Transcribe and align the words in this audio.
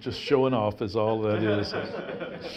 just 0.00 0.20
showing 0.20 0.54
off 0.54 0.82
is 0.82 0.96
all 0.96 1.20
that 1.22 1.42
is. 1.42 1.72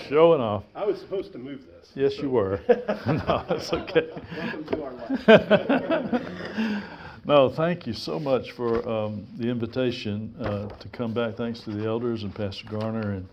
showing 0.07 0.41
off. 0.41 0.63
I 0.75 0.85
was 0.85 0.99
supposed 0.99 1.31
to 1.33 1.37
move 1.37 1.65
this. 1.65 1.91
Yes, 1.95 2.15
so. 2.15 2.23
you 2.23 2.29
were. 2.29 2.59
no, 3.07 3.45
it's 3.49 3.71
okay. 3.73 4.09
Welcome 4.37 4.65
to 4.65 4.83
our 4.83 4.93
life. 4.93 6.83
no, 7.25 7.49
thank 7.49 7.87
you 7.87 7.93
so 7.93 8.19
much 8.19 8.51
for 8.51 8.87
um, 8.87 9.25
the 9.37 9.47
invitation 9.47 10.35
uh, 10.39 10.67
to 10.67 10.89
come 10.89 11.13
back. 11.13 11.35
Thanks 11.35 11.61
to 11.61 11.71
the 11.71 11.85
elders 11.85 12.23
and 12.23 12.33
Pastor 12.33 12.65
Garner. 12.69 13.11
And 13.13 13.27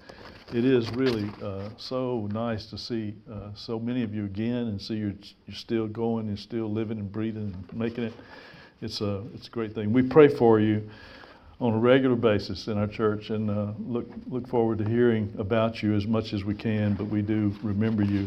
it 0.53 0.65
is 0.65 0.91
really 0.91 1.31
uh, 1.43 1.69
so 1.77 2.29
nice 2.33 2.67
to 2.67 2.79
see 2.79 3.15
uh, 3.31 3.51
so 3.55 3.79
many 3.79 4.03
of 4.03 4.15
you 4.15 4.25
again 4.25 4.69
and 4.69 4.81
see 4.81 4.95
you're, 4.95 5.15
you're 5.47 5.57
still 5.57 5.89
going 5.89 6.29
and 6.29 6.39
still 6.39 6.71
living 6.71 6.99
and 6.99 7.11
breathing 7.11 7.55
and 7.55 7.79
making 7.79 8.05
it. 8.05 8.13
It's 8.83 9.01
a, 9.01 9.25
it's 9.35 9.49
a 9.49 9.51
great 9.51 9.75
thing. 9.75 9.93
We 9.93 10.03
pray 10.03 10.29
for 10.29 10.61
you 10.61 10.89
on 11.61 11.73
a 11.73 11.79
regular 11.79 12.17
basis 12.17 12.67
in 12.67 12.77
our 12.77 12.87
church 12.87 13.31
and 13.31 13.51
uh, 13.51 13.73
look, 13.87 14.07
look 14.29 14.47
forward 14.49 14.79
to 14.79 14.85
hearing 14.85 15.33
about 15.39 15.83
you 15.83 15.95
as 15.95 16.07
much 16.07 16.33
as 16.33 16.45
we 16.45 16.55
can, 16.55 16.95
but 16.95 17.05
we 17.07 17.23
do 17.23 17.55
remember 17.63 18.03
you 18.03 18.27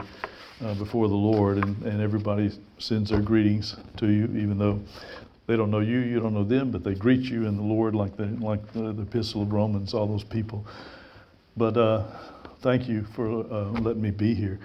uh, 0.64 0.74
before 0.76 1.08
the 1.08 1.14
Lord, 1.14 1.58
and, 1.58 1.84
and 1.84 2.02
everybody 2.02 2.52
sends 2.80 3.10
their 3.10 3.22
greetings 3.22 3.76
to 3.98 4.08
you, 4.08 4.26
even 4.26 4.58
though 4.58 4.80
they 5.46 5.56
don't 5.56 5.70
know 5.70 5.80
you, 5.80 6.00
you 6.00 6.20
don't 6.20 6.34
know 6.34 6.44
them, 6.44 6.72
but 6.72 6.84
they 6.84 6.96
greet 6.96 7.22
you 7.22 7.46
in 7.46 7.58
the 7.58 7.64
Lord 7.64 7.96
like 7.96 8.18
the, 8.18 8.26
like 8.40 8.74
the, 8.74 8.92
the 8.94 9.04
Epistle 9.04 9.44
of 9.44 9.52
Romans, 9.52 9.94
all 9.94 10.08
those 10.08 10.24
people. 10.24 10.66
But 11.56 11.78
uh, 11.78 12.06
thank 12.62 12.88
you 12.88 13.06
for 13.14 13.46
uh, 13.52 13.70
letting 13.82 14.02
me 14.02 14.12
be 14.12 14.34
here. 14.34 14.60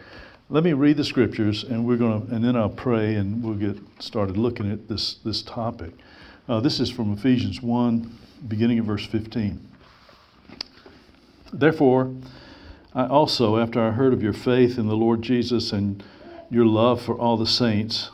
Let 0.51 0.65
me 0.65 0.73
read 0.73 0.97
the 0.97 1.05
scriptures, 1.05 1.65
and 1.65 1.87
we're 1.87 1.97
to, 1.99 2.27
and 2.35 2.45
then 2.45 2.57
I'll 2.57 2.69
pray, 2.69 3.15
and 3.15 3.43
we'll 3.43 3.55
get 3.55 3.83
started 4.01 4.37
looking 4.37 4.71
at 4.71 4.89
this 4.89 5.15
this 5.25 5.41
topic. 5.41 5.93
Uh, 6.49 6.61
this 6.61 6.81
is 6.81 6.91
from 6.91 7.13
Ephesians 7.13 7.63
one, 7.63 8.19
beginning 8.47 8.79
of 8.79 8.87
verse 8.87 9.07
15. 9.07 9.61
Therefore, 11.53 12.15
I 12.95 13.07
also, 13.07 13.59
after 13.59 13.81
I 13.81 13.93
heard 13.93 14.13
of 14.13 14.23
your 14.23 14.33
faith 14.33 14.79
in 14.79 14.89
the 14.89 14.97
Lord 14.97 15.23
Jesus 15.23 15.73
and 15.73 16.03
your 16.51 16.67
love 16.67 17.01
for 17.01 17.15
all 17.15 17.37
the 17.37 17.47
saints, 17.47 18.11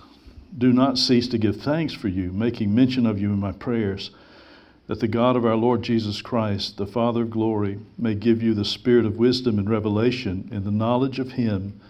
do 0.57 0.73
not 0.73 0.99
cease 0.99 1.29
to 1.29 1.39
give 1.39 1.61
thanks 1.61 1.93
for 1.93 2.09
you, 2.09 2.33
making 2.33 2.75
mention 2.75 3.07
of 3.07 3.21
you 3.21 3.33
in 3.33 3.41
my 3.41 3.53
prayers, 3.53 4.11
that 4.87 5.01
the 5.01 5.09
God 5.09 5.37
of 5.37 5.45
our 5.45 5.57
Lord 5.57 5.83
Jesus 5.83 6.23
Christ, 6.23 6.77
the 6.79 6.87
Father 6.87 7.23
of 7.23 7.31
glory, 7.31 7.79
may 7.97 8.15
give 8.15 8.43
you 8.43 8.55
the 8.55 8.65
spirit 8.65 9.05
of 9.05 9.19
wisdom 9.19 9.59
and 9.59 9.69
revelation 9.69 10.49
in 10.51 10.65
the 10.65 10.71
knowledge 10.71 11.19
of 11.19 11.33
Him, 11.33 11.81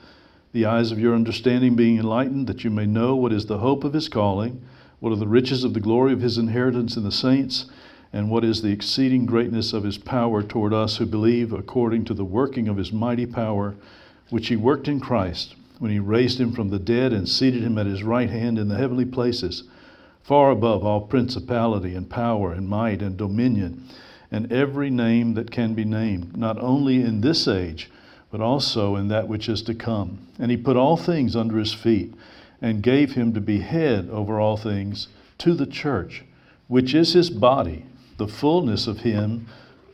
the 0.53 0.65
eyes 0.65 0.91
of 0.91 0.99
your 0.99 1.15
understanding 1.15 1.77
being 1.77 1.99
enlightened, 1.99 2.47
that 2.47 2.65
you 2.65 2.71
may 2.71 2.87
know 2.87 3.15
what 3.15 3.33
is 3.33 3.47
the 3.47 3.59
hope 3.59 3.84
of 3.84 3.93
His 3.93 4.09
calling, 4.09 4.62
what 5.01 5.12
are 5.12 5.17
the 5.17 5.29
riches 5.29 5.62
of 5.62 5.75
the 5.75 5.81
glory 5.81 6.12
of 6.12 6.21
His 6.21 6.39
inheritance 6.39 6.97
in 6.97 7.05
the 7.05 7.12
saints 7.12 7.67
and 8.12 8.31
what 8.31 8.45
is 8.45 8.62
the 8.62 8.73
exceeding 8.73 9.27
greatness 9.27 9.73
of 9.73 9.84
his 9.84 9.98
power 9.98 10.42
toward 10.42 10.73
us 10.73 10.97
who 10.97 11.06
believe 11.06 11.53
according 11.53 12.05
to 12.06 12.15
the 12.15 12.25
working 12.25 12.69
of 12.69 12.77
his 12.77 12.92
mighty 12.92 13.27
power, 13.27 13.75
which 14.31 14.48
he 14.48 14.56
worked 14.56 14.89
in 14.89 14.98
Christ 14.98 15.55
when 15.78 15.91
he 15.91 15.98
raised 15.98 16.41
him 16.41 16.53
from 16.53 16.70
the 16.70 16.78
dead 16.78 17.12
and 17.12 17.28
seated 17.28 17.62
him 17.62 17.78
at 17.78 17.87
his 17.87 18.03
right 18.03 18.31
hand 18.31 18.59
in 18.59 18.69
the 18.69 18.77
heavenly 18.77 19.05
places, 19.05 19.65
far 20.23 20.50
above 20.50 20.84
all 20.84 21.03
principality 21.03 21.95
and 21.95 22.09
power 22.09 22.53
and 22.53 22.69
might 22.69 23.03
and 23.03 23.17
dominion, 23.17 23.87
and 24.31 24.50
every 24.53 24.91
name 24.91 25.34
that 25.34 25.50
can 25.50 25.75
be 25.75 25.84
named, 25.84 26.37
not 26.37 26.59
only 26.59 27.03
in 27.03 27.20
this 27.20 27.47
age, 27.47 27.91
but 28.31 28.41
also 28.41 28.97
in 28.97 29.09
that 29.09 29.28
which 29.28 29.48
is 29.48 29.62
to 29.62 29.75
come. 29.75 30.19
And 30.39 30.50
he 30.50 30.56
put 30.56 30.77
all 30.77 30.97
things 30.97 31.37
under 31.37 31.59
his 31.59 31.72
feet, 31.72 32.12
and 32.61 32.83
gave 32.83 33.12
him 33.12 33.33
to 33.34 33.41
be 33.41 33.61
head 33.61 34.09
over 34.11 34.41
all 34.41 34.56
things 34.56 35.09
to 35.39 35.55
the 35.55 35.67
church, 35.67 36.25
which 36.67 36.93
is 36.93 37.12
his 37.12 37.31
body 37.31 37.84
the 38.19 38.29
fullness 38.29 38.87
of 38.87 38.99
Him 38.99 39.47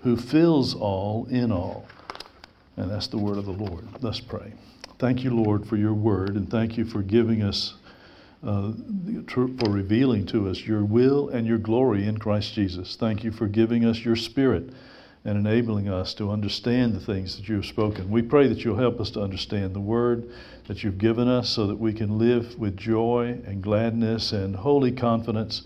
who 0.02 0.16
fills 0.16 0.74
all 0.74 1.26
in 1.30 1.52
all. 1.52 1.86
And 2.76 2.90
that's 2.90 3.06
the 3.06 3.18
word 3.18 3.38
of 3.38 3.46
the 3.46 3.52
Lord. 3.52 3.86
Let's 4.02 4.20
pray. 4.20 4.52
Thank 4.98 5.22
you, 5.22 5.30
Lord, 5.30 5.66
for 5.66 5.76
your 5.76 5.94
word, 5.94 6.36
and 6.36 6.50
thank 6.50 6.76
you 6.76 6.84
for 6.84 7.02
giving 7.02 7.42
us, 7.42 7.74
uh, 8.44 8.72
for 9.34 9.70
revealing 9.70 10.26
to 10.26 10.48
us 10.48 10.60
your 10.60 10.84
will 10.84 11.28
and 11.28 11.46
your 11.46 11.58
glory 11.58 12.06
in 12.06 12.18
Christ 12.18 12.54
Jesus. 12.54 12.96
Thank 12.96 13.22
you 13.24 13.30
for 13.30 13.46
giving 13.46 13.84
us 13.84 14.04
your 14.04 14.16
spirit 14.16 14.70
and 15.24 15.38
enabling 15.38 15.88
us 15.88 16.12
to 16.14 16.30
understand 16.30 16.94
the 16.94 17.00
things 17.00 17.36
that 17.36 17.48
you 17.48 17.56
have 17.56 17.66
spoken. 17.66 18.10
We 18.10 18.22
pray 18.22 18.46
that 18.48 18.62
you'll 18.62 18.76
help 18.76 19.00
us 19.00 19.10
to 19.10 19.22
understand 19.22 19.74
the 19.74 19.80
word 19.80 20.30
that 20.66 20.84
you've 20.84 20.98
given 20.98 21.28
us 21.28 21.48
so 21.48 21.66
that 21.66 21.78
we 21.78 21.92
can 21.92 22.18
live 22.18 22.58
with 22.58 22.76
joy 22.76 23.40
and 23.46 23.62
gladness 23.62 24.32
and 24.32 24.56
holy 24.56 24.92
confidence 24.92 25.62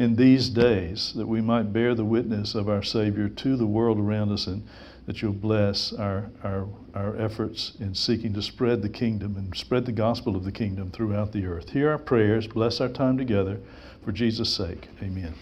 in 0.00 0.16
these 0.16 0.48
days 0.48 1.12
that 1.12 1.28
we 1.28 1.42
might 1.42 1.74
bear 1.74 1.94
the 1.94 2.06
witness 2.06 2.54
of 2.54 2.70
our 2.70 2.82
Savior 2.82 3.28
to 3.28 3.54
the 3.54 3.66
world 3.66 3.98
around 3.98 4.32
us 4.32 4.46
and 4.46 4.66
that 5.04 5.20
you'll 5.20 5.30
bless 5.30 5.92
our, 5.92 6.30
our, 6.42 6.66
our 6.94 7.14
efforts 7.18 7.72
in 7.80 7.94
seeking 7.94 8.32
to 8.32 8.40
spread 8.40 8.80
the 8.80 8.88
kingdom 8.88 9.36
and 9.36 9.54
spread 9.54 9.84
the 9.84 9.92
gospel 9.92 10.36
of 10.36 10.44
the 10.44 10.52
kingdom 10.52 10.90
throughout 10.90 11.32
the 11.32 11.44
earth. 11.44 11.68
Hear 11.68 11.90
our 11.90 11.98
prayers, 11.98 12.46
bless 12.46 12.80
our 12.80 12.88
time 12.88 13.18
together 13.18 13.60
for 14.02 14.10
Jesus' 14.10 14.48
sake. 14.48 14.88
Amen. 15.02 15.34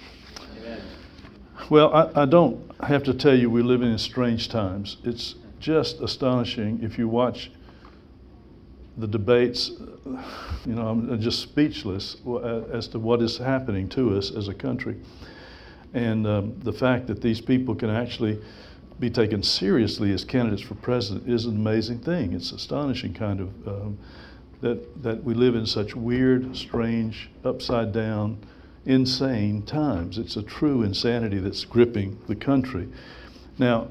Amen. 0.59 0.83
Well, 1.71 1.95
I, 1.95 2.23
I 2.23 2.25
don't 2.25 2.61
have 2.83 3.05
to 3.05 3.15
tell 3.15 3.39
you 3.39 3.49
we 3.51 3.63
live 3.63 3.83
in 3.83 3.97
strange 3.97 4.49
times. 4.49 4.97
It's 5.05 5.37
just 5.61 6.01
astonishing 6.01 6.81
if 6.83 6.99
you 6.99 7.07
watch 7.07 7.53
the 8.99 9.07
debates, 9.07 9.71
you 10.67 10.75
know, 10.75 10.89
I'm 10.89 11.21
just 11.21 11.41
speechless 11.41 12.17
as 12.73 12.89
to 12.89 12.99
what 12.99 13.23
is 13.23 13.39
happening 13.39 13.89
to 13.91 14.17
us 14.17 14.31
as 14.35 14.49
a 14.49 14.55
country. 14.55 14.97
And 15.95 16.27
um, 16.27 16.59
the 16.61 16.73
fact 16.73 17.07
that 17.07 17.23
these 17.23 17.41
people 17.41 17.75
can 17.75 17.91
actually 17.91 18.41
be 19.01 19.09
taken 19.09 19.43
seriously 19.43 20.13
as 20.13 20.25
candidates 20.25 20.63
for 20.63 20.75
president 20.75 21.29
is 21.29 21.45
an 21.45 21.57
amazing 21.57 22.01
thing. 22.01 22.33
It's 22.33 22.53
astonishing, 22.53 23.15
kind 23.15 23.41
of, 23.41 23.69
um, 23.69 23.99
that, 24.61 25.03
that 25.03 25.23
we 25.23 25.35
live 25.35 25.55
in 25.55 25.65
such 25.65 25.95
weird, 25.95 26.57
strange, 26.57 27.31
upside 27.45 27.93
down, 27.93 28.39
insane 28.85 29.63
times. 29.63 30.19
It's 30.19 30.37
a 30.37 30.43
true 30.43 30.83
insanity 30.83 31.39
that's 31.39 31.65
gripping 31.65 32.19
the 32.27 32.35
country. 32.35 32.89
Now, 33.59 33.89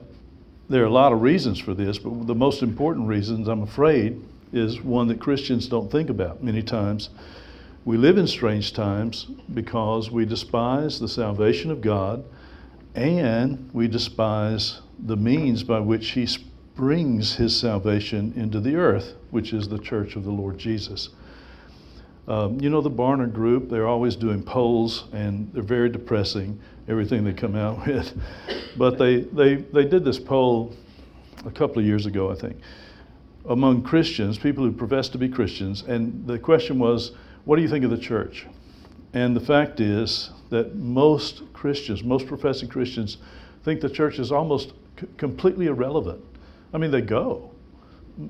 there 0.70 0.84
are 0.84 0.88
a 0.88 0.92
lot 0.92 1.14
of 1.14 1.22
reasons 1.22 1.60
for 1.60 1.74
this, 1.74 1.98
but 1.98 2.28
the 2.28 2.36
most 2.36 2.62
important 2.62 3.08
reasons, 3.08 3.48
I'm 3.48 3.64
afraid, 3.64 4.22
is 4.54 4.82
one 4.82 5.08
that 5.08 5.20
Christians 5.20 5.68
don't 5.68 5.92
think 5.92 6.10
about 6.10 6.44
many 6.44 6.62
times. 6.62 7.10
We 7.86 7.98
live 7.98 8.18
in 8.18 8.28
strange 8.28 8.74
times 8.74 9.28
because 9.54 10.12
we 10.12 10.26
despise 10.26 11.00
the 11.00 11.08
salvation 11.08 11.72
of 11.72 11.82
God 11.82 12.26
and 12.96 13.70
we 13.74 13.88
despise 13.88 14.82
the 15.00 15.16
means 15.16 15.64
by 15.64 15.80
which 15.80 16.10
He 16.10 16.28
brings 16.76 17.36
His 17.36 17.56
salvation 17.56 18.34
into 18.36 18.60
the 18.60 18.76
earth, 18.76 19.14
which 19.32 19.54
is 19.54 19.70
the 19.70 19.80
church 19.80 20.16
of 20.16 20.24
the 20.24 20.32
Lord 20.32 20.58
Jesus. 20.58 21.10
Um, 22.28 22.60
you 22.60 22.70
know, 22.70 22.82
the 22.82 22.92
Barna 22.92 23.32
Group, 23.32 23.70
they're 23.70 23.88
always 23.88 24.18
doing 24.18 24.44
polls 24.44 25.06
and 25.14 25.50
they're 25.54 25.64
very 25.64 25.90
depressing, 25.90 26.60
everything 26.90 27.24
they 27.24 27.32
come 27.32 27.56
out 27.56 27.88
with. 27.88 28.20
But 28.76 28.98
they, 28.98 29.22
they, 29.22 29.56
they 29.56 29.86
did 29.86 30.04
this 30.04 30.20
poll 30.20 30.76
a 31.46 31.52
couple 31.52 31.80
of 31.80 31.86
years 31.86 32.06
ago, 32.06 32.32
I 32.32 32.36
think 32.36 32.58
among 33.48 33.84
Christians, 33.84 34.38
people 34.38 34.64
who 34.64 34.72
profess 34.72 35.10
to 35.10 35.18
be 35.18 35.30
Christians, 35.30 35.84
and 35.84 36.28
the 36.28 36.38
question 36.38 36.80
was, 36.80 37.12
What 37.46 37.56
do 37.56 37.62
you 37.62 37.70
think 37.70 37.86
of 37.86 37.92
the 37.92 37.98
church? 37.98 38.46
And 39.14 39.36
the 39.36 39.42
fact 39.42 39.80
is 39.80 40.32
that 40.50 40.76
most 40.76 41.42
Christians, 41.54 42.04
most 42.04 42.28
professing 42.28 42.70
Christians, 42.70 43.18
think 43.64 43.82
the 43.82 43.90
church 43.90 44.20
is 44.20 44.32
almost 44.32 44.74
c- 45.00 45.08
completely 45.18 45.68
irrelevant. 45.68 46.24
I 46.74 46.78
mean, 46.78 46.92
they 46.92 47.02
go. 47.02 47.52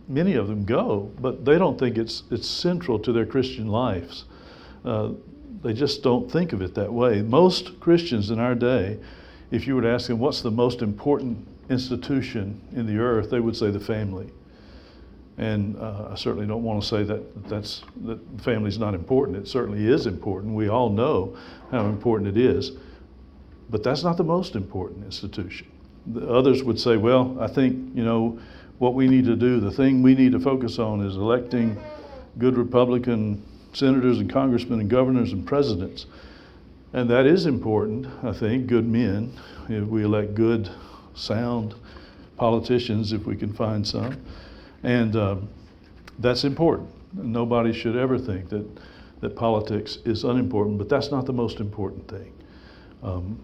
Many 0.07 0.35
of 0.35 0.47
them 0.47 0.65
go, 0.65 1.11
but 1.19 1.45
they 1.45 1.57
don't 1.57 1.79
think 1.79 1.97
it's, 1.97 2.23
it's 2.29 2.47
central 2.47 2.99
to 2.99 3.11
their 3.11 3.25
Christian 3.25 3.67
lives. 3.67 4.25
Uh, 4.83 5.11
they 5.63 5.73
just 5.73 6.03
don't 6.03 6.31
think 6.31 6.53
of 6.53 6.61
it 6.61 6.75
that 6.75 6.91
way. 6.91 7.21
Most 7.21 7.79
Christians 7.79 8.29
in 8.29 8.39
our 8.39 8.55
day, 8.55 8.99
if 9.49 9.65
you 9.65 9.75
were 9.75 9.81
to 9.81 9.89
ask 9.89 10.07
them 10.07 10.19
what's 10.19 10.41
the 10.41 10.51
most 10.51 10.81
important 10.81 11.47
institution 11.69 12.61
in 12.73 12.85
the 12.85 12.97
earth, 12.97 13.29
they 13.29 13.39
would 13.39 13.55
say 13.55 13.71
the 13.71 13.79
family. 13.79 14.31
And 15.37 15.77
uh, 15.77 16.09
I 16.11 16.15
certainly 16.15 16.47
don't 16.47 16.63
want 16.63 16.81
to 16.81 16.87
say 16.87 17.03
that 17.03 17.47
that's 17.47 17.83
that 18.05 18.19
is 18.65 18.79
not 18.79 18.95
important. 18.95 19.37
It 19.37 19.47
certainly 19.47 19.87
is 19.87 20.07
important. 20.07 20.55
We 20.55 20.67
all 20.67 20.89
know 20.89 21.37
how 21.69 21.85
important 21.85 22.35
it 22.35 22.37
is, 22.37 22.71
but 23.69 23.83
that's 23.83 24.03
not 24.03 24.17
the 24.17 24.23
most 24.23 24.55
important 24.55 25.05
institution. 25.05 25.67
The 26.07 26.27
others 26.27 26.63
would 26.63 26.79
say, 26.79 26.97
well, 26.97 27.37
I 27.39 27.47
think 27.47 27.95
you 27.95 28.03
know 28.03 28.39
what 28.79 28.95
we 28.95 29.07
need 29.07 29.25
to 29.25 29.35
do. 29.35 29.59
The 29.59 29.71
thing 29.71 30.01
we 30.01 30.15
need 30.15 30.31
to 30.31 30.39
focus 30.39 30.79
on 30.79 31.01
is 31.01 31.15
electing 31.15 31.77
good 32.39 32.57
Republican 32.57 33.43
senators 33.73 34.17
and 34.19 34.31
congressmen 34.31 34.79
and 34.79 34.89
governors 34.89 35.33
and 35.33 35.45
presidents, 35.45 36.07
and 36.93 37.07
that 37.11 37.27
is 37.27 37.45
important. 37.45 38.07
I 38.23 38.31
think 38.31 38.65
good 38.65 38.87
men. 38.87 39.33
If 39.69 39.83
we 39.83 40.03
elect 40.03 40.33
good, 40.33 40.71
sound 41.13 41.75
politicians, 42.37 43.13
if 43.13 43.25
we 43.25 43.35
can 43.35 43.53
find 43.53 43.85
some. 43.85 44.17
And 44.83 45.15
um, 45.15 45.49
that's 46.19 46.43
important. 46.43 46.89
Nobody 47.13 47.73
should 47.73 47.95
ever 47.95 48.17
think 48.17 48.49
that, 48.49 48.65
that 49.21 49.35
politics 49.35 49.97
is 50.05 50.23
unimportant, 50.23 50.77
but 50.77 50.89
that's 50.89 51.11
not 51.11 51.25
the 51.25 51.33
most 51.33 51.59
important 51.59 52.07
thing. 52.07 52.33
Um, 53.03 53.39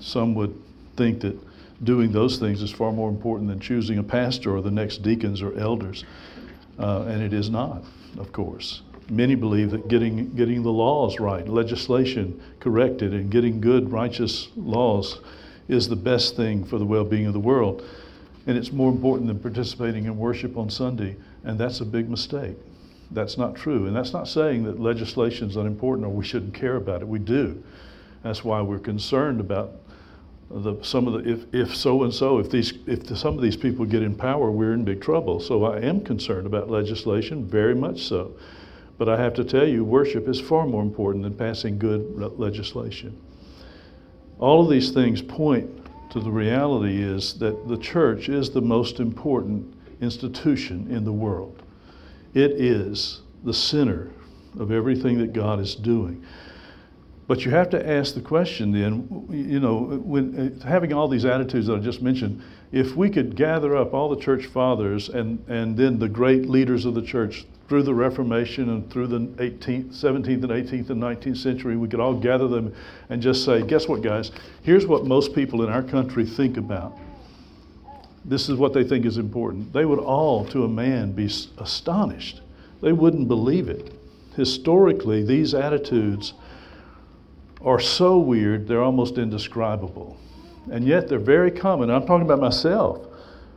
some 0.00 0.34
would 0.34 0.54
think 0.96 1.20
that 1.20 1.38
doing 1.84 2.12
those 2.12 2.38
things 2.38 2.62
is 2.62 2.70
far 2.70 2.92
more 2.92 3.08
important 3.08 3.48
than 3.48 3.58
choosing 3.58 3.98
a 3.98 4.02
pastor 4.02 4.56
or 4.56 4.60
the 4.60 4.70
next 4.70 4.98
deacons 4.98 5.42
or 5.42 5.58
elders. 5.58 6.04
Uh, 6.78 7.02
and 7.08 7.22
it 7.22 7.32
is 7.32 7.50
not, 7.50 7.84
of 8.18 8.32
course. 8.32 8.82
Many 9.10 9.34
believe 9.34 9.70
that 9.72 9.88
getting, 9.88 10.30
getting 10.34 10.62
the 10.62 10.72
laws 10.72 11.18
right, 11.18 11.46
legislation 11.48 12.40
corrected, 12.60 13.12
and 13.12 13.30
getting 13.30 13.60
good, 13.60 13.90
righteous 13.90 14.48
laws 14.56 15.20
is 15.68 15.88
the 15.88 15.96
best 15.96 16.36
thing 16.36 16.64
for 16.64 16.78
the 16.78 16.84
well 16.84 17.04
being 17.04 17.26
of 17.26 17.32
the 17.32 17.40
world. 17.40 17.84
And 18.46 18.56
it's 18.56 18.72
more 18.72 18.90
important 18.90 19.28
than 19.28 19.38
participating 19.38 20.06
in 20.06 20.16
worship 20.16 20.56
on 20.56 20.70
Sunday. 20.70 21.16
And 21.44 21.58
that's 21.58 21.80
a 21.80 21.84
big 21.84 22.08
mistake. 22.08 22.56
That's 23.10 23.36
not 23.36 23.54
true. 23.54 23.86
And 23.86 23.94
that's 23.94 24.12
not 24.12 24.28
saying 24.28 24.64
that 24.64 24.80
legislation 24.80 25.48
is 25.48 25.56
unimportant 25.56 26.06
or 26.06 26.10
we 26.10 26.24
shouldn't 26.24 26.54
care 26.54 26.76
about 26.76 27.02
it. 27.02 27.08
We 27.08 27.18
do. 27.18 27.62
That's 28.22 28.44
why 28.44 28.60
we're 28.60 28.78
concerned 28.78 29.40
about 29.40 29.72
the, 30.50 30.76
some 30.82 31.06
of 31.06 31.12
the, 31.14 31.30
if, 31.30 31.54
if 31.54 31.76
so 31.76 32.02
and 32.02 32.12
so, 32.12 32.38
if 32.38 32.50
these, 32.50 32.74
if 32.86 33.04
the, 33.04 33.16
some 33.16 33.36
of 33.36 33.42
these 33.42 33.56
people 33.56 33.84
get 33.84 34.02
in 34.02 34.14
power, 34.14 34.50
we're 34.50 34.74
in 34.74 34.84
big 34.84 35.00
trouble. 35.00 35.40
So 35.40 35.64
I 35.64 35.78
am 35.80 36.00
concerned 36.00 36.46
about 36.46 36.70
legislation, 36.70 37.46
very 37.46 37.74
much 37.74 38.02
so. 38.02 38.32
But 38.98 39.08
I 39.08 39.16
have 39.16 39.32
to 39.34 39.44
tell 39.44 39.66
you, 39.66 39.84
worship 39.84 40.28
is 40.28 40.40
far 40.40 40.66
more 40.66 40.82
important 40.82 41.24
than 41.24 41.34
passing 41.34 41.78
good 41.78 42.38
legislation. 42.38 43.18
All 44.38 44.62
of 44.62 44.70
these 44.70 44.90
things 44.90 45.22
point 45.22 45.79
to 46.10 46.20
the 46.20 46.30
reality 46.30 47.02
is 47.02 47.34
that 47.38 47.68
the 47.68 47.76
church 47.76 48.28
is 48.28 48.50
the 48.50 48.60
most 48.60 49.00
important 49.00 49.74
institution 50.00 50.86
in 50.90 51.04
the 51.04 51.12
world. 51.12 51.62
It 52.34 52.52
is 52.52 53.22
the 53.44 53.54
center 53.54 54.10
of 54.58 54.70
everything 54.70 55.18
that 55.18 55.32
God 55.32 55.60
is 55.60 55.74
doing. 55.74 56.24
But 57.26 57.44
you 57.44 57.52
have 57.52 57.70
to 57.70 57.88
ask 57.88 58.14
the 58.14 58.20
question 58.20 58.72
then, 58.72 59.26
you 59.30 59.60
know, 59.60 60.00
when 60.02 60.60
having 60.66 60.92
all 60.92 61.06
these 61.06 61.24
attitudes 61.24 61.68
that 61.68 61.76
I 61.76 61.78
just 61.78 62.02
mentioned, 62.02 62.42
if 62.72 62.94
we 62.94 63.10
could 63.10 63.34
gather 63.34 63.76
up 63.76 63.92
all 63.92 64.08
the 64.08 64.20
church 64.20 64.46
fathers 64.46 65.08
and, 65.08 65.44
and 65.48 65.76
then 65.76 65.98
the 65.98 66.08
great 66.08 66.48
leaders 66.48 66.84
of 66.84 66.94
the 66.94 67.02
church 67.02 67.44
through 67.68 67.82
the 67.82 67.94
Reformation 67.94 68.68
and 68.70 68.90
through 68.90 69.06
the 69.08 69.18
18th, 69.18 69.94
17th 69.94 70.26
and 70.26 70.44
18th 70.44 70.90
and 70.90 71.02
19th 71.02 71.36
century, 71.36 71.76
we 71.76 71.88
could 71.88 72.00
all 72.00 72.14
gather 72.14 72.48
them 72.48 72.74
and 73.08 73.20
just 73.22 73.44
say, 73.44 73.62
guess 73.62 73.88
what, 73.88 74.02
guys? 74.02 74.30
Here's 74.62 74.86
what 74.86 75.04
most 75.04 75.34
people 75.34 75.62
in 75.62 75.70
our 75.70 75.82
country 75.82 76.24
think 76.24 76.56
about. 76.56 76.96
This 78.24 78.48
is 78.48 78.56
what 78.56 78.72
they 78.72 78.84
think 78.84 79.06
is 79.06 79.18
important. 79.18 79.72
They 79.72 79.84
would 79.84 79.98
all, 79.98 80.44
to 80.46 80.64
a 80.64 80.68
man, 80.68 81.12
be 81.12 81.30
astonished. 81.58 82.40
They 82.82 82.92
wouldn't 82.92 83.28
believe 83.28 83.68
it. 83.68 83.92
Historically, 84.36 85.24
these 85.24 85.54
attitudes 85.54 86.34
are 87.62 87.80
so 87.80 88.18
weird, 88.18 88.68
they're 88.68 88.82
almost 88.82 89.18
indescribable. 89.18 90.16
And 90.70 90.86
yet 90.86 91.08
they're 91.08 91.18
very 91.18 91.50
common. 91.50 91.90
I'm 91.90 92.06
talking 92.06 92.26
about 92.26 92.40
myself 92.40 93.06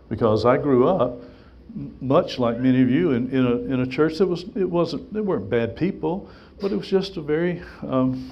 because 0.09 0.45
I 0.45 0.57
grew 0.57 0.87
up 0.87 1.19
much 2.01 2.37
like 2.37 2.59
many 2.59 2.81
of 2.81 2.89
you 2.89 3.11
in, 3.11 3.29
in, 3.31 3.45
a, 3.45 3.55
in 3.73 3.79
a 3.79 3.87
church 3.87 4.17
that 4.19 4.27
was, 4.27 4.43
it 4.55 4.69
wasn't, 4.69 5.11
they 5.13 5.21
weren't 5.21 5.49
bad 5.49 5.75
people, 5.75 6.29
but 6.61 6.71
it 6.71 6.75
was 6.75 6.87
just 6.87 7.17
a 7.17 7.21
very, 7.21 7.61
um, 7.81 8.31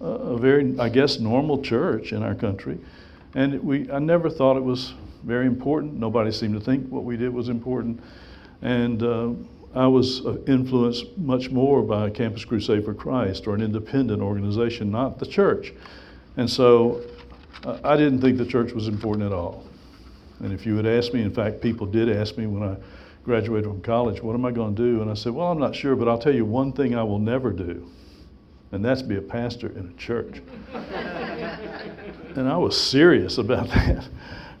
a 0.00 0.36
very, 0.36 0.78
I 0.78 0.88
guess, 0.88 1.18
normal 1.18 1.62
church 1.62 2.12
in 2.12 2.22
our 2.22 2.34
country. 2.34 2.78
And 3.34 3.62
we, 3.62 3.90
I 3.90 3.98
never 3.98 4.28
thought 4.28 4.56
it 4.56 4.64
was 4.64 4.92
very 5.24 5.46
important. 5.46 5.94
Nobody 5.94 6.32
seemed 6.32 6.54
to 6.54 6.60
think 6.60 6.88
what 6.88 7.04
we 7.04 7.16
did 7.16 7.32
was 7.32 7.48
important. 7.48 8.00
And 8.60 9.02
uh, 9.02 9.30
I 9.74 9.86
was 9.86 10.26
uh, 10.26 10.36
influenced 10.46 11.16
much 11.16 11.50
more 11.50 11.82
by 11.82 12.10
Campus 12.10 12.44
Crusade 12.44 12.84
for 12.84 12.92
Christ 12.92 13.46
or 13.46 13.54
an 13.54 13.62
independent 13.62 14.20
organization, 14.20 14.90
not 14.90 15.18
the 15.18 15.26
church. 15.26 15.72
And 16.36 16.48
so 16.48 17.02
I 17.84 17.96
didn't 17.96 18.20
think 18.20 18.38
the 18.38 18.46
church 18.46 18.72
was 18.72 18.88
important 18.88 19.26
at 19.26 19.32
all. 19.32 19.64
And 20.40 20.52
if 20.52 20.66
you 20.66 20.76
had 20.76 20.86
asked 20.86 21.14
me, 21.14 21.22
in 21.22 21.32
fact, 21.32 21.60
people 21.60 21.86
did 21.86 22.08
ask 22.08 22.36
me 22.36 22.46
when 22.46 22.62
I 22.62 22.76
graduated 23.24 23.70
from 23.70 23.80
college, 23.82 24.20
what 24.20 24.34
am 24.34 24.44
I 24.44 24.50
going 24.50 24.74
to 24.74 24.82
do? 24.82 25.02
And 25.02 25.10
I 25.10 25.14
said, 25.14 25.32
well, 25.32 25.46
I'm 25.48 25.58
not 25.58 25.74
sure, 25.74 25.94
but 25.94 26.08
I'll 26.08 26.18
tell 26.18 26.34
you 26.34 26.44
one 26.44 26.72
thing 26.72 26.96
I 26.96 27.04
will 27.04 27.20
never 27.20 27.52
do, 27.52 27.88
and 28.72 28.84
that's 28.84 29.02
be 29.02 29.16
a 29.16 29.22
pastor 29.22 29.68
in 29.68 29.88
a 29.88 29.92
church. 30.00 30.42
and 30.74 32.48
I 32.48 32.56
was 32.56 32.80
serious 32.80 33.38
about 33.38 33.68
that 33.74 34.08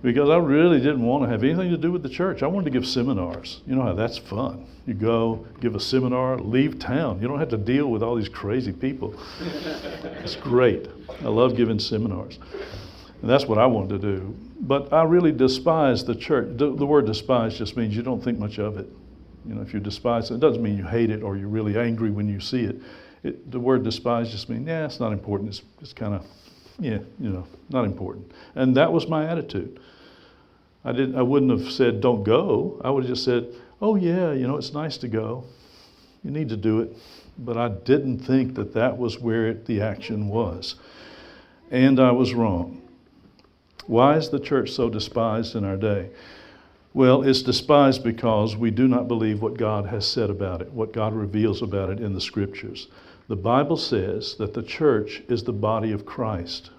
because 0.02 0.28
I 0.28 0.36
really 0.36 0.78
didn't 0.78 1.02
want 1.02 1.24
to 1.24 1.30
have 1.30 1.44
anything 1.44 1.70
to 1.70 1.76
do 1.76 1.92
with 1.92 2.02
the 2.02 2.08
church. 2.08 2.42
I 2.42 2.46
wanted 2.48 2.64
to 2.64 2.70
give 2.70 2.86
seminars. 2.86 3.60
You 3.66 3.76
know 3.76 3.82
how 3.82 3.94
that's 3.94 4.18
fun. 4.18 4.66
You 4.86 4.94
go, 4.94 5.46
give 5.60 5.76
a 5.76 5.80
seminar, 5.80 6.38
leave 6.38 6.80
town. 6.80 7.22
You 7.22 7.28
don't 7.28 7.38
have 7.38 7.50
to 7.50 7.56
deal 7.56 7.86
with 7.86 8.02
all 8.02 8.16
these 8.16 8.28
crazy 8.28 8.72
people. 8.72 9.14
it's 9.40 10.34
great. 10.34 10.88
I 11.20 11.28
love 11.28 11.56
giving 11.56 11.78
seminars. 11.78 12.40
And 13.20 13.30
that's 13.30 13.46
what 13.46 13.58
I 13.58 13.66
wanted 13.66 14.00
to 14.00 14.16
do. 14.16 14.36
But 14.60 14.92
I 14.92 15.04
really 15.04 15.30
despise 15.30 16.04
the 16.04 16.16
church. 16.16 16.56
The, 16.56 16.74
the 16.74 16.86
word 16.86 17.06
despise 17.06 17.56
just 17.56 17.76
means 17.76 17.94
you 17.94 18.02
don't 18.02 18.22
think 18.22 18.38
much 18.38 18.58
of 18.58 18.78
it. 18.78 18.88
You 19.46 19.54
know, 19.54 19.62
if 19.62 19.72
you 19.72 19.78
despise 19.78 20.30
it, 20.30 20.34
it 20.34 20.40
doesn't 20.40 20.62
mean 20.62 20.76
you 20.76 20.84
hate 20.84 21.10
it 21.10 21.22
or 21.22 21.36
you're 21.36 21.48
really 21.48 21.78
angry 21.78 22.10
when 22.10 22.28
you 22.28 22.40
see 22.40 22.64
it. 22.64 22.76
it 23.22 23.50
the 23.52 23.60
word 23.60 23.84
despise 23.84 24.30
just 24.32 24.48
means, 24.48 24.66
yeah, 24.66 24.84
it's 24.84 24.98
not 24.98 25.12
important. 25.12 25.50
It's, 25.50 25.62
it's 25.80 25.92
kind 25.92 26.14
of, 26.14 26.26
yeah, 26.80 26.98
you 27.20 27.30
know, 27.30 27.46
not 27.70 27.84
important. 27.84 28.32
And 28.56 28.76
that 28.76 28.92
was 28.92 29.06
my 29.06 29.28
attitude. 29.28 29.78
I, 30.84 30.92
didn't, 30.92 31.16
I 31.16 31.22
wouldn't 31.22 31.50
have 31.50 31.72
said, 31.72 32.00
don't 32.00 32.24
go. 32.24 32.80
I 32.84 32.90
would 32.90 33.04
have 33.04 33.12
just 33.12 33.24
said, 33.24 33.48
oh, 33.80 33.96
yeah, 33.96 34.32
you 34.32 34.46
know, 34.46 34.56
it's 34.56 34.72
nice 34.72 34.96
to 34.98 35.08
go. 35.08 35.44
You 36.24 36.30
need 36.30 36.48
to 36.48 36.56
do 36.56 36.80
it. 36.80 36.96
But 37.38 37.56
I 37.56 37.68
didn't 37.68 38.18
think 38.18 38.54
that 38.54 38.74
that 38.74 38.98
was 38.98 39.18
where 39.18 39.48
it, 39.48 39.66
the 39.66 39.80
action 39.80 40.28
was. 40.28 40.76
And 41.70 41.98
I 41.98 42.10
was 42.10 42.34
wrong. 42.34 42.82
Why 43.86 44.16
is 44.16 44.28
the 44.28 44.38
church 44.38 44.70
so 44.70 44.88
despised 44.88 45.56
in 45.56 45.64
our 45.64 45.76
day? 45.76 46.10
Well, 46.94 47.22
it's 47.22 47.42
despised 47.42 48.04
because 48.04 48.54
we 48.54 48.70
do 48.70 48.86
not 48.86 49.08
believe 49.08 49.40
what 49.40 49.56
God 49.56 49.86
has 49.86 50.06
said 50.06 50.28
about 50.28 50.60
it, 50.60 50.70
what 50.72 50.92
God 50.92 51.14
reveals 51.14 51.62
about 51.62 51.88
it 51.88 52.00
in 52.00 52.12
the 52.12 52.20
scriptures. 52.20 52.88
The 53.28 53.36
Bible 53.36 53.78
says 53.78 54.34
that 54.36 54.52
the 54.52 54.62
church 54.62 55.22
is 55.28 55.42
the 55.42 55.52
body 55.54 55.90
of 55.92 56.04
Christ. 56.04 56.70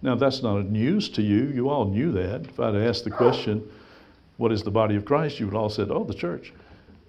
Now, 0.00 0.14
that's 0.14 0.42
not 0.42 0.66
news 0.66 1.08
to 1.10 1.22
you. 1.22 1.46
You 1.46 1.68
all 1.68 1.86
knew 1.86 2.12
that. 2.12 2.46
If 2.46 2.60
I'd 2.60 2.76
asked 2.76 3.04
the 3.04 3.10
question, 3.10 3.68
what 4.36 4.52
is 4.52 4.62
the 4.62 4.70
body 4.70 4.94
of 4.94 5.04
Christ? 5.04 5.40
You 5.40 5.46
would 5.46 5.56
all 5.56 5.68
said, 5.68 5.90
oh, 5.90 6.04
the 6.04 6.14
church. 6.14 6.52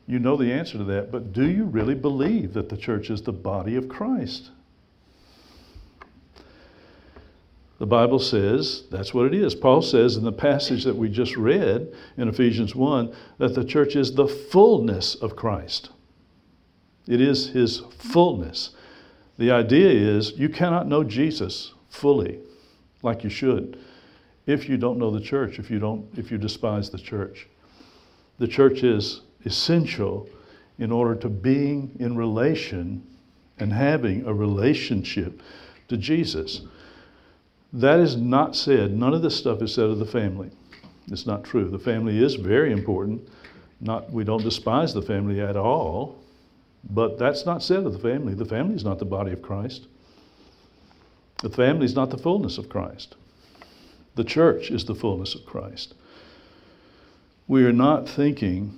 You 0.07 0.17
know 0.17 0.35
the 0.35 0.51
answer 0.51 0.79
to 0.79 0.83
that, 0.85 1.11
but 1.11 1.33
do 1.33 1.47
you 1.47 1.65
really 1.65 1.93
believe 1.93 2.53
that 2.53 2.67
the 2.67 2.77
church 2.77 3.11
is 3.11 3.21
the 3.21 3.31
body 3.31 3.75
of 3.75 3.87
Christ? 3.87 4.49
The 7.77 7.85
Bible 7.85 8.17
says 8.17 8.83
that's 8.89 9.13
what 9.13 9.27
it 9.27 9.35
is. 9.35 9.53
Paul 9.53 9.83
says 9.83 10.17
in 10.17 10.23
the 10.23 10.31
passage 10.31 10.83
that 10.83 10.95
we 10.95 11.09
just 11.09 11.37
read 11.37 11.93
in 12.17 12.27
Ephesians 12.27 12.75
1 12.75 13.13
that 13.37 13.53
the 13.53 13.63
church 13.63 13.95
is 13.95 14.15
the 14.15 14.27
fullness 14.27 15.13
of 15.13 15.35
Christ. 15.35 15.91
It 17.07 17.21
is 17.21 17.49
his 17.49 17.81
fullness. 17.97 18.71
The 19.37 19.51
idea 19.51 19.89
is 19.91 20.33
you 20.37 20.49
cannot 20.49 20.87
know 20.87 21.03
Jesus 21.03 21.73
fully 21.89 22.39
like 23.01 23.23
you 23.23 23.29
should 23.29 23.79
if 24.45 24.67
you 24.67 24.77
don't 24.77 24.97
know 24.97 25.11
the 25.11 25.21
church, 25.21 25.59
if 25.59 25.69
you 25.69 25.79
don't 25.79 26.07
if 26.17 26.31
you 26.31 26.37
despise 26.37 26.89
the 26.89 26.97
church. 26.97 27.47
The 28.39 28.47
church 28.47 28.83
is 28.83 29.21
essential 29.45 30.27
in 30.79 30.91
order 30.91 31.13
to 31.15 31.29
being 31.29 31.95
in 31.99 32.15
relation 32.15 33.05
and 33.59 33.71
having 33.71 34.25
a 34.25 34.33
relationship 34.33 35.41
to 35.89 35.97
Jesus. 35.97 36.61
That 37.73 37.99
is 37.99 38.15
not 38.15 38.55
said, 38.55 38.97
none 38.97 39.13
of 39.13 39.21
this 39.21 39.35
stuff 39.35 39.61
is 39.61 39.73
said 39.73 39.85
of 39.85 39.99
the 39.99 40.05
family. 40.05 40.49
It's 41.11 41.25
not 41.25 41.43
true. 41.43 41.69
The 41.69 41.79
family 41.79 42.23
is 42.23 42.35
very 42.35 42.71
important. 42.71 43.27
Not 43.81 44.11
we 44.11 44.23
don't 44.23 44.43
despise 44.43 44.93
the 44.93 45.01
family 45.01 45.41
at 45.41 45.55
all, 45.55 46.17
but 46.89 47.19
that's 47.19 47.45
not 47.45 47.61
said 47.61 47.85
of 47.85 47.93
the 47.93 47.99
family. 47.99 48.33
The 48.33 48.45
family 48.45 48.75
is 48.75 48.83
not 48.83 48.99
the 48.99 49.05
body 49.05 49.31
of 49.31 49.41
Christ. 49.41 49.87
The 51.41 51.49
family 51.49 51.85
is 51.85 51.95
not 51.95 52.09
the 52.09 52.17
fullness 52.17 52.57
of 52.57 52.69
Christ. 52.69 53.15
The 54.15 54.23
church 54.23 54.71
is 54.71 54.85
the 54.85 54.95
fullness 54.95 55.35
of 55.35 55.45
Christ. 55.45 55.93
We 57.47 57.63
are 57.63 57.73
not 57.73 58.07
thinking 58.07 58.77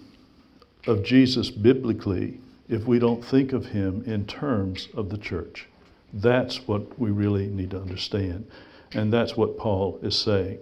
of 0.87 1.03
Jesus 1.03 1.49
biblically 1.49 2.39
if 2.69 2.85
we 2.85 2.99
don't 2.99 3.23
think 3.23 3.51
of 3.51 3.67
him 3.67 4.03
in 4.05 4.25
terms 4.25 4.87
of 4.93 5.09
the 5.09 5.17
church. 5.17 5.67
That's 6.13 6.67
what 6.67 6.99
we 6.99 7.11
really 7.11 7.47
need 7.47 7.71
to 7.71 7.81
understand. 7.81 8.47
And 8.93 9.11
that's 9.11 9.35
what 9.35 9.57
Paul 9.57 9.99
is 10.01 10.17
saying. 10.17 10.59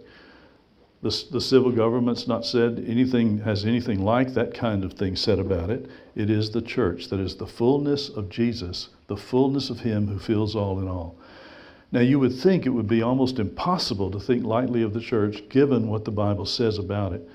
The, 1.02 1.26
the 1.32 1.42
civil 1.42 1.72
government's 1.72 2.28
not 2.28 2.46
said 2.46 2.84
anything, 2.88 3.40
has 3.40 3.66
anything 3.66 4.04
like 4.04 4.34
that 4.34 4.54
kind 4.54 4.84
of 4.84 4.94
thing 4.94 5.16
said 5.16 5.40
about 5.40 5.70
it. 5.70 5.90
It 6.16 6.30
is 6.30 6.52
the 6.52 6.62
church 6.62 7.08
that 7.08 7.20
is 7.20 7.36
the 7.36 7.48
fullness 7.48 8.10
of 8.10 8.30
Jesus, 8.30 8.90
the 9.08 9.18
fullness 9.18 9.70
of 9.70 9.80
Him 9.82 10.08
who 10.08 10.20
fills 10.20 10.56
all 10.56 10.80
in 10.80 10.88
all. 10.88 11.16
Now, 11.92 12.02
you 12.02 12.20
would 12.20 12.36
think 12.36 12.66
it 12.66 12.70
would 12.70 12.88
be 12.88 13.02
almost 13.02 13.40
impossible 13.40 14.12
to 14.12 14.20
think 14.20 14.44
lightly 14.44 14.84
of 14.84 14.94
the 14.94 15.02
church 15.02 15.48
given 15.50 15.88
what 15.88 16.06
the 16.06 16.12
Bible 16.12 16.46
says 16.46 16.78
about 16.78 17.14
it. 17.14 17.28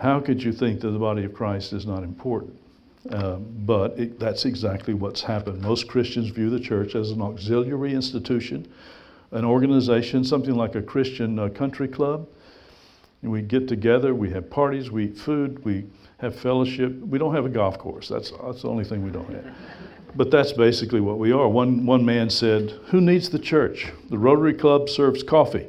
How 0.00 0.20
could 0.20 0.42
you 0.42 0.52
think 0.52 0.80
that 0.80 0.90
the 0.90 0.98
body 0.98 1.24
of 1.24 1.34
Christ 1.34 1.72
is 1.72 1.84
not 1.84 2.02
important? 2.02 2.58
Uh, 3.10 3.36
but 3.36 3.98
it, 3.98 4.18
that's 4.18 4.46
exactly 4.46 4.94
what's 4.94 5.20
happened. 5.20 5.60
Most 5.60 5.88
Christians 5.88 6.30
view 6.30 6.48
the 6.48 6.60
church 6.60 6.94
as 6.94 7.10
an 7.10 7.20
auxiliary 7.20 7.92
institution 7.92 8.66
an 9.34 9.44
organization, 9.44 10.24
something 10.24 10.54
like 10.54 10.76
a 10.76 10.82
Christian 10.82 11.38
uh, 11.38 11.48
country 11.48 11.88
club. 11.88 12.28
And 13.22 13.32
we 13.32 13.42
get 13.42 13.68
together, 13.68 14.14
we 14.14 14.30
have 14.30 14.48
parties, 14.48 14.90
we 14.90 15.06
eat 15.06 15.18
food, 15.18 15.62
we 15.64 15.84
have 16.18 16.36
fellowship. 16.36 16.92
We 17.00 17.18
don't 17.18 17.34
have 17.34 17.44
a 17.44 17.48
golf 17.48 17.76
course. 17.76 18.08
That's, 18.08 18.30
that's 18.30 18.62
the 18.62 18.68
only 18.68 18.84
thing 18.84 19.04
we 19.04 19.10
don't 19.10 19.28
have. 19.34 19.54
But 20.16 20.30
that's 20.30 20.52
basically 20.52 21.00
what 21.00 21.18
we 21.18 21.32
are. 21.32 21.48
One, 21.48 21.86
one 21.86 22.04
man 22.04 22.30
said, 22.30 22.70
Who 22.86 23.00
needs 23.00 23.30
the 23.30 23.38
church? 23.38 23.92
The 24.10 24.18
Rotary 24.18 24.54
Club 24.54 24.88
serves 24.88 25.22
coffee. 25.22 25.66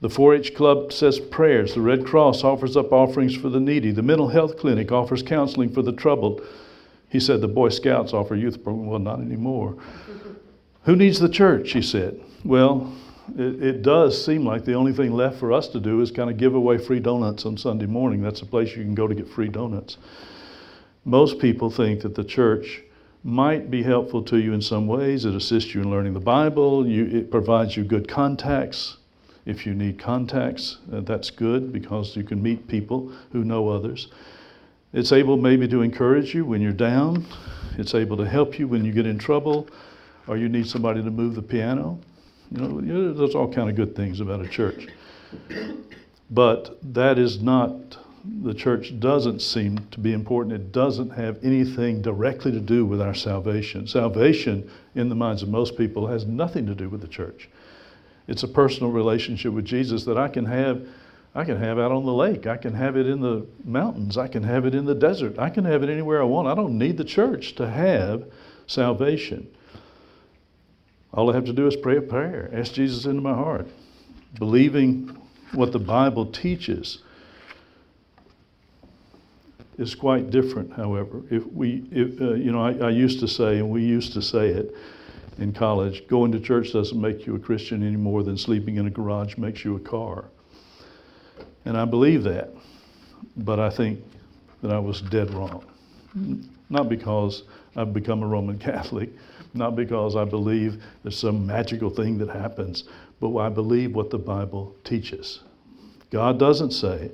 The 0.00 0.08
4 0.08 0.34
H 0.36 0.54
Club 0.54 0.92
says 0.92 1.20
prayers. 1.20 1.74
The 1.74 1.82
Red 1.82 2.06
Cross 2.06 2.42
offers 2.42 2.76
up 2.76 2.90
offerings 2.90 3.36
for 3.36 3.50
the 3.50 3.60
needy. 3.60 3.90
The 3.90 4.02
Mental 4.02 4.28
Health 4.28 4.56
Clinic 4.56 4.90
offers 4.90 5.22
counseling 5.22 5.70
for 5.70 5.82
the 5.82 5.92
troubled. 5.92 6.40
He 7.10 7.20
said 7.20 7.42
the 7.42 7.48
Boy 7.48 7.68
Scouts 7.68 8.14
offer 8.14 8.34
youth 8.34 8.64
program. 8.64 8.86
Well, 8.86 8.98
not 8.98 9.20
anymore. 9.20 9.76
Who 10.84 10.96
needs 10.96 11.20
the 11.20 11.28
church? 11.28 11.72
He 11.72 11.82
said. 11.82 12.18
Well, 12.44 12.94
it, 13.36 13.62
it, 13.62 13.82
does 13.82 14.24
seem 14.24 14.46
like 14.46 14.64
the 14.64 14.72
only 14.72 14.94
thing 14.94 15.12
left 15.12 15.38
for 15.38 15.52
us 15.52 15.68
to 15.68 15.80
do 15.80 16.00
is 16.00 16.10
kind 16.10 16.30
of 16.30 16.38
give 16.38 16.54
away 16.54 16.78
free 16.78 17.00
donuts 17.00 17.44
on 17.44 17.58
Sunday 17.58 17.86
morning. 17.86 18.22
That's 18.22 18.40
a 18.40 18.46
place 18.46 18.74
you 18.74 18.82
can 18.82 18.94
go 18.94 19.06
to 19.06 19.14
get 19.14 19.28
free 19.28 19.48
donuts. 19.48 19.98
Most 21.04 21.38
people 21.38 21.70
think 21.70 22.00
that 22.02 22.14
the 22.14 22.24
church 22.24 22.82
might 23.22 23.70
be 23.70 23.82
helpful 23.82 24.22
to 24.24 24.38
you 24.38 24.52
in 24.52 24.62
some 24.62 24.86
ways. 24.86 25.24
It 25.24 25.34
assists 25.34 25.74
you 25.74 25.82
in 25.82 25.90
learning 25.90 26.14
the 26.14 26.20
Bible. 26.20 26.86
You, 26.86 27.06
it 27.06 27.30
provides 27.30 27.76
you 27.76 27.84
good 27.84 28.08
contacts. 28.08 28.96
If 29.46 29.66
you 29.66 29.74
need 29.74 29.98
contacts, 29.98 30.78
uh, 30.92 31.00
that's 31.00 31.30
good 31.30 31.72
because 31.72 32.16
you 32.16 32.24
can 32.24 32.42
meet 32.42 32.68
people 32.68 33.12
who 33.32 33.44
know 33.44 33.68
others. 33.68 34.08
It's 34.92 35.12
able 35.12 35.36
maybe 35.36 35.68
to 35.68 35.82
encourage 35.82 36.34
you 36.34 36.44
when 36.44 36.60
you're 36.60 36.72
down. 36.72 37.26
It's 37.78 37.94
able 37.94 38.16
to 38.16 38.28
help 38.28 38.58
you 38.58 38.68
when 38.68 38.84
you 38.84 38.92
get 38.92 39.06
in 39.06 39.18
trouble 39.18 39.68
or 40.26 40.36
you 40.36 40.48
need 40.48 40.66
somebody 40.66 41.02
to 41.02 41.10
move 41.10 41.34
the 41.34 41.42
piano. 41.42 41.98
You 42.50 42.60
know, 42.60 43.12
there's 43.12 43.34
all 43.34 43.52
kind 43.52 43.70
of 43.70 43.76
good 43.76 43.94
things 43.94 44.20
about 44.20 44.40
a 44.40 44.48
church. 44.48 44.88
But 46.30 46.78
that 46.94 47.18
is 47.18 47.40
not 47.40 47.98
the 48.24 48.54
church 48.54 48.98
doesn't 49.00 49.40
seem 49.40 49.78
to 49.90 50.00
be 50.00 50.12
important. 50.12 50.54
It 50.54 50.72
doesn't 50.72 51.10
have 51.10 51.38
anything 51.42 52.02
directly 52.02 52.52
to 52.52 52.60
do 52.60 52.84
with 52.84 53.00
our 53.00 53.14
salvation. 53.14 53.86
Salvation, 53.86 54.70
in 54.94 55.08
the 55.08 55.14
minds 55.14 55.42
of 55.42 55.48
most 55.48 55.76
people, 55.76 56.06
has 56.08 56.26
nothing 56.26 56.66
to 56.66 56.74
do 56.74 56.88
with 56.88 57.00
the 57.00 57.08
church. 57.08 57.48
It's 58.28 58.42
a 58.42 58.48
personal 58.48 58.92
relationship 58.92 59.52
with 59.52 59.64
Jesus 59.64 60.04
that 60.04 60.18
I 60.18 60.28
can 60.28 60.44
have. 60.44 60.86
I 61.34 61.44
can 61.44 61.56
have 61.58 61.78
out 61.78 61.92
on 61.92 62.04
the 62.04 62.12
lake. 62.12 62.46
I 62.46 62.56
can 62.56 62.74
have 62.74 62.96
it 62.96 63.06
in 63.06 63.20
the 63.20 63.46
mountains. 63.64 64.18
I 64.18 64.28
can 64.28 64.42
have 64.42 64.66
it 64.66 64.74
in 64.74 64.84
the 64.84 64.94
desert. 64.94 65.38
I 65.38 65.48
can 65.48 65.64
have 65.64 65.82
it 65.82 65.88
anywhere 65.88 66.20
I 66.20 66.24
want. 66.24 66.48
I 66.48 66.54
don't 66.54 66.76
need 66.76 66.96
the 66.96 67.04
church 67.04 67.54
to 67.54 67.68
have 67.68 68.24
salvation. 68.66 69.48
All 71.12 71.30
I 71.30 71.34
have 71.34 71.44
to 71.46 71.52
do 71.52 71.66
is 71.66 71.74
pray 71.74 71.96
a 71.96 72.02
prayer, 72.02 72.50
ask 72.52 72.74
Jesus 72.74 73.04
into 73.04 73.20
my 73.20 73.34
heart, 73.34 73.66
believing 74.38 75.16
what 75.52 75.72
the 75.72 75.78
Bible 75.78 76.26
teaches 76.26 77.02
is 79.80 79.94
quite 79.94 80.28
different, 80.28 80.70
however. 80.74 81.22
If 81.30 81.46
we, 81.46 81.88
if, 81.90 82.20
uh, 82.20 82.34
you 82.34 82.52
know, 82.52 82.62
I, 82.62 82.88
I 82.88 82.90
used 82.90 83.18
to 83.20 83.26
say, 83.26 83.56
and 83.56 83.70
we 83.70 83.82
used 83.82 84.12
to 84.12 84.20
say 84.20 84.48
it 84.48 84.74
in 85.38 85.54
college, 85.54 86.06
going 86.06 86.30
to 86.32 86.38
church 86.38 86.74
doesn't 86.74 87.00
make 87.00 87.26
you 87.26 87.34
a 87.34 87.38
Christian 87.38 87.82
any 87.82 87.96
more 87.96 88.22
than 88.22 88.36
sleeping 88.36 88.76
in 88.76 88.86
a 88.86 88.90
garage 88.90 89.38
makes 89.38 89.64
you 89.64 89.76
a 89.76 89.80
car. 89.80 90.26
And 91.64 91.78
I 91.78 91.86
believe 91.86 92.24
that, 92.24 92.50
but 93.38 93.58
I 93.58 93.70
think 93.70 94.04
that 94.60 94.70
I 94.70 94.78
was 94.78 95.00
dead 95.00 95.32
wrong. 95.32 95.64
Not 96.68 96.90
because 96.90 97.44
I've 97.74 97.94
become 97.94 98.22
a 98.22 98.26
Roman 98.26 98.58
Catholic, 98.70 99.08
not 99.54 99.76
because 99.76 100.14
I 100.14 100.26
believe 100.26 100.82
there's 101.02 101.16
some 101.16 101.46
magical 101.46 101.88
thing 101.88 102.18
that 102.18 102.28
happens, 102.28 102.84
but 103.18 103.34
I 103.34 103.48
believe 103.48 103.94
what 103.94 104.10
the 104.10 104.18
Bible 104.18 104.76
teaches. 104.84 105.40
God 106.10 106.38
doesn't 106.38 106.72
say 106.72 107.12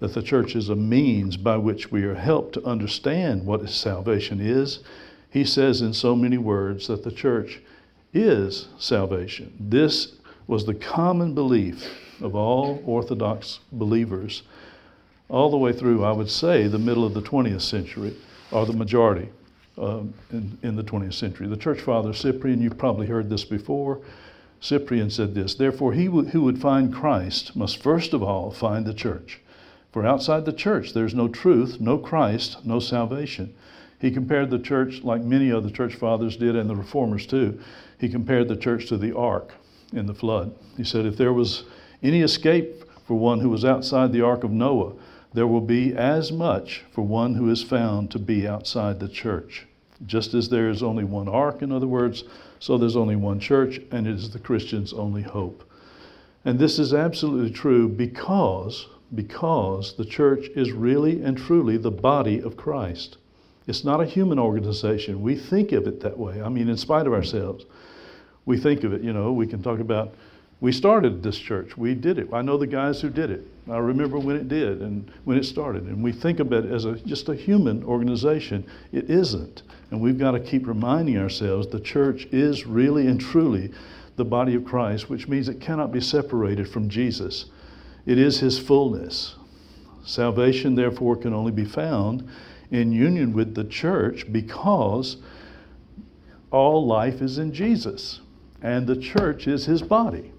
that 0.00 0.14
the 0.14 0.22
church 0.22 0.56
is 0.56 0.68
a 0.68 0.76
means 0.76 1.36
by 1.36 1.56
which 1.56 1.92
we 1.92 2.02
are 2.04 2.14
helped 2.14 2.54
to 2.54 2.64
understand 2.64 3.46
what 3.46 3.68
salvation 3.68 4.40
is. 4.40 4.80
He 5.30 5.44
says 5.44 5.80
in 5.82 5.92
so 5.92 6.16
many 6.16 6.38
words 6.38 6.88
that 6.88 7.04
the 7.04 7.12
church 7.12 7.60
is 8.12 8.68
salvation. 8.78 9.54
This 9.60 10.16
was 10.46 10.66
the 10.66 10.74
common 10.74 11.34
belief 11.34 11.86
of 12.20 12.34
all 12.34 12.82
Orthodox 12.84 13.60
believers 13.70 14.42
all 15.28 15.50
the 15.50 15.56
way 15.56 15.72
through, 15.72 16.02
I 16.02 16.12
would 16.12 16.30
say, 16.30 16.66
the 16.66 16.78
middle 16.78 17.04
of 17.04 17.14
the 17.14 17.22
20th 17.22 17.62
century, 17.62 18.16
or 18.50 18.66
the 18.66 18.72
majority 18.72 19.28
um, 19.78 20.12
in, 20.32 20.58
in 20.62 20.76
the 20.76 20.82
20th 20.82 21.14
century. 21.14 21.46
The 21.46 21.56
church 21.56 21.80
father 21.80 22.12
Cyprian, 22.12 22.60
you've 22.60 22.78
probably 22.78 23.06
heard 23.06 23.30
this 23.30 23.44
before. 23.44 24.00
Cyprian 24.60 25.08
said 25.08 25.34
this 25.34 25.54
Therefore, 25.54 25.92
he 25.92 26.06
who 26.06 26.42
would 26.42 26.60
find 26.60 26.92
Christ 26.92 27.54
must 27.54 27.82
first 27.82 28.12
of 28.12 28.22
all 28.22 28.50
find 28.50 28.84
the 28.84 28.92
church. 28.92 29.40
For 29.92 30.06
outside 30.06 30.44
the 30.44 30.52
church, 30.52 30.92
there's 30.92 31.14
no 31.14 31.26
truth, 31.26 31.80
no 31.80 31.98
Christ, 31.98 32.64
no 32.64 32.78
salvation. 32.78 33.54
He 34.00 34.10
compared 34.10 34.50
the 34.50 34.58
church, 34.58 35.02
like 35.02 35.22
many 35.22 35.50
other 35.52 35.68
church 35.68 35.94
fathers 35.94 36.36
did, 36.36 36.56
and 36.56 36.70
the 36.70 36.76
reformers 36.76 37.26
too, 37.26 37.60
he 37.98 38.08
compared 38.08 38.48
the 38.48 38.56
church 38.56 38.86
to 38.86 38.96
the 38.96 39.14
ark 39.14 39.52
in 39.92 40.06
the 40.06 40.14
flood. 40.14 40.54
He 40.76 40.84
said, 40.84 41.06
if 41.06 41.16
there 41.16 41.32
was 41.32 41.64
any 42.02 42.22
escape 42.22 42.84
for 43.06 43.18
one 43.18 43.40
who 43.40 43.50
was 43.50 43.64
outside 43.64 44.12
the 44.12 44.22
ark 44.22 44.44
of 44.44 44.52
Noah, 44.52 44.92
there 45.34 45.46
will 45.46 45.60
be 45.60 45.94
as 45.94 46.32
much 46.32 46.84
for 46.92 47.02
one 47.02 47.34
who 47.34 47.50
is 47.50 47.62
found 47.62 48.10
to 48.12 48.18
be 48.18 48.48
outside 48.48 49.00
the 49.00 49.08
church. 49.08 49.66
Just 50.06 50.32
as 50.32 50.48
there 50.48 50.70
is 50.70 50.82
only 50.82 51.04
one 51.04 51.28
ark, 51.28 51.62
in 51.62 51.72
other 51.72 51.86
words, 51.86 52.24
so 52.58 52.78
there's 52.78 52.96
only 52.96 53.16
one 53.16 53.38
church, 53.38 53.80
and 53.90 54.06
it 54.06 54.14
is 54.14 54.30
the 54.30 54.38
Christian's 54.38 54.92
only 54.92 55.22
hope. 55.22 55.62
And 56.44 56.58
this 56.58 56.78
is 56.78 56.94
absolutely 56.94 57.50
true 57.50 57.88
because 57.88 58.86
because 59.14 59.96
the 59.96 60.04
church 60.04 60.46
is 60.54 60.72
really 60.72 61.22
and 61.22 61.36
truly 61.36 61.76
the 61.76 61.90
body 61.90 62.40
of 62.40 62.56
Christ. 62.56 63.16
It's 63.66 63.84
not 63.84 64.00
a 64.00 64.06
human 64.06 64.38
organization. 64.38 65.22
We 65.22 65.36
think 65.36 65.72
of 65.72 65.86
it 65.86 66.00
that 66.00 66.18
way. 66.18 66.40
I 66.42 66.48
mean, 66.48 66.68
in 66.68 66.76
spite 66.76 67.06
of 67.06 67.12
ourselves, 67.12 67.64
we 68.46 68.58
think 68.58 68.84
of 68.84 68.92
it, 68.92 69.02
you 69.02 69.12
know, 69.12 69.32
we 69.32 69.46
can 69.46 69.62
talk 69.62 69.80
about, 69.80 70.14
we 70.60 70.72
started 70.72 71.22
this 71.22 71.38
church. 71.38 71.76
We 71.76 71.94
did 71.94 72.18
it. 72.18 72.28
I 72.32 72.42
know 72.42 72.58
the 72.58 72.66
guys 72.66 73.00
who 73.00 73.10
did 73.10 73.30
it. 73.30 73.46
I 73.70 73.78
remember 73.78 74.18
when 74.18 74.36
it 74.36 74.48
did 74.48 74.82
and 74.82 75.10
when 75.24 75.38
it 75.38 75.44
started. 75.44 75.84
And 75.84 76.02
we 76.02 76.12
think 76.12 76.40
of 76.40 76.52
it 76.52 76.64
as 76.66 76.84
a, 76.84 76.96
just 76.96 77.28
a 77.28 77.34
human 77.34 77.82
organization. 77.84 78.66
It 78.92 79.08
isn't. 79.08 79.62
And 79.90 80.00
we've 80.00 80.18
got 80.18 80.32
to 80.32 80.40
keep 80.40 80.66
reminding 80.66 81.16
ourselves 81.16 81.66
the 81.66 81.80
church 81.80 82.26
is 82.32 82.66
really 82.66 83.06
and 83.06 83.20
truly 83.20 83.70
the 84.16 84.24
body 84.24 84.54
of 84.54 84.64
Christ, 84.64 85.08
which 85.08 85.28
means 85.28 85.48
it 85.48 85.60
cannot 85.60 85.92
be 85.92 86.00
separated 86.00 86.68
from 86.68 86.88
Jesus. 86.88 87.46
It 88.06 88.18
is 88.18 88.40
His 88.40 88.58
fullness. 88.58 89.36
Salvation, 90.04 90.74
therefore, 90.74 91.16
can 91.16 91.34
only 91.34 91.52
be 91.52 91.64
found 91.64 92.28
in 92.70 92.92
union 92.92 93.32
with 93.32 93.54
the 93.54 93.64
church 93.64 94.30
because 94.32 95.16
all 96.50 96.86
life 96.86 97.20
is 97.20 97.38
in 97.38 97.52
Jesus 97.52 98.20
and 98.62 98.86
the 98.86 98.96
church 98.96 99.46
is 99.46 99.66
His 99.66 99.82
body. 99.82 100.32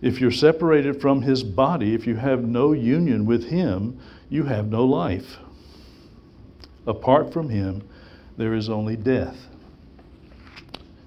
If 0.00 0.20
you're 0.20 0.30
separated 0.30 1.00
from 1.00 1.22
His 1.22 1.42
body, 1.42 1.94
if 1.94 2.06
you 2.06 2.16
have 2.16 2.44
no 2.44 2.72
union 2.72 3.26
with 3.26 3.48
Him, 3.48 3.98
you 4.28 4.44
have 4.44 4.68
no 4.68 4.84
life. 4.84 5.38
Apart 6.86 7.32
from 7.32 7.48
Him, 7.48 7.82
there 8.36 8.54
is 8.54 8.68
only 8.68 8.96
death. 8.96 9.48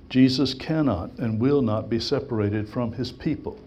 Jesus 0.10 0.54
cannot 0.54 1.12
and 1.18 1.40
will 1.40 1.62
not 1.62 1.90
be 1.90 2.00
separated 2.00 2.68
from 2.68 2.92
His 2.92 3.12
people. 3.12 3.58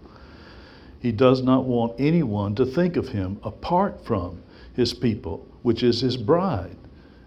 He 1.05 1.11
does 1.11 1.43
not 1.43 1.65
want 1.65 1.93
anyone 1.99 2.55
to 2.55 2.65
think 2.65 2.97
of 2.97 3.09
him 3.09 3.39
apart 3.43 4.03
from 4.03 4.41
his 4.73 4.95
people, 4.95 5.45
which 5.61 5.83
is 5.83 6.01
his 6.01 6.17
bride 6.17 6.77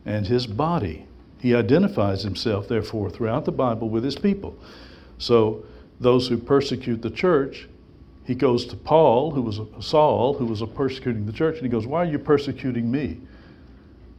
and 0.04 0.26
his 0.26 0.49
body. 0.49 1.06
He 1.38 1.54
identifies 1.54 2.25
himself, 2.25 2.66
therefore, 2.66 3.08
throughout 3.08 3.44
the 3.44 3.52
Bible 3.52 3.88
with 3.88 4.02
his 4.02 4.16
people. 4.16 4.58
So, 5.18 5.64
those 6.00 6.26
who 6.26 6.38
persecute 6.38 7.02
the 7.02 7.11
church, 7.11 7.68
he 8.25 8.35
goes 8.35 8.66
to 8.66 8.76
Paul, 8.76 9.30
who 9.30 9.42
was 9.42 9.61
Saul, 9.78 10.35
who 10.35 10.47
was 10.47 10.61
persecuting 10.75 11.25
the 11.25 11.32
church, 11.32 11.58
and 11.58 11.62
he 11.62 11.70
goes, 11.70 11.87
Why 11.87 12.02
are 12.02 12.11
you 12.11 12.18
persecuting 12.18 12.90
me? 12.90 13.20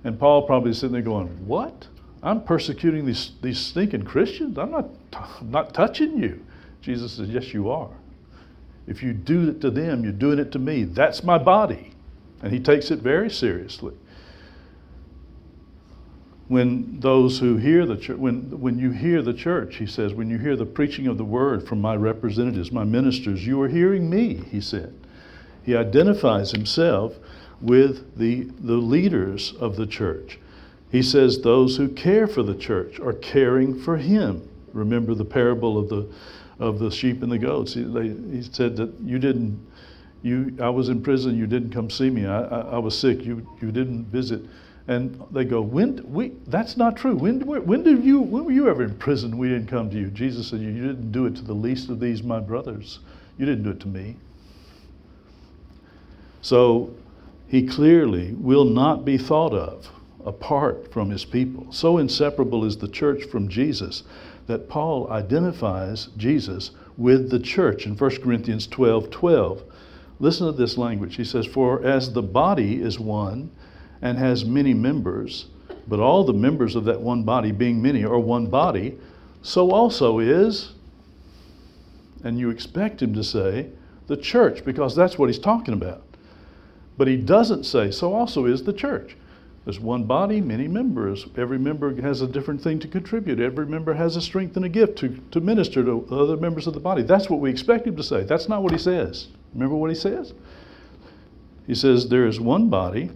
And 0.05 0.17
Paul 0.17 0.43
probably 0.43 0.71
sitting 0.71 0.93
there 0.93 1.01
going, 1.01 1.27
What? 1.45 1.85
I'm 2.23 2.45
persecuting 2.45 3.05
these, 3.05 3.33
these 3.41 3.59
stinking 3.59 4.03
Christians? 4.03 4.57
I'm 4.57 4.71
not, 4.71 4.89
I'm 5.11 5.51
not 5.51 5.73
touching 5.73 6.17
you. 6.17 6.45
Jesus 6.81 7.11
says, 7.11 7.27
Yes, 7.27 7.53
you 7.53 7.69
are. 7.69 7.98
If 8.89 9.03
you 9.03 9.13
do 9.13 9.49
it 9.49 9.61
to 9.61 9.69
them, 9.69 10.03
you're 10.03 10.11
doing 10.11 10.39
it 10.39 10.51
to 10.53 10.59
me. 10.59 10.83
That's 10.83 11.23
my 11.23 11.37
body. 11.37 11.91
And 12.41 12.51
he 12.51 12.59
takes 12.59 12.89
it 12.89 12.99
very 12.99 13.29
seriously. 13.29 13.93
When 16.47 16.99
those 16.99 17.37
who 17.37 17.57
hear 17.57 17.85
the 17.85 17.97
church, 17.97 18.17
when, 18.17 18.59
when 18.59 18.79
you 18.79 18.89
hear 18.89 19.21
the 19.21 19.35
church, 19.35 19.75
he 19.75 19.85
says, 19.85 20.15
when 20.15 20.31
you 20.31 20.39
hear 20.39 20.55
the 20.55 20.65
preaching 20.65 21.05
of 21.05 21.19
the 21.19 21.23
word 21.23 21.67
from 21.67 21.79
my 21.79 21.95
representatives, 21.95 22.71
my 22.71 22.83
ministers, 22.83 23.45
you 23.45 23.61
are 23.61 23.67
hearing 23.67 24.09
me, 24.09 24.41
he 24.49 24.59
said. 24.59 24.95
He 25.61 25.75
identifies 25.75 26.49
himself 26.49 27.13
with 27.61 28.17
the, 28.17 28.45
the 28.59 28.77
leaders 28.77 29.53
of 29.59 29.75
the 29.75 29.85
church. 29.85 30.39
He 30.91 31.03
says 31.03 31.41
those 31.41 31.77
who 31.77 31.89
care 31.89 32.25
for 32.25 32.41
the 32.41 32.55
church 32.55 32.99
are 32.99 33.13
caring 33.13 33.79
for 33.79 33.97
him. 33.97 34.49
Remember 34.73 35.13
the 35.13 35.25
parable 35.25 35.77
of 35.77 35.89
the 35.89 36.07
of 36.59 36.79
the 36.79 36.91
sheep 36.91 37.23
and 37.23 37.31
the 37.31 37.37
goats. 37.37 37.73
He, 37.73 37.83
they, 37.83 38.09
he 38.09 38.41
said 38.41 38.75
that 38.77 38.93
you 39.03 39.17
didn't, 39.19 39.65
you, 40.21 40.55
I 40.61 40.69
was 40.69 40.89
in 40.89 41.01
prison, 41.01 41.37
you 41.37 41.47
didn't 41.47 41.71
come 41.71 41.89
see 41.89 42.09
me. 42.09 42.25
I, 42.25 42.41
I, 42.41 42.59
I 42.59 42.77
was 42.77 42.97
sick, 42.97 43.23
you, 43.23 43.47
you 43.61 43.71
didn't 43.71 44.05
visit. 44.05 44.41
And 44.87 45.23
they 45.31 45.45
go, 45.45 45.61
when, 45.61 46.03
we, 46.11 46.33
that's 46.47 46.75
not 46.75 46.97
true. 46.97 47.15
When, 47.15 47.41
when, 47.41 47.83
did 47.83 48.03
you, 48.03 48.21
when 48.21 48.45
were 48.45 48.51
you 48.51 48.67
ever 48.67 48.83
in 48.83 48.97
prison? 48.97 49.37
We 49.37 49.47
didn't 49.47 49.67
come 49.67 49.89
to 49.91 49.97
you. 49.97 50.07
Jesus 50.07 50.47
said, 50.47 50.61
you 50.61 50.73
didn't 50.73 51.11
do 51.11 51.27
it 51.27 51.35
to 51.35 51.43
the 51.43 51.53
least 51.53 51.89
of 51.89 51.99
these, 51.99 52.23
my 52.23 52.39
brothers. 52.39 52.99
You 53.37 53.45
didn't 53.45 53.63
do 53.63 53.69
it 53.69 53.79
to 53.81 53.87
me. 53.87 54.15
So 56.41 56.91
he 57.47 57.67
clearly 57.67 58.33
will 58.33 58.65
not 58.65 59.05
be 59.05 59.17
thought 59.17 59.53
of 59.53 59.87
apart 60.25 60.91
from 60.91 61.09
his 61.09 61.23
people. 61.23 61.71
So 61.71 61.99
inseparable 61.99 62.65
is 62.65 62.77
the 62.77 62.87
church 62.87 63.25
from 63.25 63.47
Jesus 63.47 64.03
that 64.49 64.67
Paul 64.67 65.07
identifies 65.11 66.09
Jesus 66.17 66.71
with 66.97 67.29
the 67.29 67.39
church 67.39 67.85
in 67.85 67.95
1 67.95 68.21
Corinthians 68.23 68.65
12 68.65 69.11
12. 69.11 69.63
Listen 70.19 70.47
to 70.47 70.51
this 70.51 70.75
language. 70.75 71.17
He 71.17 71.23
says, 71.23 71.45
For 71.45 71.85
as 71.85 72.13
the 72.13 72.23
body 72.23 72.81
is 72.81 72.99
one 72.99 73.51
and 74.01 74.17
has 74.17 74.45
many 74.45 74.73
members, 74.73 75.49
but 75.87 75.99
all 75.99 76.23
the 76.23 76.33
members 76.33 76.75
of 76.75 76.83
that 76.85 76.99
one 76.99 77.21
body, 77.21 77.51
being 77.51 77.79
many, 77.79 78.03
are 78.03 78.17
one 78.17 78.47
body, 78.47 78.97
so 79.43 79.69
also 79.69 80.17
is, 80.17 80.73
and 82.23 82.39
you 82.39 82.49
expect 82.49 83.03
him 83.03 83.13
to 83.13 83.23
say, 83.23 83.69
the 84.07 84.17
church, 84.17 84.65
because 84.65 84.95
that's 84.95 85.19
what 85.19 85.29
he's 85.29 85.37
talking 85.37 85.75
about. 85.75 86.01
But 86.97 87.07
he 87.07 87.17
doesn't 87.17 87.65
say, 87.65 87.91
so 87.91 88.15
also 88.15 88.45
is 88.45 88.63
the 88.63 88.73
church. 88.73 89.15
There's 89.65 89.79
one 89.79 90.05
body, 90.05 90.41
many 90.41 90.67
members. 90.67 91.27
Every 91.37 91.59
member 91.59 91.93
has 92.01 92.21
a 92.21 92.27
different 92.27 92.61
thing 92.61 92.79
to 92.79 92.87
contribute. 92.87 93.39
Every 93.39 93.65
member 93.65 93.93
has 93.93 94.15
a 94.15 94.21
strength 94.21 94.55
and 94.55 94.65
a 94.65 94.69
gift 94.69 94.97
to, 94.99 95.19
to 95.31 95.41
minister 95.41 95.83
to 95.83 96.07
other 96.11 96.37
members 96.37 96.65
of 96.65 96.73
the 96.73 96.79
body. 96.79 97.03
That's 97.03 97.29
what 97.29 97.39
we 97.39 97.49
expect 97.49 97.85
him 97.85 97.95
to 97.97 98.03
say. 98.03 98.23
That's 98.23 98.49
not 98.49 98.63
what 98.63 98.71
he 98.71 98.77
says. 98.77 99.27
Remember 99.53 99.75
what 99.75 99.89
he 99.89 99.95
says? 99.95 100.33
He 101.67 101.75
says, 101.75 102.09
There 102.09 102.25
is 102.25 102.39
one 102.39 102.69
body, 102.69 103.11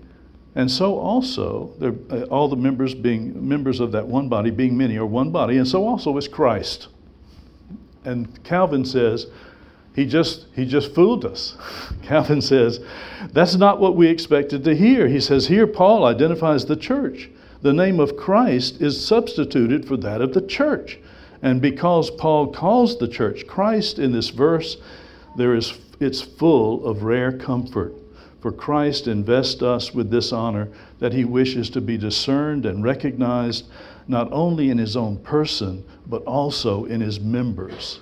and 0.56 0.70
so 0.70 0.98
also, 1.00 1.74
there, 1.80 1.96
uh, 2.12 2.24
all 2.26 2.48
the 2.48 2.56
members 2.56 2.94
being 2.94 3.48
members 3.48 3.80
of 3.80 3.92
that 3.94 4.08
one 4.08 4.30
body, 4.30 4.52
being 4.52 4.78
many, 4.78 4.98
are 4.98 5.06
one 5.06 5.32
body, 5.32 5.58
and 5.58 5.68
so 5.68 5.88
also 5.88 6.16
is 6.18 6.28
Christ. 6.28 6.90
And 8.06 8.44
Calvin 8.44 8.86
says, 8.86 9.28
he 9.94 10.06
just, 10.06 10.48
he 10.56 10.66
just 10.66 10.94
fooled 10.96 11.24
us. 11.24 11.56
Calvin 12.04 12.42
says, 12.42 12.80
that's 13.32 13.56
not 13.56 13.80
what 13.80 13.96
we 13.96 14.08
expected 14.08 14.64
to 14.64 14.76
hear. 14.76 15.08
He 15.08 15.20
says, 15.20 15.48
here 15.48 15.68
Paul 15.68 16.06
identifies 16.06 16.66
the 16.66 16.76
church. 16.76 17.30
The 17.62 17.74
name 17.74 18.00
of 18.00 18.18
Christ 18.18 18.82
is 18.82 19.06
substituted 19.06 19.88
for 19.88 19.96
that 19.98 20.22
of 20.22 20.34
the 20.34 20.42
church. 20.42 21.00
And 21.42 21.62
because 21.62 22.10
Paul 22.10 22.52
calls 22.52 22.98
the 22.98 23.08
church 23.08 23.48
Christ 23.48 24.00
in 24.00 24.12
this 24.12 24.30
verse, 24.30 24.78
there 25.38 25.56
is, 25.56 25.78
it's 26.00 26.22
full 26.22 26.86
of 26.86 27.04
rare 27.04 27.32
comfort. 27.32 27.94
For 28.42 28.52
Christ 28.52 29.08
invests 29.08 29.62
us 29.62 29.94
with 29.94 30.10
this 30.10 30.34
honor 30.34 30.70
that 31.00 31.14
he 31.14 31.24
wishes 31.24 31.70
to 31.70 31.82
be 31.82 31.98
discerned 31.98 32.66
and 32.66 32.84
recognized 32.84 33.66
not 34.08 34.32
only 34.34 34.70
in 34.70 34.78
his 34.78 34.98
own 34.98 35.18
person, 35.18 35.86
but 36.06 36.24
also 36.24 36.84
in 36.86 37.00
his 37.00 37.20
members. 37.20 38.02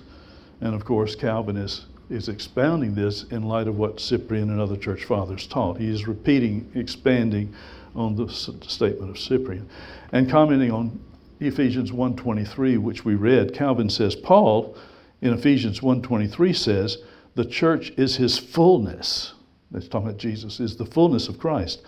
And 0.61 0.75
of 0.75 0.85
course, 0.85 1.15
Calvin 1.15 1.57
is, 1.57 1.87
is 2.09 2.29
expounding 2.29 2.93
this 2.93 3.23
in 3.23 3.43
light 3.43 3.67
of 3.67 3.77
what 3.77 3.99
Cyprian 3.99 4.51
and 4.51 4.61
other 4.61 4.77
church 4.77 5.05
fathers 5.05 5.47
taught. 5.47 5.79
He 5.79 5.89
is 5.89 6.07
repeating, 6.07 6.71
expanding 6.75 7.53
on 7.95 8.15
the 8.15 8.29
statement 8.29 9.09
of 9.09 9.19
Cyprian. 9.19 9.67
And 10.11 10.29
commenting 10.29 10.71
on 10.71 10.99
Ephesians 11.39 11.91
1.23, 11.91 12.77
which 12.77 13.03
we 13.03 13.15
read, 13.15 13.55
Calvin 13.55 13.89
says, 13.89 14.15
Paul 14.15 14.77
in 15.21 15.33
Ephesians 15.33 15.79
1.23 15.79 16.55
says, 16.55 16.99
the 17.33 17.45
church 17.45 17.91
is 17.97 18.17
his 18.17 18.37
fullness. 18.37 19.33
That's 19.71 19.87
talking 19.87 20.09
about 20.09 20.19
Jesus, 20.19 20.59
is 20.59 20.75
the 20.75 20.85
fullness 20.85 21.27
of 21.27 21.39
Christ. 21.39 21.81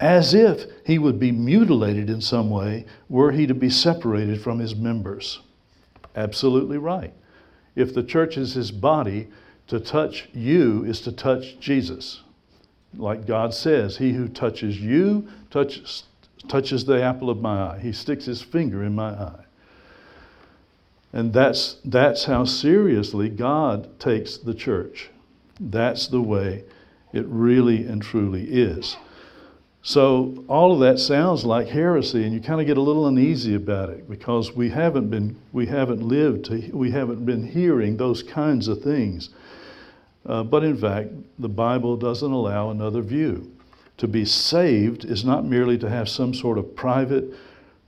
As 0.00 0.34
if 0.34 0.64
he 0.84 0.98
would 0.98 1.18
be 1.18 1.32
mutilated 1.32 2.10
in 2.10 2.20
some 2.20 2.50
way 2.50 2.84
were 3.08 3.32
he 3.32 3.46
to 3.46 3.54
be 3.54 3.70
separated 3.70 4.40
from 4.40 4.58
his 4.58 4.76
members. 4.76 5.40
Absolutely 6.14 6.78
right 6.78 7.14
if 7.78 7.94
the 7.94 8.02
church 8.02 8.36
is 8.36 8.54
his 8.54 8.70
body, 8.70 9.28
to 9.68 9.78
touch 9.78 10.28
you 10.34 10.84
is 10.84 11.00
to 11.02 11.12
touch 11.12 11.58
Jesus. 11.60 12.22
Like 12.96 13.26
God 13.26 13.54
says, 13.54 13.98
he 13.98 14.12
who 14.12 14.28
touches 14.28 14.80
you 14.80 15.28
touches, 15.50 16.04
touches 16.48 16.86
the 16.86 17.02
apple 17.02 17.30
of 17.30 17.40
my 17.40 17.62
eye. 17.62 17.78
He 17.80 17.92
sticks 17.92 18.24
his 18.24 18.42
finger 18.42 18.82
in 18.82 18.94
my 18.94 19.10
eye. 19.10 19.44
And 21.12 21.32
that's, 21.32 21.76
that's 21.84 22.24
how 22.24 22.44
seriously 22.44 23.28
God 23.28 23.98
takes 24.00 24.36
the 24.36 24.54
church. 24.54 25.10
That's 25.60 26.08
the 26.08 26.20
way 26.20 26.64
it 27.12 27.26
really 27.26 27.86
and 27.86 28.02
truly 28.02 28.44
is. 28.44 28.96
So 29.88 30.44
all 30.48 30.74
of 30.74 30.80
that 30.80 30.98
sounds 30.98 31.46
like 31.46 31.68
heresy, 31.68 32.22
and 32.24 32.34
you 32.34 32.42
kind 32.42 32.60
of 32.60 32.66
get 32.66 32.76
a 32.76 32.82
little 32.82 33.06
uneasy 33.06 33.54
about 33.54 33.88
it 33.88 34.06
because 34.06 34.54
we 34.54 34.68
haven't 34.68 35.08
been, 35.08 35.34
we 35.50 35.64
haven't 35.64 36.02
lived, 36.02 36.44
to, 36.44 36.70
we 36.74 36.90
haven't 36.90 37.24
been 37.24 37.46
hearing 37.46 37.96
those 37.96 38.22
kinds 38.22 38.68
of 38.68 38.82
things. 38.82 39.30
Uh, 40.26 40.42
but 40.42 40.62
in 40.62 40.76
fact, 40.76 41.08
the 41.38 41.48
Bible 41.48 41.96
doesn't 41.96 42.30
allow 42.30 42.68
another 42.68 43.00
view. 43.00 43.50
To 43.96 44.06
be 44.06 44.26
saved 44.26 45.06
is 45.06 45.24
not 45.24 45.46
merely 45.46 45.78
to 45.78 45.88
have 45.88 46.10
some 46.10 46.34
sort 46.34 46.58
of 46.58 46.76
private, 46.76 47.24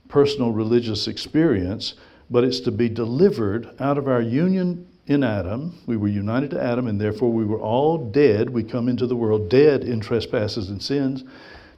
personal 0.09 0.51
religious 0.53 1.07
experience, 1.07 1.93
but 2.31 2.43
it's 2.43 2.61
to 2.61 2.71
be 2.71 2.89
delivered 2.89 3.69
out 3.79 3.99
of 3.99 4.07
our 4.07 4.23
union 4.23 4.87
in 5.05 5.23
Adam. 5.23 5.77
We 5.85 5.97
were 5.97 6.07
united 6.07 6.49
to 6.49 6.63
Adam, 6.63 6.87
and 6.87 6.99
therefore 6.99 7.31
we 7.31 7.45
were 7.45 7.61
all 7.61 8.09
dead. 8.09 8.49
We 8.49 8.63
come 8.63 8.89
into 8.89 9.05
the 9.05 9.15
world 9.15 9.51
dead 9.51 9.83
in 9.83 9.99
trespasses 9.99 10.71
and 10.71 10.81
sins 10.81 11.25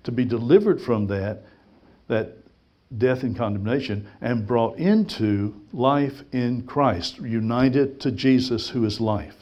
to 0.04 0.12
be 0.12 0.26
delivered 0.26 0.82
from 0.82 1.08
that, 1.08 1.44
that 2.08 2.38
death 2.98 3.24
and 3.24 3.36
condemnation, 3.36 4.08
and 4.22 4.46
brought 4.46 4.78
into 4.78 5.60
life 5.72 6.24
in 6.32 6.64
Christ, 6.64 7.20
united 7.20 8.00
to 8.02 8.12
Jesus, 8.12 8.70
who 8.70 8.86
is 8.86 9.02
life. 9.02 9.36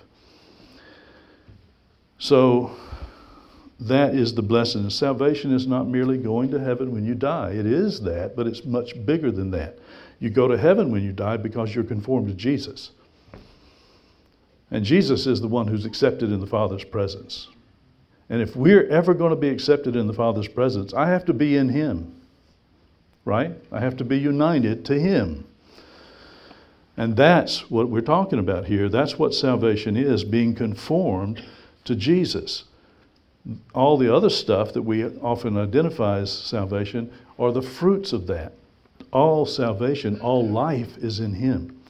So 2.18 2.72
that 3.80 4.14
is 4.14 4.36
the 4.36 4.44
blessing. 4.44 4.90
Salvation 4.90 5.52
is 5.52 5.66
not 5.66 5.88
merely 5.88 6.18
going 6.18 6.52
to 6.52 6.60
heaven 6.60 6.92
when 6.92 7.04
you 7.04 7.16
die. 7.16 7.52
It 7.52 7.66
is 7.66 8.00
that, 8.02 8.36
but 8.36 8.46
it's 8.46 8.64
much 8.64 8.94
bigger 9.06 9.32
than 9.32 9.52
that. 9.52 9.80
You 10.20 10.30
go 10.30 10.48
to 10.48 10.58
heaven 10.58 10.92
when 10.92 11.04
you 11.04 11.12
die 11.12 11.38
because 11.38 11.74
you're 11.74 11.84
conformed 11.84 12.28
to 12.28 12.36
Jesus. 12.36 12.92
And 14.70 14.86
Jesus 14.86 15.26
is 15.26 15.42
the 15.42 15.48
one 15.48 15.68
who's 15.68 15.86
accepted 15.86 16.32
in 16.32 16.40
the 16.40 16.48
Father's 16.48 16.84
presence. 16.84 17.50
And 18.32 18.42
if 18.42 18.56
we're 18.56 18.88
ever 18.88 19.14
going 19.14 19.32
to 19.32 19.36
be 19.36 19.50
accepted 19.50 19.98
in 19.98 20.08
the 20.08 20.14
Father's 20.14 20.48
presence, 20.48 20.94
I 20.94 21.10
have 21.10 21.26
to 21.26 21.34
be 21.34 21.58
in 21.58 21.68
Him, 21.68 22.16
right? 23.26 23.52
I 23.74 23.82
have 23.82 23.98
to 23.98 24.06
be 24.06 24.18
united 24.18 24.86
to 24.86 24.98
Him. 24.98 25.46
And 26.96 27.18
that's 27.18 27.70
what 27.70 27.90
we're 27.90 28.00
talking 28.00 28.40
about 28.40 28.68
here. 28.68 28.88
That's 28.88 29.20
what 29.20 29.36
salvation 29.36 29.98
is 29.98 30.24
being 30.24 30.56
conformed 30.56 31.44
to 31.84 31.94
Jesus. 31.94 32.64
All 33.76 33.98
the 33.98 34.16
other 34.16 34.30
stuff 34.30 34.72
that 34.74 34.84
we 34.84 35.04
often 35.04 35.58
identify 35.58 36.20
as 36.20 36.32
salvation 36.32 37.12
are 37.38 37.52
the 37.52 37.62
fruits 37.62 38.14
of 38.14 38.28
that. 38.28 38.54
All 39.12 39.46
salvation, 39.46 40.22
all 40.22 40.48
life 40.48 40.98
is 41.00 41.20
in 41.20 41.34
Him. 41.34 41.82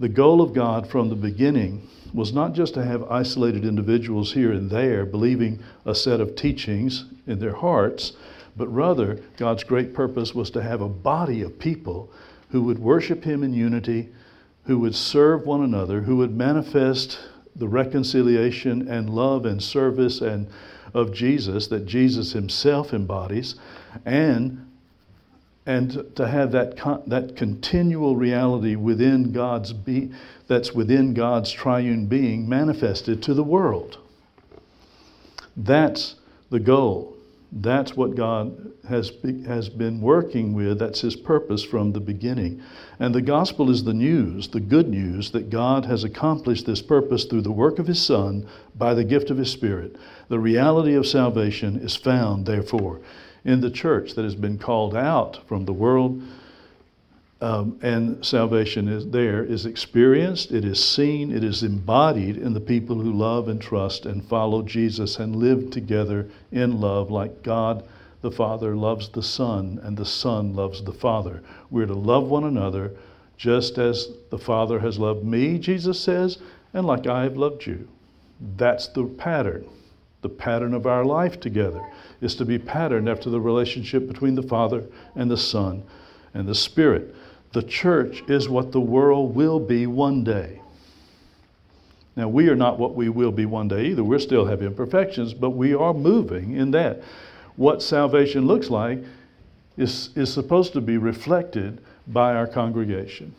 The 0.00 0.08
goal 0.08 0.40
of 0.40 0.52
God 0.52 0.90
from 0.90 1.10
the 1.10 1.14
beginning 1.14 1.86
was 2.12 2.32
not 2.32 2.52
just 2.52 2.74
to 2.74 2.84
have 2.84 3.10
isolated 3.10 3.64
individuals 3.64 4.32
here 4.32 4.52
and 4.52 4.70
there 4.70 5.04
believing 5.04 5.62
a 5.84 5.94
set 5.94 6.20
of 6.20 6.34
teachings 6.34 7.04
in 7.26 7.38
their 7.38 7.54
hearts, 7.54 8.12
but 8.56 8.68
rather 8.68 9.20
God's 9.36 9.64
great 9.64 9.94
purpose 9.94 10.34
was 10.34 10.50
to 10.50 10.62
have 10.62 10.80
a 10.80 10.88
body 10.88 11.42
of 11.42 11.58
people 11.58 12.12
who 12.50 12.62
would 12.62 12.78
worship 12.78 13.24
Him 13.24 13.42
in 13.42 13.54
unity, 13.54 14.08
who 14.64 14.78
would 14.80 14.94
serve 14.94 15.46
one 15.46 15.62
another, 15.62 16.02
who 16.02 16.16
would 16.16 16.34
manifest 16.34 17.18
the 17.56 17.68
reconciliation 17.68 18.88
and 18.88 19.10
love 19.10 19.46
and 19.46 19.62
service 19.62 20.20
and 20.20 20.48
of 20.94 21.12
Jesus 21.12 21.68
that 21.68 21.86
Jesus 21.86 22.32
himself 22.32 22.92
embodies 22.92 23.54
and 24.04 24.66
and 25.66 26.16
to 26.16 26.26
have 26.26 26.52
that 26.52 26.76
con- 26.76 27.02
that 27.06 27.36
continual 27.36 28.16
reality 28.16 28.76
within 28.76 29.32
God's 29.32 29.72
be 29.72 30.10
that's 30.48 30.72
within 30.72 31.14
God's 31.14 31.52
triune 31.52 32.06
being 32.06 32.48
manifested 32.48 33.22
to 33.24 33.34
the 33.34 33.44
world. 33.44 33.98
That's 35.56 36.16
the 36.50 36.60
goal. 36.60 37.16
That's 37.52 37.96
what 37.96 38.14
God 38.14 38.72
has, 38.88 39.10
be, 39.10 39.42
has 39.42 39.68
been 39.68 40.00
working 40.00 40.52
with. 40.54 40.78
That's 40.78 41.00
His 41.00 41.16
purpose 41.16 41.64
from 41.64 41.92
the 41.92 42.00
beginning. 42.00 42.62
And 43.00 43.14
the 43.14 43.22
gospel 43.22 43.70
is 43.70 43.82
the 43.82 43.94
news, 43.94 44.48
the 44.48 44.60
good 44.60 44.88
news, 44.88 45.32
that 45.32 45.50
God 45.50 45.84
has 45.84 46.04
accomplished 46.04 46.66
this 46.66 46.80
purpose 46.80 47.24
through 47.24 47.42
the 47.42 47.50
work 47.50 47.80
of 47.80 47.88
His 47.88 48.00
Son 48.00 48.46
by 48.76 48.94
the 48.94 49.04
gift 49.04 49.30
of 49.30 49.38
His 49.38 49.50
Spirit. 49.50 49.96
The 50.28 50.38
reality 50.38 50.94
of 50.94 51.06
salvation 51.06 51.76
is 51.80 51.96
found, 51.96 52.46
therefore, 52.46 53.00
in 53.44 53.60
the 53.60 53.70
church 53.70 54.14
that 54.14 54.24
has 54.24 54.34
been 54.34 54.58
called 54.58 54.94
out 54.94 55.40
from 55.48 55.64
the 55.64 55.72
world 55.72 56.22
Um, 57.42 57.78
and 57.80 58.22
salvation 58.22 58.86
is 58.86 59.08
there 59.10 59.42
is 59.42 59.64
experienced, 59.64 60.52
it 60.52 60.62
is 60.62 60.84
seen, 60.84 61.32
it 61.32 61.42
is 61.42 61.62
embodied 61.62 62.36
in 62.36 62.52
the 62.52 62.60
people 62.60 62.96
who 63.00 63.12
love 63.12 63.48
and 63.48 63.60
trust 63.62 64.04
and 64.04 64.22
follow 64.22 64.60
Jesus 64.62 65.18
and 65.18 65.36
live 65.36 65.70
together 65.70 66.28
in 66.52 66.80
love 66.80 67.10
like 67.10 67.42
God 67.42 67.82
the 68.20 68.30
Father 68.30 68.76
loves 68.76 69.08
the 69.08 69.22
Son 69.22 69.80
and 69.82 69.96
the 69.96 70.04
Son 70.04 70.54
loves 70.54 70.82
the 70.82 70.92
Father. 70.92 71.42
We're 71.70 71.86
to 71.86 71.94
love 71.94 72.28
one 72.28 72.44
another 72.44 72.92
just 73.38 73.78
as 73.78 74.08
the 74.28 74.38
Father 74.38 74.80
has 74.80 74.98
loved 74.98 75.24
me, 75.24 75.58
Jesus 75.58 75.98
says, 75.98 76.36
and 76.74 76.86
like 76.86 77.06
I 77.06 77.22
have 77.22 77.38
loved 77.38 77.64
you. 77.66 77.88
That's 78.58 78.88
the 78.88 79.04
pattern. 79.04 79.64
The 80.22 80.28
pattern 80.28 80.74
of 80.74 80.86
our 80.86 81.04
life 81.04 81.40
together 81.40 81.82
is 82.20 82.34
to 82.36 82.44
be 82.44 82.58
patterned 82.58 83.08
after 83.08 83.30
the 83.30 83.40
relationship 83.40 84.06
between 84.06 84.34
the 84.34 84.42
Father 84.42 84.84
and 85.14 85.30
the 85.30 85.36
Son 85.36 85.82
and 86.34 86.46
the 86.46 86.54
Spirit. 86.54 87.14
The 87.52 87.62
church 87.62 88.22
is 88.28 88.48
what 88.48 88.72
the 88.72 88.80
world 88.80 89.34
will 89.34 89.58
be 89.58 89.86
one 89.86 90.22
day. 90.22 90.60
Now, 92.16 92.28
we 92.28 92.48
are 92.48 92.56
not 92.56 92.78
what 92.78 92.94
we 92.94 93.08
will 93.08 93.32
be 93.32 93.46
one 93.46 93.68
day 93.68 93.86
either. 93.86 94.04
We 94.04 94.18
still 94.18 94.44
have 94.44 94.62
imperfections, 94.62 95.32
but 95.32 95.50
we 95.50 95.74
are 95.74 95.94
moving 95.94 96.52
in 96.56 96.70
that. 96.72 97.02
What 97.56 97.82
salvation 97.82 98.46
looks 98.46 98.68
like 98.68 99.02
is, 99.76 100.10
is 100.16 100.32
supposed 100.32 100.72
to 100.74 100.80
be 100.80 100.98
reflected 100.98 101.80
by 102.06 102.34
our 102.34 102.46
congregation. 102.46 103.34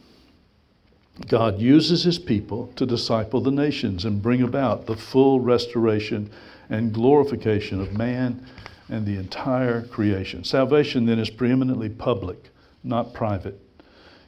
God 1.28 1.60
uses 1.60 2.04
his 2.04 2.18
people 2.18 2.72
to 2.76 2.86
disciple 2.86 3.42
the 3.42 3.52
nations 3.52 4.06
and 4.06 4.22
bring 4.22 4.42
about 4.42 4.86
the 4.86 4.96
full 4.96 5.40
restoration 5.40 6.32
and 6.72 6.94
glorification 6.94 7.80
of 7.80 7.94
man 7.94 8.44
and 8.90 9.06
the 9.06 9.18
entire 9.18 9.84
creation. 9.84 10.44
Salvation 10.44 11.06
then 11.06 11.20
is 11.20 11.30
preeminently 11.30 11.90
public, 11.90 12.50
not 12.84 13.14
private. 13.14 13.60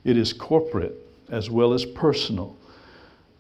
It 0.03 0.17
is 0.17 0.34
corporate 0.34 0.95
as 1.29 1.49
well 1.49 1.73
as 1.73 1.86
personal. 1.86 2.56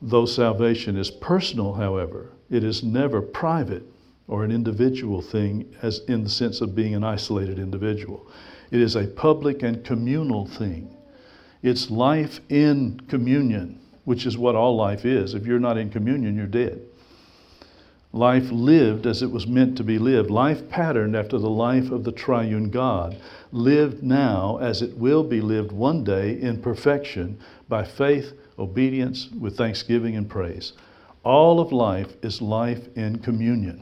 Though 0.01 0.25
salvation 0.25 0.97
is 0.97 1.11
personal, 1.11 1.73
however, 1.73 2.29
it 2.49 2.63
is 2.63 2.81
never 2.81 3.21
private 3.21 3.83
or 4.27 4.45
an 4.45 4.51
individual 4.51 5.21
thing 5.21 5.75
as 5.81 5.99
in 6.07 6.23
the 6.23 6.29
sense 6.29 6.61
of 6.61 6.75
being 6.75 6.95
an 6.95 7.03
isolated 7.03 7.59
individual. 7.59 8.25
It 8.71 8.79
is 8.79 8.95
a 8.95 9.05
public 9.05 9.63
and 9.63 9.83
communal 9.83 10.47
thing. 10.47 10.95
It's 11.61 11.91
life 11.91 12.39
in 12.49 13.01
communion, 13.09 13.79
which 14.05 14.25
is 14.25 14.37
what 14.37 14.55
all 14.55 14.75
life 14.77 15.05
is. 15.05 15.33
If 15.33 15.45
you're 15.45 15.59
not 15.59 15.77
in 15.77 15.89
communion, 15.89 16.35
you're 16.35 16.47
dead. 16.47 16.81
Life 18.13 18.51
lived 18.51 19.07
as 19.07 19.23
it 19.23 19.31
was 19.31 19.47
meant 19.47 19.75
to 19.77 19.83
be 19.83 19.97
lived, 19.97 20.29
life 20.29 20.69
patterned 20.69 21.15
after 21.15 21.39
the 21.39 21.49
life 21.49 21.89
of 21.89 22.03
the 22.03 22.11
triune 22.11 22.69
God, 22.69 23.17
lived 23.51 24.03
now 24.03 24.57
as 24.57 24.83
it 24.83 24.95
will 24.97 25.23
be 25.23 25.41
lived 25.41 25.71
one 25.71 26.03
day 26.03 26.39
in 26.39 26.61
perfection 26.61 27.39
by 27.67 27.83
faith, 27.83 28.33
obedience, 28.59 29.29
with 29.31 29.57
thanksgiving 29.57 30.15
and 30.15 30.29
praise. 30.29 30.73
All 31.23 31.59
of 31.59 31.71
life 31.71 32.15
is 32.21 32.39
life 32.39 32.87
in 32.95 33.17
communion 33.17 33.81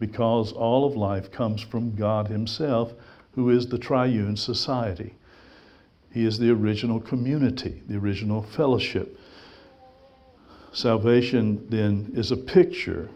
because 0.00 0.52
all 0.52 0.84
of 0.84 0.96
life 0.96 1.30
comes 1.30 1.62
from 1.62 1.94
God 1.94 2.26
Himself, 2.26 2.94
who 3.36 3.48
is 3.48 3.68
the 3.68 3.78
triune 3.78 4.36
society. 4.36 5.14
He 6.10 6.24
is 6.24 6.38
the 6.38 6.50
original 6.50 7.00
community, 7.00 7.80
the 7.88 7.96
original 7.96 8.42
fellowship. 8.42 9.18
Salvation 10.74 11.64
then 11.70 12.10
is 12.14 12.32
a 12.32 12.36
picture, 12.36 13.08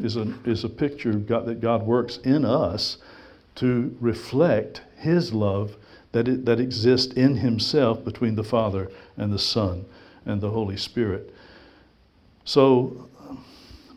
is 0.00 0.16
a, 0.16 0.34
is 0.44 0.64
a 0.64 0.68
picture 0.68 1.12
God, 1.12 1.46
that 1.46 1.60
God 1.60 1.86
works 1.86 2.18
in 2.18 2.44
us 2.44 2.98
to 3.54 3.96
reflect 4.00 4.82
His 4.96 5.32
love 5.32 5.76
that, 6.10 6.26
it, 6.26 6.44
that 6.44 6.58
exists 6.58 7.14
in 7.14 7.36
Himself 7.36 8.04
between 8.04 8.34
the 8.34 8.42
Father 8.42 8.90
and 9.16 9.32
the 9.32 9.38
Son 9.38 9.84
and 10.26 10.40
the 10.40 10.50
Holy 10.50 10.76
Spirit. 10.76 11.32
So, 12.44 13.08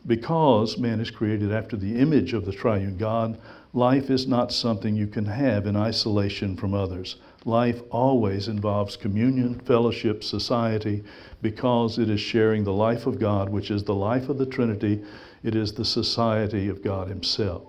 because 0.05 0.77
man 0.77 0.99
is 0.99 1.09
created 1.09 1.51
after 1.51 1.75
the 1.75 1.97
image 1.97 2.33
of 2.33 2.45
the 2.45 2.53
triune 2.53 2.97
God, 2.97 3.39
life 3.73 4.11
is 4.11 4.27
not 4.27 4.53
something 4.53 4.95
you 4.95 5.07
can 5.07 5.25
have 5.25 5.65
in 5.65 5.75
isolation 5.75 6.55
from 6.55 6.75
others. 6.75 7.15
Life 7.45 7.81
always 7.91 8.47
involves 8.47 8.97
communion, 8.97 9.59
fellowship, 9.59 10.23
society, 10.23 11.03
because 11.41 11.97
it 11.97 12.09
is 12.09 12.19
sharing 12.19 12.63
the 12.63 12.73
life 12.73 13.05
of 13.05 13.19
God, 13.19 13.49
which 13.49 13.71
is 13.71 13.83
the 13.83 13.95
life 13.95 14.27
of 14.29 14.37
the 14.37 14.45
Trinity. 14.45 15.01
It 15.43 15.55
is 15.55 15.73
the 15.73 15.85
society 15.85 16.67
of 16.67 16.83
God 16.83 17.07
Himself. 17.07 17.63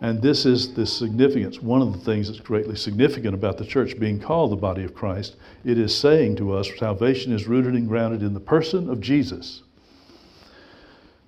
And 0.00 0.22
this 0.22 0.46
is 0.46 0.74
the 0.74 0.86
significance. 0.86 1.60
One 1.60 1.82
of 1.82 1.92
the 1.92 1.98
things 1.98 2.28
that's 2.28 2.40
greatly 2.40 2.76
significant 2.76 3.34
about 3.34 3.58
the 3.58 3.64
church 3.64 3.98
being 3.98 4.20
called 4.20 4.52
the 4.52 4.56
body 4.56 4.84
of 4.84 4.94
Christ, 4.94 5.34
it 5.64 5.76
is 5.76 5.94
saying 5.94 6.36
to 6.36 6.52
us 6.52 6.70
salvation 6.78 7.32
is 7.32 7.48
rooted 7.48 7.74
and 7.74 7.88
grounded 7.88 8.22
in 8.22 8.32
the 8.32 8.40
person 8.40 8.88
of 8.88 9.00
Jesus. 9.00 9.62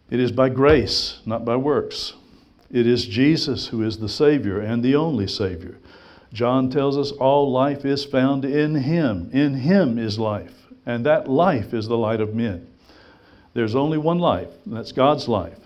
It 0.09 0.21
is 0.21 0.31
by 0.31 0.49
grace, 0.49 1.21
not 1.27 1.45
by 1.45 1.57
works. 1.57 2.15
It 2.71 2.87
is 2.87 3.07
Jesus 3.07 3.69
who 3.69 3.83
is 3.83 3.99
the 3.99 4.09
Savior 4.09 4.61
and 4.61 4.83
the 4.83 4.95
only 4.95 5.27
Savior. 5.27 5.79
John 6.33 6.71
tells 6.71 6.97
us 6.97 7.11
all 7.13 7.51
life 7.51 7.85
is 7.85 8.05
found 8.05 8.45
in 8.45 8.75
Him. 8.75 9.31
In 9.33 9.55
Him 9.55 9.99
is 9.99 10.19
life 10.19 10.61
and 10.87 11.07
that 11.07 11.29
life 11.29 11.75
is 11.75 11.87
the 11.87 11.97
light 11.97 12.21
of 12.21 12.35
men. 12.35 12.67
There's 13.55 13.75
only 13.75 13.99
one 13.99 14.19
life, 14.19 14.49
and 14.65 14.77
that's 14.77 14.93
God's 14.93 15.29
life. 15.29 15.59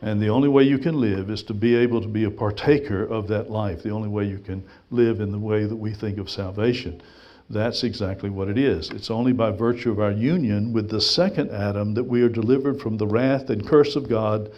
And 0.00 0.20
the 0.20 0.28
only 0.28 0.48
way 0.48 0.62
you 0.62 0.78
can 0.78 1.00
live 1.00 1.30
is 1.30 1.42
to 1.44 1.54
be 1.54 1.74
able 1.74 2.00
to 2.00 2.08
be 2.08 2.24
a 2.24 2.30
partaker 2.30 3.04
of 3.04 3.26
that 3.28 3.50
life. 3.50 3.82
The 3.82 3.90
only 3.90 4.08
way 4.08 4.24
you 4.24 4.38
can 4.38 4.62
live 4.90 5.20
in 5.20 5.32
the 5.32 5.38
way 5.38 5.64
that 5.64 5.74
we 5.76 5.92
think 5.92 6.18
of 6.18 6.30
salvation. 6.30 7.02
That's 7.50 7.82
exactly 7.82 8.30
what 8.30 8.48
it 8.48 8.58
is. 8.58 8.90
It's 8.90 9.10
only 9.10 9.32
by 9.32 9.50
virtue 9.50 9.90
of 9.90 9.98
our 9.98 10.12
union 10.12 10.72
with 10.72 10.88
the 10.88 11.00
second 11.00 11.50
Adam 11.50 11.94
that 11.94 12.04
we 12.04 12.22
are 12.22 12.28
delivered 12.28 12.80
from 12.80 12.96
the 12.96 13.06
wrath 13.06 13.50
and 13.50 13.66
curse 13.66 13.96
of 13.96 14.08
God 14.08 14.52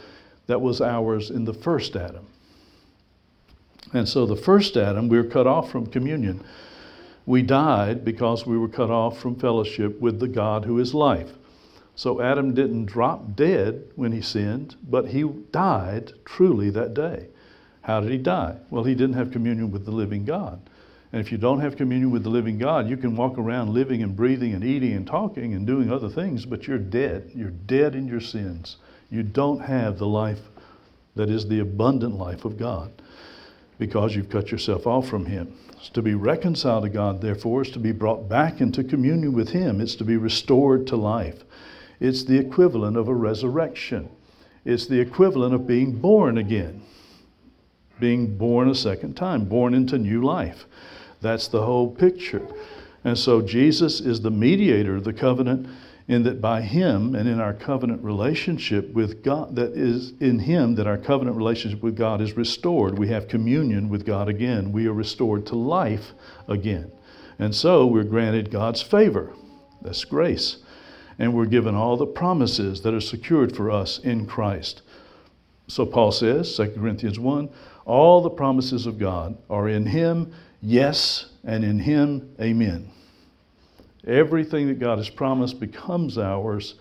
that 0.46 0.60
was 0.60 0.82
ours 0.82 1.30
in 1.30 1.44
the 1.44 1.54
first 1.54 1.96
Adam. 1.96 2.26
And 3.92 4.08
so, 4.08 4.26
the 4.26 4.36
first 4.36 4.76
Adam, 4.76 5.08
we 5.08 5.16
were 5.16 5.24
cut 5.24 5.46
off 5.46 5.70
from 5.70 5.86
communion. 5.86 6.44
We 7.26 7.42
died 7.42 8.04
because 8.04 8.46
we 8.46 8.58
were 8.58 8.68
cut 8.68 8.90
off 8.90 9.18
from 9.18 9.36
fellowship 9.36 10.00
with 10.00 10.20
the 10.20 10.28
God 10.28 10.64
who 10.64 10.78
is 10.78 10.94
life. 10.94 11.32
So 11.94 12.22
Adam 12.22 12.54
didn't 12.54 12.86
drop 12.86 13.36
dead 13.36 13.90
when 13.94 14.12
he 14.12 14.22
sinned, 14.22 14.76
but 14.88 15.08
he 15.08 15.22
died 15.22 16.12
truly 16.24 16.70
that 16.70 16.94
day. 16.94 17.26
How 17.82 18.00
did 18.00 18.10
he 18.10 18.18
die? 18.18 18.56
Well, 18.70 18.84
he 18.84 18.94
didn't 18.94 19.16
have 19.16 19.32
communion 19.32 19.70
with 19.70 19.84
the 19.84 19.90
living 19.90 20.24
God. 20.24 20.60
And 21.12 21.20
if 21.20 21.30
you 21.30 21.38
don't 21.38 21.60
have 21.60 21.76
communion 21.76 22.10
with 22.10 22.22
the 22.22 22.30
living 22.30 22.56
God, 22.56 22.88
you 22.88 22.96
can 22.96 23.16
walk 23.16 23.36
around 23.36 23.74
living 23.74 24.02
and 24.02 24.16
breathing 24.16 24.54
and 24.54 24.64
eating 24.64 24.94
and 24.94 25.06
talking 25.06 25.54
and 25.54 25.66
doing 25.66 25.92
other 25.92 26.08
things, 26.08 26.46
but 26.46 26.66
you're 26.66 26.78
dead. 26.78 27.32
You're 27.34 27.50
dead 27.50 27.94
in 27.94 28.06
your 28.06 28.20
sins. 28.20 28.76
You 29.10 29.22
don't 29.22 29.60
have 29.60 29.98
the 29.98 30.06
life 30.06 30.40
that 31.16 31.28
is 31.28 31.48
the 31.48 31.58
abundant 31.58 32.16
life 32.16 32.44
of 32.44 32.56
God 32.56 32.92
because 33.80 34.14
you've 34.14 34.28
cut 34.28 34.52
yourself 34.52 34.86
off 34.86 35.08
from 35.08 35.24
Him. 35.24 35.52
To 35.94 36.02
be 36.02 36.14
reconciled 36.14 36.84
to 36.84 36.90
God, 36.90 37.22
therefore, 37.22 37.62
is 37.62 37.70
to 37.70 37.78
be 37.78 37.92
brought 37.92 38.28
back 38.28 38.60
into 38.60 38.84
communion 38.84 39.32
with 39.32 39.48
Him. 39.48 39.80
It's 39.80 39.94
to 39.96 40.04
be 40.04 40.18
restored 40.18 40.86
to 40.88 40.96
life. 40.96 41.42
It's 41.98 42.22
the 42.22 42.38
equivalent 42.38 42.98
of 42.98 43.08
a 43.08 43.14
resurrection. 43.14 44.10
It's 44.66 44.86
the 44.86 45.00
equivalent 45.00 45.54
of 45.54 45.66
being 45.66 45.98
born 45.98 46.36
again, 46.36 46.82
being 47.98 48.36
born 48.36 48.68
a 48.68 48.74
second 48.74 49.14
time, 49.14 49.46
born 49.46 49.72
into 49.72 49.96
new 49.96 50.22
life. 50.22 50.66
That's 51.22 51.48
the 51.48 51.62
whole 51.62 51.90
picture. 51.90 52.46
And 53.02 53.18
so 53.18 53.40
Jesus 53.40 54.00
is 54.00 54.20
the 54.20 54.30
mediator 54.30 54.96
of 54.96 55.04
the 55.04 55.14
covenant 55.14 55.66
in 56.10 56.24
that 56.24 56.40
by 56.40 56.60
him 56.60 57.14
and 57.14 57.28
in 57.28 57.38
our 57.38 57.54
covenant 57.54 58.02
relationship 58.02 58.92
with 58.92 59.22
God, 59.22 59.54
that 59.54 59.74
is 59.74 60.12
in 60.18 60.40
him 60.40 60.74
that 60.74 60.88
our 60.88 60.98
covenant 60.98 61.36
relationship 61.36 61.84
with 61.84 61.96
God 61.96 62.20
is 62.20 62.36
restored. 62.36 62.98
We 62.98 63.06
have 63.10 63.28
communion 63.28 63.88
with 63.88 64.04
God 64.04 64.28
again. 64.28 64.72
We 64.72 64.88
are 64.88 64.92
restored 64.92 65.46
to 65.46 65.54
life 65.54 66.12
again. 66.48 66.90
And 67.38 67.54
so 67.54 67.86
we're 67.86 68.02
granted 68.02 68.50
God's 68.50 68.82
favor. 68.82 69.32
That's 69.82 70.04
grace. 70.04 70.56
And 71.20 71.32
we're 71.32 71.46
given 71.46 71.76
all 71.76 71.96
the 71.96 72.06
promises 72.06 72.82
that 72.82 72.92
are 72.92 73.00
secured 73.00 73.54
for 73.54 73.70
us 73.70 74.00
in 74.00 74.26
Christ. 74.26 74.82
So 75.68 75.86
Paul 75.86 76.10
says, 76.10 76.56
2 76.56 76.72
Corinthians 76.72 77.20
1, 77.20 77.48
all 77.84 78.20
the 78.20 78.30
promises 78.30 78.84
of 78.84 78.98
God 78.98 79.38
are 79.48 79.68
in 79.68 79.86
him, 79.86 80.32
yes, 80.60 81.26
and 81.44 81.62
in 81.62 81.78
him, 81.78 82.34
amen. 82.40 82.90
Everything 84.06 84.66
that 84.68 84.78
God 84.78 84.98
has 84.98 85.10
promised 85.10 85.60
becomes 85.60 86.16
ours. 86.16 86.74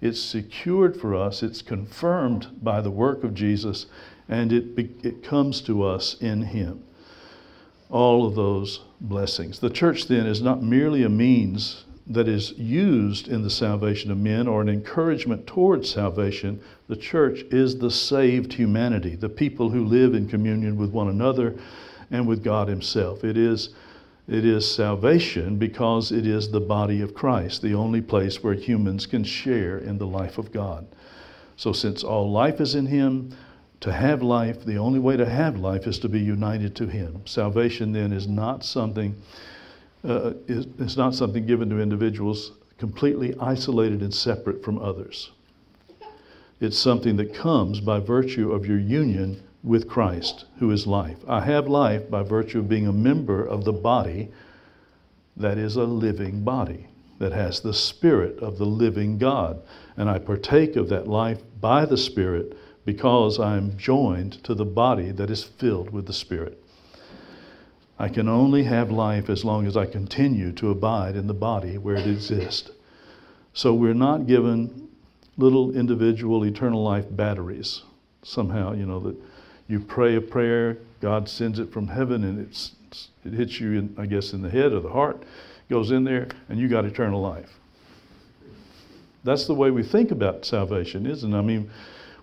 It's 0.00 0.20
secured 0.20 0.96
for 1.00 1.14
us, 1.14 1.42
it's 1.42 1.62
confirmed 1.62 2.62
by 2.62 2.80
the 2.80 2.90
work 2.90 3.24
of 3.24 3.34
Jesus, 3.34 3.86
and 4.28 4.52
it, 4.52 4.78
it 5.02 5.22
comes 5.22 5.60
to 5.62 5.84
us 5.84 6.16
in 6.20 6.42
Him. 6.42 6.82
All 7.88 8.26
of 8.26 8.34
those 8.34 8.80
blessings. 9.00 9.60
The 9.60 9.70
church 9.70 10.06
then 10.06 10.26
is 10.26 10.42
not 10.42 10.62
merely 10.62 11.02
a 11.02 11.08
means 11.08 11.84
that 12.08 12.28
is 12.28 12.52
used 12.52 13.26
in 13.26 13.42
the 13.42 13.50
salvation 13.50 14.10
of 14.10 14.18
men 14.18 14.46
or 14.46 14.60
an 14.60 14.68
encouragement 14.68 15.46
towards 15.46 15.90
salvation. 15.90 16.60
The 16.88 16.96
church 16.96 17.40
is 17.50 17.78
the 17.78 17.90
saved 17.90 18.52
humanity, 18.52 19.16
the 19.16 19.28
people 19.28 19.70
who 19.70 19.84
live 19.84 20.14
in 20.14 20.28
communion 20.28 20.76
with 20.76 20.90
one 20.90 21.08
another 21.08 21.56
and 22.10 22.26
with 22.26 22.44
God 22.44 22.68
Himself. 22.68 23.24
It 23.24 23.36
is 23.36 23.70
It 24.28 24.44
is 24.44 24.68
salvation 24.68 25.56
because 25.56 26.10
it 26.10 26.26
is 26.26 26.50
the 26.50 26.60
body 26.60 27.00
of 27.00 27.14
Christ, 27.14 27.62
the 27.62 27.74
only 27.74 28.00
place 28.00 28.42
where 28.42 28.54
humans 28.54 29.06
can 29.06 29.22
share 29.22 29.78
in 29.78 29.98
the 29.98 30.06
life 30.06 30.36
of 30.36 30.52
God. 30.52 30.86
So, 31.56 31.72
since 31.72 32.02
all 32.02 32.30
life 32.30 32.60
is 32.60 32.74
in 32.74 32.86
Him, 32.86 33.34
to 33.80 33.92
have 33.92 34.22
life, 34.22 34.64
the 34.64 34.78
only 34.78 34.98
way 34.98 35.16
to 35.16 35.28
have 35.28 35.58
life 35.58 35.86
is 35.86 35.98
to 36.00 36.08
be 36.08 36.18
united 36.18 36.74
to 36.76 36.86
Him. 36.86 37.22
Salvation 37.24 37.92
then 37.92 38.12
is 38.12 38.26
not 38.26 38.64
something. 38.64 39.14
Uh, 40.02 40.32
is, 40.48 40.66
it's 40.78 40.96
not 40.96 41.14
something 41.14 41.46
given 41.46 41.70
to 41.70 41.80
individuals 41.80 42.52
completely 42.78 43.34
isolated 43.40 44.02
and 44.02 44.12
separate 44.12 44.62
from 44.62 44.78
others. 44.78 45.30
It's 46.60 46.78
something 46.78 47.16
that 47.16 47.34
comes 47.34 47.80
by 47.80 48.00
virtue 48.00 48.52
of 48.52 48.66
your 48.66 48.78
union 48.78 49.42
with 49.66 49.88
Christ, 49.88 50.44
who 50.60 50.70
is 50.70 50.86
life. 50.86 51.18
I 51.26 51.40
have 51.40 51.66
life 51.66 52.08
by 52.08 52.22
virtue 52.22 52.60
of 52.60 52.68
being 52.68 52.86
a 52.86 52.92
member 52.92 53.44
of 53.44 53.64
the 53.64 53.72
body 53.72 54.30
that 55.36 55.58
is 55.58 55.74
a 55.74 55.84
living 55.84 56.44
body, 56.44 56.86
that 57.18 57.32
has 57.32 57.60
the 57.60 57.74
Spirit 57.74 58.38
of 58.38 58.58
the 58.58 58.64
living 58.64 59.18
God. 59.18 59.60
And 59.96 60.08
I 60.08 60.20
partake 60.20 60.76
of 60.76 60.88
that 60.90 61.08
life 61.08 61.42
by 61.60 61.84
the 61.84 61.96
Spirit 61.96 62.56
because 62.84 63.40
I 63.40 63.56
am 63.56 63.76
joined 63.76 64.44
to 64.44 64.54
the 64.54 64.64
body 64.64 65.10
that 65.10 65.30
is 65.30 65.42
filled 65.42 65.90
with 65.90 66.06
the 66.06 66.12
Spirit. 66.12 66.62
I 67.98 68.08
can 68.08 68.28
only 68.28 68.62
have 68.62 68.92
life 68.92 69.28
as 69.28 69.44
long 69.44 69.66
as 69.66 69.76
I 69.76 69.86
continue 69.86 70.52
to 70.52 70.70
abide 70.70 71.16
in 71.16 71.26
the 71.26 71.34
body 71.34 71.76
where 71.76 71.96
it 71.96 72.06
exists. 72.06 72.70
So 73.52 73.74
we're 73.74 73.94
not 73.94 74.28
given 74.28 74.88
little 75.36 75.74
individual 75.74 76.44
eternal 76.44 76.84
life 76.84 77.06
batteries 77.10 77.82
somehow, 78.22 78.72
you 78.72 78.86
know, 78.86 79.00
that 79.00 79.16
you 79.68 79.80
pray 79.80 80.16
a 80.16 80.20
prayer, 80.20 80.78
God 81.00 81.28
sends 81.28 81.58
it 81.58 81.72
from 81.72 81.88
heaven, 81.88 82.24
and 82.24 82.38
it's, 82.38 82.72
it 83.24 83.32
hits 83.32 83.60
you, 83.60 83.72
in, 83.72 83.94
I 83.98 84.06
guess, 84.06 84.32
in 84.32 84.42
the 84.42 84.50
head 84.50 84.72
or 84.72 84.80
the 84.80 84.90
heart, 84.90 85.24
goes 85.68 85.90
in 85.90 86.04
there, 86.04 86.28
and 86.48 86.58
you 86.58 86.68
got 86.68 86.84
eternal 86.84 87.20
life. 87.20 87.58
That's 89.24 89.46
the 89.46 89.54
way 89.54 89.72
we 89.72 89.82
think 89.82 90.12
about 90.12 90.44
salvation, 90.44 91.04
isn't 91.06 91.32
it? 91.32 91.36
I 91.36 91.42
mean, 91.42 91.70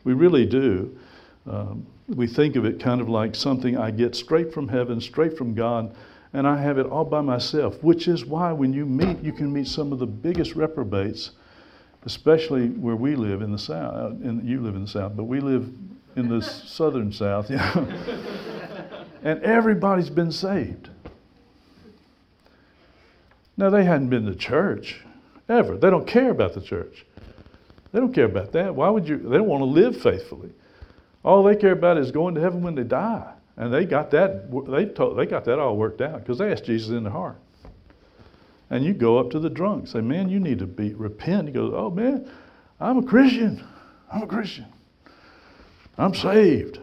we 0.06 0.14
really 0.14 0.46
do. 0.46 0.98
Um, 1.46 1.86
we 2.08 2.28
think 2.28 2.56
of 2.56 2.66
it 2.66 2.80
kind 2.80 3.02
of 3.02 3.10
like 3.10 3.36
something 3.36 3.78
I 3.78 3.92
get 3.92 4.16
straight 4.16 4.54
from 4.54 4.70
heaven, 4.70 5.02
straight 5.02 5.38
from 5.38 5.54
God, 5.54 5.94
and 6.34 6.48
I 6.48 6.62
have 6.62 6.78
it 6.78 6.86
all 6.86 7.06
by 7.06 7.22
myself, 7.22 7.82
which 7.84 8.08
is 8.08 8.26
why 8.26 8.52
when 8.54 8.74
you 8.74 8.86
meet, 8.86 9.20
you 9.22 9.34
can 9.34 9.52
meet 9.52 9.68
some 9.68 9.92
of 9.92 10.00
the 10.00 10.08
biggest 10.08 10.56
reprobates, 10.56 11.32
especially 12.06 12.70
where 12.70 12.96
we 12.96 13.16
live 13.16 13.42
in 13.42 13.52
the 13.52 13.60
South. 13.60 14.12
And 14.12 14.48
you 14.48 14.62
live 14.62 14.76
in 14.76 14.84
the 14.84 14.88
South, 14.88 15.16
but 15.16 15.26
we 15.26 15.40
live 15.42 15.70
in 16.16 16.30
the 16.30 16.42
southern 16.42 17.12
South, 17.12 17.50
yeah. 17.50 17.74
and 19.24 19.42
everybody's 19.44 20.10
been 20.10 20.32
saved. 20.32 20.90
Now, 23.58 23.70
they 23.70 23.84
hadn't 23.84 24.10
been 24.10 24.26
to 24.26 24.36
church 24.36 25.02
ever. 25.48 25.78
They 25.78 25.90
don't 25.90 26.08
care 26.08 26.32
about 26.32 26.54
the 26.54 26.62
church. 26.62 27.06
They 27.92 28.00
don't 28.00 28.14
care 28.14 28.26
about 28.26 28.52
that. 28.54 28.74
Why 28.74 28.90
would 28.90 29.08
you? 29.08 29.18
They 29.18 29.38
don't 29.38 29.48
want 29.48 29.62
to 29.62 29.66
live 29.66 30.02
faithfully. 30.02 30.50
All 31.24 31.44
they 31.44 31.56
care 31.56 31.72
about 31.72 31.98
is 31.98 32.12
going 32.12 32.36
to 32.36 32.42
heaven 32.42 32.64
when 32.64 32.76
they 32.76 32.84
die. 32.84 33.32
And 33.56 33.72
they 33.72 33.86
got 33.86 34.10
that, 34.12 34.52
they, 34.68 34.86
told, 34.86 35.18
they 35.18 35.28
got 35.28 35.46
that 35.46 35.60
all 35.60 35.78
worked 35.78 36.02
out 36.02 36.20
because 36.20 36.40
they 36.40 36.52
asked 36.52 36.66
Jesus 36.66 36.90
in 36.90 37.04
their 37.04 37.12
heart. 37.12 37.38
And 38.72 38.84
you 38.84 38.94
go 38.94 39.20
up 39.20 39.30
to 39.32 39.40
the 39.40 39.50
drunk, 39.50 39.88
say, 39.88 40.02
Man, 40.02 40.30
you 40.30 40.40
need 40.40 40.58
to 40.60 40.66
be 40.66 40.96
repent. 40.96 41.48
He 41.48 41.54
goes, 41.54 41.72
Oh 41.76 41.92
man, 41.92 42.30
I'm 42.80 42.98
a 42.98 43.04
Christian. 43.04 43.64
I'm 44.12 44.24
a 44.24 44.28
Christian. 44.28 44.66
I'm 45.98 46.14
saved. 46.14 46.80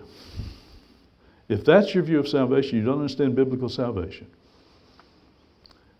If 1.49 1.65
that's 1.65 1.95
your 1.95 2.05
view 2.05 2.21
of 2.21 2.29
salvation, 2.29 2.79
you 2.79 2.85
don't 2.85 2.99
understand 2.99 3.35
biblical 3.35 3.69
salvation. 3.69 4.29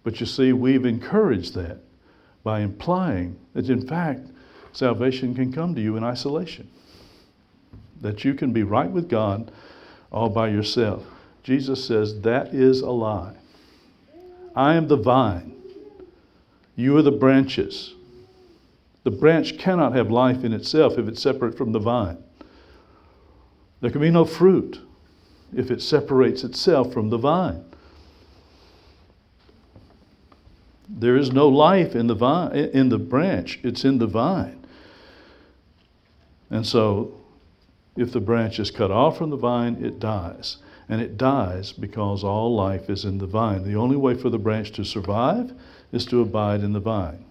But 0.05 0.21
you 0.21 0.27
see, 0.27 0.53
we've 0.53 0.87
encouraged 0.87 1.55
that 1.55 1.79
by 2.45 2.61
implying 2.61 3.39
that, 3.53 3.69
in 3.69 3.87
fact, 3.87 4.29
salvation 4.73 5.35
can 5.35 5.53
come 5.53 5.75
to 5.75 5.81
you 5.81 5.97
in 5.97 6.05
isolation. 6.05 6.71
That 8.01 8.25
you 8.25 8.35
can 8.35 8.53
be 8.53 8.63
right 8.63 8.91
with 8.91 9.09
God 9.09 9.51
all 10.13 10.29
by 10.29 10.49
yourself. 10.49 11.05
Jesus 11.43 11.85
says 11.85 12.21
that 12.21 12.55
is 12.55 12.81
a 12.81 12.91
lie. 12.91 13.35
I 14.55 14.75
am 14.75 14.89
the 14.89 14.97
vine, 14.97 15.55
you 16.77 16.97
are 16.97 17.03
the 17.03 17.11
branches. 17.11 17.95
The 19.03 19.11
branch 19.11 19.59
cannot 19.59 19.95
have 19.95 20.11
life 20.11 20.45
in 20.45 20.53
itself 20.53 20.99
if 20.99 21.09
it's 21.09 21.23
separate 21.23 21.57
from 21.57 21.73
the 21.73 21.79
vine. 21.79 22.19
There 23.81 23.91
can 23.91 24.01
be 24.01 24.11
no 24.11 24.25
fruit 24.25 24.81
if 25.55 25.71
it 25.71 25.83
separates 25.83 26.45
itself 26.45 26.93
from 26.93 27.11
the 27.11 27.19
vine. 27.19 27.65
There 30.89 31.17
is 31.17 31.33
no 31.33 31.49
life 31.49 31.95
in 31.95 32.09
the 32.09 32.15
vine, 32.15 32.53
in 32.53 32.89
the 32.89 32.99
branch. 32.99 33.61
It's 33.63 33.85
in 33.85 33.99
the 33.99 34.07
vine. 34.07 34.65
And 36.51 36.67
so, 36.67 37.15
if 37.97 38.13
the 38.13 38.21
branch 38.21 38.59
is 38.59 38.71
cut 38.71 38.91
off 38.91 39.19
from 39.19 39.31
the 39.31 39.37
vine, 39.37 39.85
it 39.85 40.01
dies. 40.01 40.59
And 40.89 41.01
it 41.01 41.17
dies 41.17 41.73
because 41.73 42.25
all 42.25 42.55
life 42.55 42.91
is 42.91 43.05
in 43.05 43.19
the 43.19 43.27
vine. 43.27 43.63
The 43.63 43.77
only 43.77 43.97
way 43.97 44.15
for 44.15 44.31
the 44.31 44.39
branch 44.39 44.73
to 44.73 44.85
survive 44.85 45.53
is 45.93 46.05
to 46.07 46.21
abide 46.21 46.63
in 46.63 46.73
the 46.73 46.81
vine. 46.81 47.25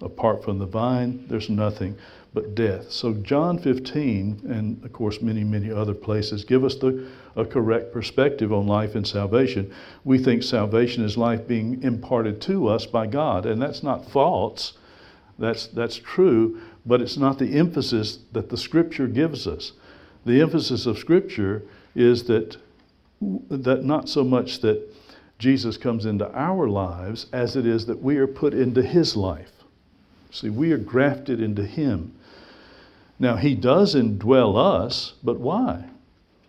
Apart 0.00 0.42
from 0.42 0.58
the 0.58 0.66
vine, 0.66 1.26
there's 1.28 1.50
nothing 1.50 1.96
but 2.34 2.54
death. 2.54 2.90
So, 2.90 3.12
John 3.14 3.58
15, 3.58 4.42
and 4.48 4.82
of 4.84 4.92
course, 4.92 5.20
many, 5.20 5.44
many 5.44 5.70
other 5.70 5.94
places, 5.94 6.44
give 6.44 6.64
us 6.64 6.76
the, 6.76 7.06
a 7.36 7.44
correct 7.44 7.92
perspective 7.92 8.52
on 8.52 8.66
life 8.66 8.94
and 8.94 9.06
salvation. 9.06 9.72
We 10.04 10.18
think 10.18 10.42
salvation 10.42 11.04
is 11.04 11.18
life 11.18 11.46
being 11.46 11.82
imparted 11.82 12.40
to 12.42 12.68
us 12.68 12.86
by 12.86 13.06
God, 13.06 13.44
and 13.44 13.60
that's 13.60 13.82
not 13.82 14.10
false. 14.10 14.74
That's, 15.38 15.66
that's 15.66 15.96
true, 15.96 16.60
but 16.86 17.02
it's 17.02 17.16
not 17.16 17.38
the 17.38 17.58
emphasis 17.58 18.18
that 18.32 18.48
the 18.48 18.56
Scripture 18.56 19.08
gives 19.08 19.46
us. 19.46 19.72
The 20.24 20.40
emphasis 20.40 20.86
of 20.86 20.98
Scripture 20.98 21.62
is 21.94 22.24
that, 22.24 22.56
that 23.20 23.84
not 23.84 24.08
so 24.08 24.24
much 24.24 24.60
that 24.60 24.88
Jesus 25.38 25.76
comes 25.76 26.06
into 26.06 26.32
our 26.32 26.68
lives 26.68 27.26
as 27.32 27.56
it 27.56 27.66
is 27.66 27.86
that 27.86 28.00
we 28.00 28.16
are 28.16 28.26
put 28.26 28.54
into 28.54 28.82
His 28.82 29.16
life. 29.16 29.50
See, 30.30 30.48
we 30.48 30.72
are 30.72 30.78
grafted 30.78 31.42
into 31.42 31.66
Him. 31.66 32.12
Now, 33.18 33.36
He 33.36 33.54
does 33.54 33.94
indwell 33.94 34.56
us, 34.56 35.14
but 35.22 35.38
why? 35.38 35.84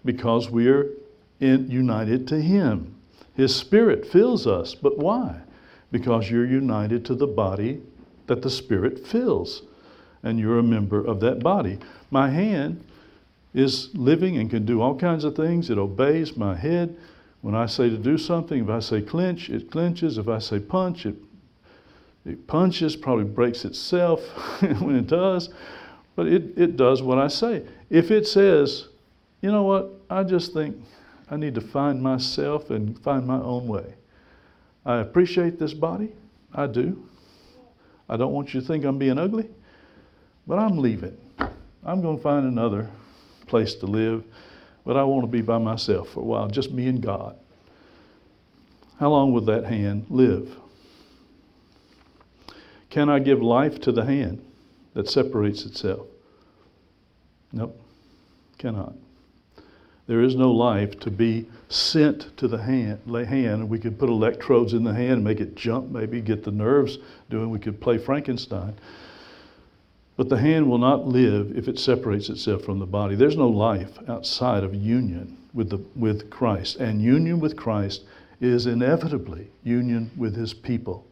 Because 0.06 0.50
we 0.50 0.68
are 0.68 0.90
in, 1.40 1.70
united 1.70 2.28
to 2.30 2.42
Him. 2.42 2.96
His 3.36 3.56
Spirit 3.56 4.06
fills 4.06 4.46
us, 4.48 4.76
but 4.76 4.98
why? 4.98 5.42
Because 5.92 6.30
you're 6.30 6.46
united 6.46 7.06
to 7.06 7.16
the 7.16 7.28
body 7.28 7.82
that 8.28 8.42
the 8.42 8.50
Spirit 8.50 9.06
fills, 9.06 9.64
and 10.24 10.40
you're 10.40 10.60
a 10.60 10.64
member 10.64 11.04
of 11.04 11.20
that 11.22 11.40
body. 11.42 11.80
My 12.10 12.30
hand 12.30 12.84
is 13.54 13.90
living 13.94 14.38
and 14.38 14.50
can 14.50 14.66
do 14.66 14.82
all 14.82 14.96
kinds 14.96 15.24
of 15.24 15.36
things. 15.36 15.70
It 15.70 15.78
obeys 15.78 16.36
my 16.36 16.56
head. 16.56 16.96
When 17.42 17.56
I 17.56 17.66
say 17.66 17.90
to 17.90 17.98
do 17.98 18.18
something, 18.18 18.64
if 18.64 18.70
I 18.70 18.80
say 18.80 19.02
clench, 19.02 19.50
it 19.50 19.70
clenches. 19.70 20.18
If 20.18 20.28
I 20.28 20.40
say 20.40 20.60
punch, 20.60 21.06
it, 21.06 21.16
it 22.26 22.48
punches, 22.48 22.96
probably 22.96 23.26
breaks 23.26 23.66
itself 23.66 24.22
when 24.80 24.96
it 24.96 25.08
does. 25.08 25.50
But 26.16 26.28
it, 26.28 26.58
it 26.58 26.78
does 26.78 27.02
what 27.02 27.18
I 27.18 27.28
say. 27.28 27.66
If 27.90 28.12
it 28.12 28.28
says, 28.28 28.88
you 29.42 29.52
know 29.52 29.64
what, 29.64 29.90
I 30.10 30.24
just 30.24 30.54
think 30.54 30.78
I 31.30 31.38
need 31.38 31.56
to 31.56 31.62
find 31.62 32.02
myself 32.02 32.70
and 32.70 32.98
find 33.00 33.26
my 33.26 33.40
own 33.40 33.68
way. 33.68 33.96
I 34.86 34.98
appreciate 34.98 35.58
this 35.60 35.74
body. 35.74 36.12
I 36.54 36.68
do. 36.68 37.08
I 38.08 38.18
don't 38.18 38.34
want 38.34 38.54
you 38.54 38.62
to 38.62 38.68
think 38.68 38.86
I'm 38.86 38.98
being 38.98 39.18
ugly, 39.18 39.50
but 40.46 40.60
I'm 40.60 40.78
leaving. 40.78 41.18
I'm 41.84 42.02
going 42.02 42.18
to 42.18 42.24
find 42.24 42.46
another 42.46 42.90
place 43.48 43.76
to 43.76 43.86
live, 43.86 44.24
but 44.86 44.98
I 44.98 45.04
want 45.04 45.24
to 45.24 45.28
be 45.28 45.42
by 45.42 45.58
myself 45.58 46.10
for 46.10 46.20
a 46.20 46.24
while, 46.24 46.48
just 46.48 46.72
me 46.72 46.88
and 46.88 47.02
God. 47.02 47.38
How 49.00 49.10
long 49.10 49.34
will 49.34 49.42
that 49.42 49.66
hand 49.66 50.06
live? 50.10 50.56
Can 52.90 53.10
I 53.10 53.20
give 53.20 53.42
life 53.42 53.82
to 53.82 53.92
the 53.92 54.06
hand? 54.06 54.46
That 54.94 55.10
separates 55.10 55.66
itself. 55.66 56.08
Nope, 57.52 57.80
cannot. 58.58 58.94
There 60.06 60.22
is 60.22 60.36
no 60.36 60.52
life 60.52 61.00
to 61.02 61.12
be 61.12 61.48
sent 61.70 62.36
to 62.38 62.48
the 62.48 62.58
hand. 62.58 63.00
hand. 63.08 63.70
We 63.70 63.80
could 63.80 63.98
put 63.98 64.10
electrodes 64.10 64.74
in 64.74 64.84
the 64.84 64.94
hand 64.94 65.14
and 65.14 65.24
make 65.24 65.40
it 65.40 65.56
jump, 65.56 65.92
maybe 65.92 66.20
get 66.20 66.44
the 66.44 66.52
nerves 66.52 66.98
doing. 67.30 67.50
We 67.50 67.60
could 67.60 67.80
play 67.80 67.98
Frankenstein. 67.98 68.76
But 70.16 70.30
the 70.30 70.38
hand 70.38 70.70
will 70.70 70.78
not 70.78 71.08
live 71.08 71.58
if 71.58 71.68
it 71.68 71.80
separates 71.80 72.30
itself 72.30 72.64
from 72.64 72.80
the 72.80 72.86
body. 72.86 73.16
There's 73.16 73.38
no 73.38 73.48
life 73.48 73.98
outside 74.08 74.64
of 74.64 74.76
union 74.76 75.38
with, 75.54 75.70
the, 75.70 75.80
with 75.96 76.30
Christ. 76.30 76.78
And 76.78 77.02
union 77.02 77.40
with 77.40 77.56
Christ 77.56 78.04
is 78.42 78.66
inevitably 78.66 79.48
union 79.64 80.12
with 80.18 80.36
his 80.36 80.54
people. 80.54 81.08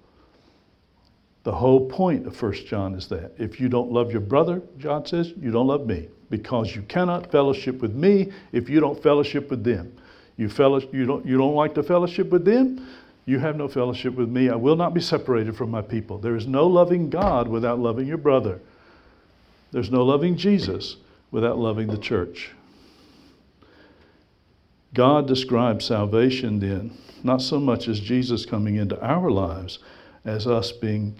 The 1.43 1.51
whole 1.51 1.89
point 1.89 2.27
of 2.27 2.39
1 2.39 2.53
John 2.67 2.93
is 2.93 3.07
that. 3.07 3.33
If 3.37 3.59
you 3.59 3.67
don't 3.67 3.91
love 3.91 4.11
your 4.11 4.21
brother, 4.21 4.61
John 4.77 5.05
says, 5.05 5.33
you 5.39 5.51
don't 5.51 5.67
love 5.67 5.87
me 5.87 6.07
because 6.29 6.75
you 6.75 6.83
cannot 6.83 7.31
fellowship 7.31 7.81
with 7.81 7.93
me 7.93 8.31
if 8.51 8.69
you 8.69 8.79
don't 8.79 9.01
fellowship 9.01 9.49
with 9.49 9.63
them. 9.63 9.91
You, 10.37 10.49
fellow, 10.49 10.79
you, 10.91 11.05
don't, 11.05 11.25
you 11.25 11.37
don't 11.37 11.55
like 11.55 11.75
to 11.75 11.83
fellowship 11.83 12.29
with 12.29 12.45
them? 12.45 12.87
You 13.25 13.39
have 13.39 13.55
no 13.55 13.67
fellowship 13.67 14.15
with 14.15 14.29
me. 14.29 14.49
I 14.49 14.55
will 14.55 14.75
not 14.75 14.93
be 14.93 15.01
separated 15.01 15.55
from 15.55 15.69
my 15.69 15.81
people. 15.81 16.17
There 16.17 16.35
is 16.35 16.47
no 16.47 16.67
loving 16.67 17.09
God 17.09 17.47
without 17.47 17.79
loving 17.79 18.07
your 18.07 18.17
brother. 18.17 18.59
There's 19.71 19.91
no 19.91 20.03
loving 20.03 20.37
Jesus 20.37 20.97
without 21.31 21.57
loving 21.57 21.87
the 21.87 21.97
church. 21.97 22.51
God 24.93 25.27
describes 25.27 25.85
salvation 25.85 26.59
then, 26.59 26.97
not 27.23 27.41
so 27.41 27.59
much 27.59 27.87
as 27.87 27.99
Jesus 27.99 28.45
coming 28.45 28.75
into 28.75 28.99
our 29.01 29.31
lives, 29.31 29.79
as 30.25 30.45
us 30.45 30.71
being 30.71 31.15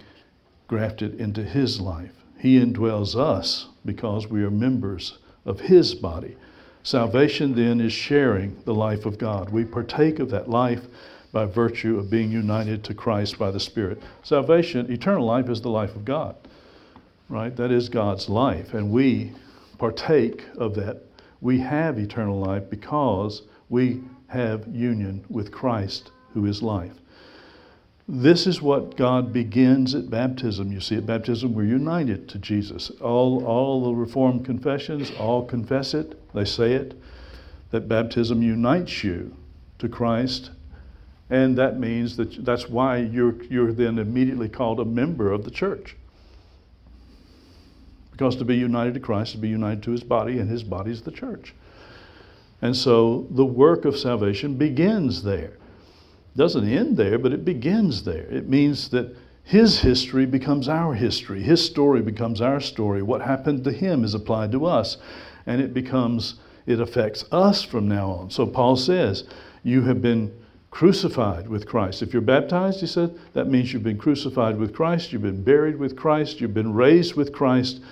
grafted 0.72 1.20
into 1.20 1.44
his 1.44 1.82
life. 1.82 2.14
He 2.38 2.58
indwells 2.58 3.14
us 3.14 3.68
because 3.84 4.28
we 4.28 4.42
are 4.42 4.50
members 4.50 5.18
of 5.44 5.60
his 5.60 5.94
body. 5.94 6.34
Salvation 6.82 7.54
then 7.54 7.78
is 7.78 7.92
sharing 7.92 8.56
the 8.64 8.72
life 8.72 9.04
of 9.04 9.18
God. 9.18 9.50
We 9.50 9.66
partake 9.66 10.18
of 10.18 10.30
that 10.30 10.48
life 10.48 10.86
by 11.30 11.44
virtue 11.44 11.98
of 11.98 12.08
being 12.08 12.32
united 12.32 12.84
to 12.84 12.94
Christ 12.94 13.38
by 13.38 13.50
the 13.50 13.60
Spirit. 13.60 14.00
Salvation, 14.22 14.90
eternal 14.90 15.26
life, 15.26 15.50
is 15.50 15.60
the 15.60 15.68
life 15.68 15.94
of 15.94 16.06
God, 16.06 16.36
right? 17.28 17.54
That 17.54 17.70
is 17.70 17.90
God's 17.90 18.30
life. 18.30 18.72
And 18.72 18.90
we 18.90 19.32
partake 19.76 20.42
of 20.56 20.74
that. 20.76 21.02
We 21.42 21.58
have 21.58 21.98
eternal 21.98 22.40
life 22.40 22.70
because 22.70 23.42
we 23.68 24.00
have 24.28 24.66
union 24.68 25.22
with 25.28 25.52
Christ, 25.52 26.12
who 26.32 26.46
is 26.46 26.62
life. 26.62 27.01
This 28.08 28.46
is 28.46 28.60
what 28.60 28.96
God 28.96 29.32
begins 29.32 29.94
at 29.94 30.10
baptism. 30.10 30.72
You 30.72 30.80
see, 30.80 30.96
at 30.96 31.06
baptism, 31.06 31.54
we're 31.54 31.64
united 31.64 32.28
to 32.30 32.38
Jesus. 32.38 32.90
All, 33.00 33.44
all 33.44 33.84
the 33.84 33.94
Reformed 33.94 34.44
confessions 34.44 35.12
all 35.18 35.44
confess 35.44 35.94
it, 35.94 36.20
they 36.34 36.44
say 36.44 36.72
it, 36.72 37.00
that 37.70 37.88
baptism 37.88 38.42
unites 38.42 39.04
you 39.04 39.36
to 39.78 39.88
Christ. 39.88 40.50
And 41.30 41.56
that 41.56 41.78
means 41.78 42.16
that 42.16 42.44
that's 42.44 42.68
why 42.68 42.98
you're, 42.98 43.42
you're 43.44 43.72
then 43.72 43.98
immediately 43.98 44.48
called 44.48 44.80
a 44.80 44.84
member 44.84 45.30
of 45.30 45.44
the 45.44 45.50
church. 45.50 45.96
Because 48.10 48.36
to 48.36 48.44
be 48.44 48.56
united 48.56 48.94
to 48.94 49.00
Christ 49.00 49.30
is 49.30 49.34
to 49.36 49.40
be 49.40 49.48
united 49.48 49.82
to 49.84 49.92
his 49.92 50.02
body, 50.02 50.38
and 50.38 50.50
his 50.50 50.62
body 50.62 50.90
is 50.90 51.02
the 51.02 51.10
church. 51.10 51.54
And 52.60 52.76
so 52.76 53.26
the 53.30 53.46
work 53.46 53.84
of 53.84 53.96
salvation 53.96 54.56
begins 54.56 55.22
there. 55.22 55.56
Doesn't 56.36 56.68
end 56.68 56.96
there, 56.96 57.18
but 57.18 57.32
it 57.32 57.44
begins 57.44 58.04
there. 58.04 58.26
It 58.30 58.48
means 58.48 58.88
that 58.90 59.14
his 59.44 59.80
history 59.80 60.24
becomes 60.24 60.68
our 60.68 60.94
history. 60.94 61.42
His 61.42 61.64
story 61.64 62.00
becomes 62.00 62.40
our 62.40 62.60
story. 62.60 63.02
What 63.02 63.22
happened 63.22 63.64
to 63.64 63.72
him 63.72 64.04
is 64.04 64.14
applied 64.14 64.52
to 64.52 64.66
us. 64.66 64.96
And 65.46 65.60
it 65.60 65.74
becomes, 65.74 66.36
it 66.66 66.80
affects 66.80 67.24
us 67.32 67.62
from 67.62 67.88
now 67.88 68.10
on. 68.10 68.30
So 68.30 68.46
Paul 68.46 68.76
says, 68.76 69.24
You 69.62 69.82
have 69.82 70.00
been 70.00 70.32
crucified 70.72 71.48
with 71.48 71.66
Christ. 71.66 72.02
If 72.02 72.12
you're 72.12 72.22
baptized, 72.22 72.80
he 72.80 72.86
said, 72.86 73.16
that 73.34 73.46
means 73.46 73.72
you've 73.72 73.82
been 73.82 73.98
crucified 73.98 74.58
with 74.58 74.74
Christ, 74.74 75.12
you've 75.12 75.22
been 75.22 75.44
buried 75.44 75.76
with 75.76 75.94
Christ, 75.94 76.40
you've 76.40 76.54
been 76.54 76.72
raised 76.72 77.14
with 77.14 77.30
Christ, 77.30 77.82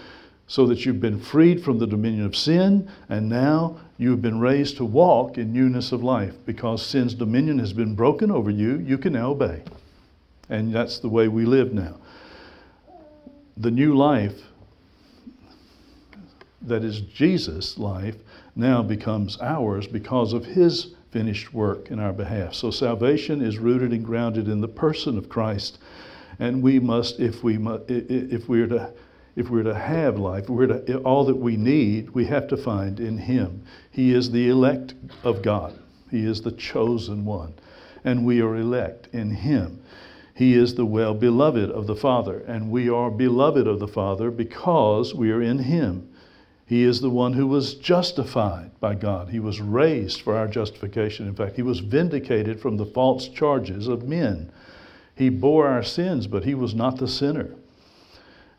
so 0.47 0.67
that 0.67 0.85
you've 0.87 1.01
been 1.01 1.21
freed 1.21 1.63
from 1.63 1.79
the 1.79 1.87
dominion 1.87 2.25
of 2.25 2.35
sin, 2.35 2.91
and 3.11 3.29
now 3.29 3.79
you've 4.01 4.23
been 4.23 4.41
raised 4.41 4.79
to 4.79 4.85
walk 4.85 5.37
in 5.37 5.53
newness 5.53 5.93
of 5.93 6.03
life. 6.03 6.35
Because 6.47 6.85
sin's 6.85 7.13
dominion 7.13 7.59
has 7.59 7.75
been 7.75 7.95
broken 7.95 8.31
over 8.31 8.51
you, 8.51 8.79
you 8.79 8.97
can 8.97 9.13
now 9.13 9.33
obey. 9.33 9.63
And 10.49 10.75
that's 10.75 10.99
the 10.99 11.09
way 11.11 11.29
we 11.29 11.45
live 11.45 11.75
now. 11.75 11.97
The 13.59 13.71
new 13.71 13.95
life 13.95 14.41
that 16.63 16.83
is 16.83 17.03
Jesus' 17.03 17.77
life 17.77 18.17
now 18.57 18.83
becomes 18.83 19.39
ours 19.43 19.87
because 19.87 20.33
of 20.33 20.47
his 20.47 20.95
finished 21.11 21.53
work 21.53 21.91
in 21.91 22.01
our 22.01 22.15
behalf. 22.15 22.55
So 22.55 22.71
salvation 22.71 23.43
is 23.43 23.59
rooted 23.59 23.93
and 23.93 24.03
grounded 24.03 24.49
in 24.49 24.63
the 24.63 24.69
person 24.69 25.19
of 25.19 25.29
Christ. 25.29 25.79
And 26.39 26.63
we 26.63 26.81
must, 26.81 27.21
if 27.21 27.45
we, 27.45 27.59
if 27.87 28.49
we 28.49 28.63
are 28.63 28.67
to 28.69 28.93
if 29.37 29.49
we're 29.49 29.63
to 29.63 29.75
have 29.75 30.19
life, 30.19 30.49
we're 30.49 30.67
to, 30.67 30.99
all 30.99 31.25
that 31.25 31.37
we 31.37 31.57
need, 31.57 32.11
we 32.11 32.27
have 32.27 32.49
to 32.49 32.57
find 32.57 32.99
in 33.01 33.19
Him. 33.19 33.63
He 33.91 34.13
is 34.13 34.31
the 34.31 34.49
elect 34.49 34.95
of 35.23 35.43
God, 35.43 35.79
He 36.11 36.25
is 36.25 36.43
the 36.43 36.53
chosen 36.53 37.25
one, 37.25 37.55
and 38.05 38.25
we 38.25 38.41
are 38.41 38.57
elect 38.57 39.09
in 39.13 39.31
Him. 39.31 39.83
He 40.35 40.55
is 40.55 40.75
the 40.75 40.87
well 40.87 41.15
beloved 41.15 41.71
of 41.71 41.87
the 41.87 41.95
Father, 41.95 42.39
and 42.41 42.71
we 42.71 42.89
are 42.89 43.11
beloved 43.11 43.67
of 43.67 43.79
the 43.79 43.89
Father 43.89 44.31
because 44.31 45.15
we 45.15 45.31
are 45.31 45.43
in 45.43 45.59
Him. 45.59 46.09
He 46.65 46.85
is 46.85 47.01
the 47.01 47.11
one 47.11 47.33
who 47.33 47.47
was 47.47 47.75
justified 47.75 48.71
by 48.79 48.95
God. 48.95 49.31
He 49.31 49.41
was 49.41 49.61
raised 49.61 50.21
for 50.21 50.37
our 50.37 50.47
justification. 50.47 51.27
In 51.27 51.35
fact, 51.35 51.57
He 51.57 51.63
was 51.63 51.81
vindicated 51.81 52.61
from 52.61 52.77
the 52.77 52.87
false 52.87 53.29
charges 53.29 53.89
of 53.89 54.09
men. 54.09 54.51
He 55.15 55.29
bore 55.29 55.67
our 55.67 55.83
sins, 55.83 56.27
but 56.27 56.45
He 56.45 56.55
was 56.55 56.75
not 56.75 56.97
the 56.97 57.09
sinner. 57.09 57.51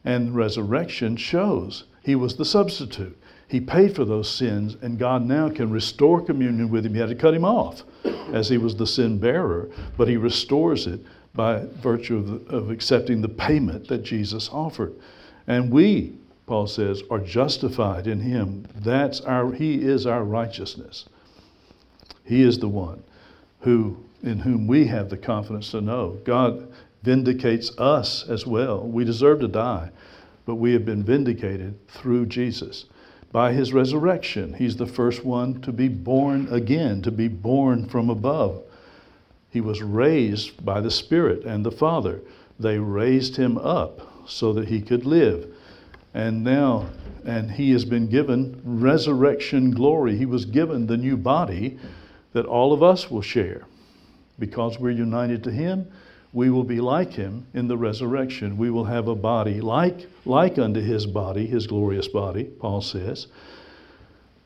And 0.04 0.36
resurrection 0.36 1.16
shows 1.16 1.86
he 2.04 2.16
was 2.16 2.36
the 2.36 2.46
substitute. 2.46 3.18
He 3.48 3.60
paid 3.60 3.96
for 3.96 4.06
those 4.06 4.30
sins, 4.30 4.78
and 4.82 4.98
God 4.98 5.26
now 5.26 5.50
can 5.50 5.72
restore 5.72 6.22
communion 6.22 6.70
with 6.70 6.86
him. 6.86 6.94
He 6.94 7.00
had 7.00 7.10
to 7.10 7.16
cut 7.16 7.34
him 7.34 7.44
off 7.44 7.84
as 8.34 8.48
he 8.48 8.58
was 8.58 8.76
the 8.76 8.88
sin 8.88 9.20
bearer, 9.20 9.70
but 9.98 10.08
he 10.08 10.16
restores 10.18 10.88
it 10.88 11.02
by 11.34 11.66
virtue 11.82 12.18
of, 12.18 12.48
of 12.48 12.72
accepting 12.72 13.22
the 13.22 13.30
payment 13.30 13.88
that 13.90 14.04
Jesus 14.04 14.50
offered. 14.52 14.94
And 15.48 15.70
we, 15.70 16.16
Paul 16.46 16.68
says, 16.68 17.04
are 17.10 17.20
justified 17.20 18.08
in 18.08 18.22
him. 18.22 18.66
That's 18.76 19.22
our, 19.22 19.52
he 19.52 19.82
is 19.82 20.06
our 20.06 20.24
righteousness. 20.24 21.06
He 22.24 22.44
is 22.44 22.60
the 22.60 22.70
one 22.70 23.04
who, 23.62 23.98
in 24.24 24.40
whom 24.40 24.68
we 24.68 24.88
have 24.88 25.10
the 25.10 25.18
confidence 25.18 25.72
to 25.72 25.82
know. 25.82 26.20
God 26.24 26.72
vindicates 27.04 27.78
us 27.78 28.28
as 28.30 28.46
well. 28.46 28.88
We 28.88 29.04
deserve 29.04 29.40
to 29.42 29.48
die, 29.48 29.92
but 30.46 30.56
we 30.56 30.74
have 30.74 30.86
been 30.86 31.04
vindicated 31.04 31.88
through 31.88 32.28
Jesus. 32.28 32.86
By 33.32 33.54
his 33.54 33.74
resurrection, 33.74 34.54
he's 34.54 34.76
the 34.76 34.86
first 34.86 35.24
one 35.24 35.62
to 35.62 35.72
be 35.72 35.88
born 35.88 36.48
again, 36.52 37.02
to 37.04 37.12
be 37.12 37.28
born 37.28 37.88
from 37.88 38.10
above. 38.10 38.64
He 39.50 39.62
was 39.62 39.82
raised 39.82 40.64
by 40.66 40.82
the 40.82 40.92
Spirit 40.92 41.44
and 41.44 41.66
the 41.66 41.72
Father. 41.72 42.22
They 42.60 42.78
raised 42.78 43.38
him 43.38 43.58
up 43.58 44.08
so 44.28 44.54
that 44.54 44.68
he 44.68 44.82
could 44.82 45.06
live. 45.06 45.54
And 46.14 46.44
now, 46.44 46.90
and 47.26 47.52
he 47.52 47.72
has 47.72 47.86
been 47.86 48.08
given 48.08 48.62
resurrection 48.64 49.72
glory. 49.72 50.18
He 50.18 50.26
was 50.26 50.46
given 50.46 50.88
the 50.88 50.98
new 50.98 51.16
body 51.16 51.80
that 52.34 52.46
all 52.46 52.74
of 52.74 52.84
us 52.84 53.10
will 53.10 53.22
share 53.22 53.66
because 54.40 54.80
we're 54.80 54.92
united 54.92 55.44
to 55.44 55.52
him 55.52 55.88
we 56.34 56.50
will 56.50 56.63
be 56.63 56.80
like 56.80 57.13
him 57.13 57.46
in 57.54 57.67
the 57.67 57.78
resurrection. 57.78 58.58
We 58.58 58.72
will 58.72 58.86
have 58.86 59.08
a 59.08 59.15
body 59.15 59.60
like, 59.60 60.08
like 60.26 60.58
unto 60.58 60.80
his 60.80 61.06
body, 61.06 61.46
his 61.46 61.67
glorious 61.67 62.08
body, 62.08 62.46
Paul 62.46 62.82
says. 62.82 63.28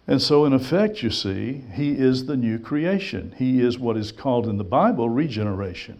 And 0.07 0.21
so, 0.21 0.45
in 0.45 0.53
effect, 0.53 1.01
you 1.01 1.09
see, 1.09 1.63
he 1.73 1.91
is 1.91 2.25
the 2.25 2.37
new 2.37 2.59
creation. 2.59 3.33
He 3.37 3.61
is 3.61 3.79
what 3.79 3.97
is 3.97 4.11
called 4.11 4.47
in 4.47 4.57
the 4.57 4.63
Bible 4.63 5.09
regeneration. 5.09 5.99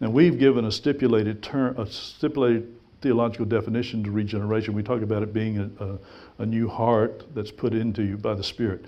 Now, 0.00 0.10
we've 0.10 0.38
given 0.38 0.64
a 0.64 0.72
stipulated 0.72 1.42
term, 1.42 1.78
a 1.78 1.86
stipulated 1.86 2.74
theological 3.00 3.46
definition 3.46 4.02
to 4.04 4.10
regeneration. 4.10 4.74
We 4.74 4.82
talk 4.82 5.02
about 5.02 5.22
it 5.22 5.32
being 5.32 5.58
a, 5.58 5.84
a, 5.84 5.98
a 6.42 6.46
new 6.46 6.68
heart 6.68 7.24
that's 7.34 7.50
put 7.50 7.74
into 7.74 8.02
you 8.02 8.16
by 8.16 8.34
the 8.34 8.44
Spirit. 8.44 8.86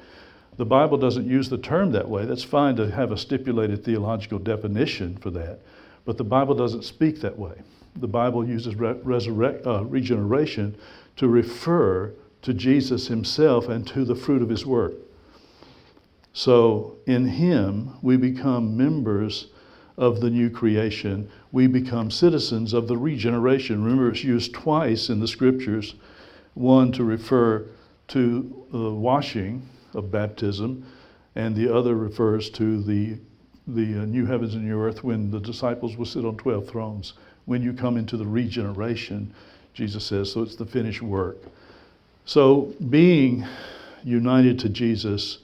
The 0.57 0.65
Bible 0.65 0.97
doesn't 0.97 1.27
use 1.27 1.51
the 1.51 1.59
term 1.59 1.93
that 1.93 2.09
way. 2.09 2.25
That's 2.25 2.43
fine 2.43 2.77
to 2.77 2.91
have 2.91 3.13
a 3.13 3.19
stipulated 3.19 3.85
theological 3.85 4.39
definition 4.39 5.17
for 5.19 5.31
that. 5.33 5.61
But 6.07 6.17
the 6.17 6.25
Bible 6.25 6.55
doesn't 6.55 6.85
speak 6.85 7.21
that 7.21 7.39
way. 7.39 7.61
The 7.97 8.09
Bible 8.09 8.47
uses 8.47 8.77
re- 8.77 8.99
resurrect, 9.03 9.67
uh, 9.67 9.85
regeneration 9.85 10.77
to 11.17 11.29
refer 11.29 12.13
to 12.43 12.55
Jesus 12.55 13.09
himself 13.09 13.69
and 13.69 13.87
to 13.89 14.05
the 14.05 14.15
fruit 14.15 14.41
of 14.41 14.49
his 14.49 14.65
work. 14.65 14.95
So 16.33 16.97
in 17.07 17.27
him, 17.27 17.97
we 18.03 18.17
become 18.17 18.77
members 18.77 19.49
of 19.97 20.21
the 20.21 20.31
new 20.31 20.51
creation. 20.51 21.29
We 21.51 21.67
become 21.67 22.11
citizens 22.11 22.73
of 22.73 22.87
the 22.87 22.97
regeneration. 22.97 23.83
Remember, 23.83 24.11
it's 24.11 24.23
used 24.23 24.55
twice 24.55 25.09
in 25.09 25.21
the 25.21 25.29
scriptures 25.29 25.95
one 26.55 26.93
to 26.93 27.05
refer 27.05 27.67
to 28.09 28.67
the 28.71 28.93
washing 28.93 29.69
of 29.95 30.11
baptism, 30.11 30.87
and 31.35 31.57
the 31.57 31.75
other 31.75 31.95
refers 31.95 32.49
to 32.51 32.83
the 32.83 33.19
the 33.67 34.03
uh, 34.03 34.05
new 34.05 34.27
heavens 34.27 34.55
and 34.55 34.65
new 34.65 34.81
earth 34.81 35.03
when 35.03 35.31
the 35.31 35.41
disciples 35.41 35.97
will 35.97 36.07
sit 36.07 36.25
on 36.25 36.37
12 36.37 36.69
thrones. 36.69 37.15
When 37.47 37.63
you 37.63 37.73
come 37.73 37.97
into 37.97 38.17
the 38.17 38.27
regeneration, 38.27 39.33
Jesus 39.75 40.05
says, 40.05 40.33
so 40.33 40.43
it's 40.43 40.57
the 40.57 40.67
finished 40.67 41.03
work. 41.03 41.37
So, 42.25 42.75
being 42.91 43.47
united 44.03 44.59
to 44.61 44.69
Jesus, 44.69 45.39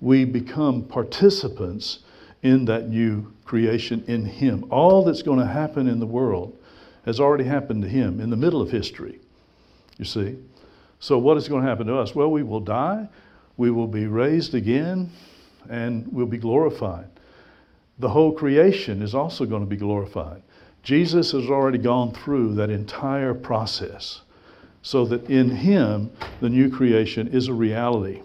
we 0.00 0.24
become 0.24 0.84
participants 0.84 2.00
in 2.42 2.64
that 2.66 2.88
new 2.88 3.32
creation 3.44 4.04
in 4.06 4.24
Him. 4.24 4.64
All 4.70 5.04
that's 5.04 5.22
going 5.22 5.38
to 5.38 5.46
happen 5.46 5.88
in 5.88 5.98
the 5.98 6.06
world 6.06 6.56
has 7.04 7.18
already 7.18 7.44
happened 7.44 7.82
to 7.82 7.88
Him 7.88 8.20
in 8.20 8.30
the 8.30 8.36
middle 8.36 8.60
of 8.60 8.70
history, 8.70 9.18
you 9.98 10.04
see. 10.04 10.36
So, 11.00 11.18
what 11.18 11.36
is 11.36 11.48
going 11.48 11.62
to 11.62 11.68
happen 11.68 11.86
to 11.88 11.96
us? 11.96 12.14
Well, 12.14 12.30
we 12.30 12.42
will 12.42 12.60
die, 12.60 13.08
we 13.56 13.70
will 13.70 13.88
be 13.88 14.06
raised 14.06 14.54
again, 14.54 15.10
and 15.68 16.06
we'll 16.12 16.26
be 16.26 16.38
glorified. 16.38 17.06
The 17.98 18.08
whole 18.08 18.32
creation 18.32 19.02
is 19.02 19.14
also 19.14 19.44
going 19.44 19.62
to 19.62 19.68
be 19.68 19.76
glorified. 19.76 20.42
Jesus 20.82 21.32
has 21.32 21.48
already 21.48 21.78
gone 21.78 22.12
through 22.12 22.54
that 22.54 22.70
entire 22.70 23.34
process 23.34 24.22
so 24.82 25.04
that 25.06 25.30
in 25.30 25.50
him 25.50 26.10
the 26.40 26.48
new 26.48 26.68
creation 26.68 27.28
is 27.28 27.48
a 27.48 27.52
reality. 27.52 28.20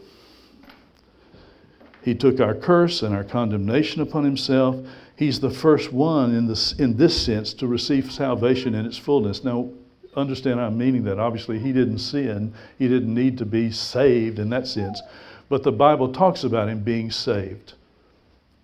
He 2.01 2.15
took 2.15 2.39
our 2.39 2.55
curse 2.55 3.03
and 3.03 3.13
our 3.13 3.23
condemnation 3.23 4.01
upon 4.01 4.23
himself. 4.23 4.77
He's 5.15 5.39
the 5.39 5.49
first 5.49 5.91
one 5.91 6.33
in 6.33 6.47
this, 6.47 6.73
in 6.73 6.97
this 6.97 7.21
sense 7.21 7.53
to 7.55 7.67
receive 7.67 8.11
salvation 8.11 8.73
in 8.73 8.85
its 8.85 8.97
fullness. 8.97 9.43
Now, 9.43 9.69
understand 10.15 10.59
I'm 10.59 10.77
meaning 10.77 11.03
that. 11.03 11.19
Obviously, 11.19 11.59
he 11.59 11.73
didn't 11.73 11.99
sin, 11.99 12.53
he 12.79 12.87
didn't 12.87 13.13
need 13.13 13.37
to 13.39 13.45
be 13.45 13.71
saved 13.71 14.39
in 14.39 14.49
that 14.49 14.67
sense. 14.67 15.01
But 15.49 15.63
the 15.63 15.71
Bible 15.71 16.11
talks 16.11 16.43
about 16.43 16.69
him 16.69 16.79
being 16.79 17.11
saved. 17.11 17.73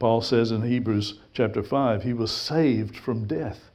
Paul 0.04 0.20
says 0.20 0.52
in 0.52 0.64
Hebrews 0.64 1.14
chapter 1.34 1.64
5, 1.64 2.04
he 2.04 2.12
was 2.12 2.30
saved 2.30 2.98
from 2.98 3.24
death 3.26 3.72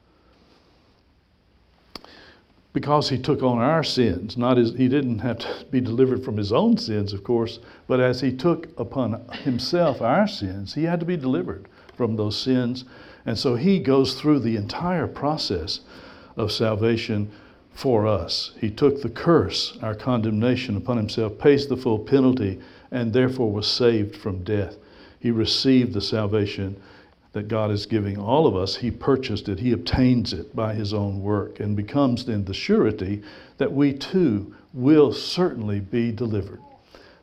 because 2.75 3.09
he 3.09 3.17
took 3.17 3.43
on 3.43 3.57
our 3.57 3.83
sins. 3.83 4.37
Not 4.37 4.59
his, 4.59 4.75
he 4.75 4.89
didn't 4.89 5.21
have 5.21 5.39
to 5.39 5.65
be 5.71 5.81
delivered 5.81 6.23
from 6.23 6.37
his 6.37 6.53
own 6.53 6.77
sins, 6.77 7.15
of 7.15 7.25
course, 7.25 7.61
but 7.87 7.99
as 7.99 8.21
he 8.21 8.31
took 8.31 8.69
upon 8.79 9.27
himself 9.43 10.03
our 10.03 10.29
sins, 10.29 10.75
he 10.75 10.83
had 10.83 11.01
to 11.01 11.07
be 11.07 11.17
delivered 11.17 11.67
from 11.97 12.17
those 12.17 12.37
sins. 12.37 12.85
And 13.25 13.39
so 13.39 13.55
he 13.55 13.79
goes 13.79 14.13
through 14.13 14.41
the 14.41 14.57
entire 14.57 15.07
process 15.07 15.81
of 16.37 16.53
salvation 16.53 17.31
for 17.73 18.07
us. 18.07 18.53
He 18.61 18.69
took 18.69 19.01
the 19.01 19.09
curse, 19.09 19.79
our 19.81 19.95
condemnation 19.95 20.77
upon 20.77 20.99
himself, 20.99 21.39
pays 21.39 21.69
the 21.69 21.77
full 21.79 21.99
penalty, 21.99 22.61
and 22.91 23.15
therefore 23.15 23.51
was 23.51 23.67
saved 23.67 24.15
from 24.15 24.45
death. 24.45 24.77
He 25.21 25.31
received 25.31 25.95
the 25.95 26.01
salvation 26.01 26.81
that 27.33 27.49
God 27.49 27.71
is 27.71 27.87
giving 27.87 28.19
all 28.19 28.47
of 28.47 28.57
us, 28.57 28.77
He 28.77 28.91
purchased 28.91 29.49
it, 29.49 29.61
He 29.61 29.73
obtains 29.73 30.33
it 30.33 30.57
by 30.57 30.75
His 30.75 30.95
own 30.95 31.23
work, 31.23 31.61
and 31.61 31.77
becomes 31.77 32.25
then 32.25 32.45
the 32.45 32.55
surety 32.55 33.23
that 33.59 33.73
we 33.73 33.93
too 33.93 34.55
will 34.73 35.13
certainly 35.13 35.81
be 35.81 36.11
delivered. 36.11 36.61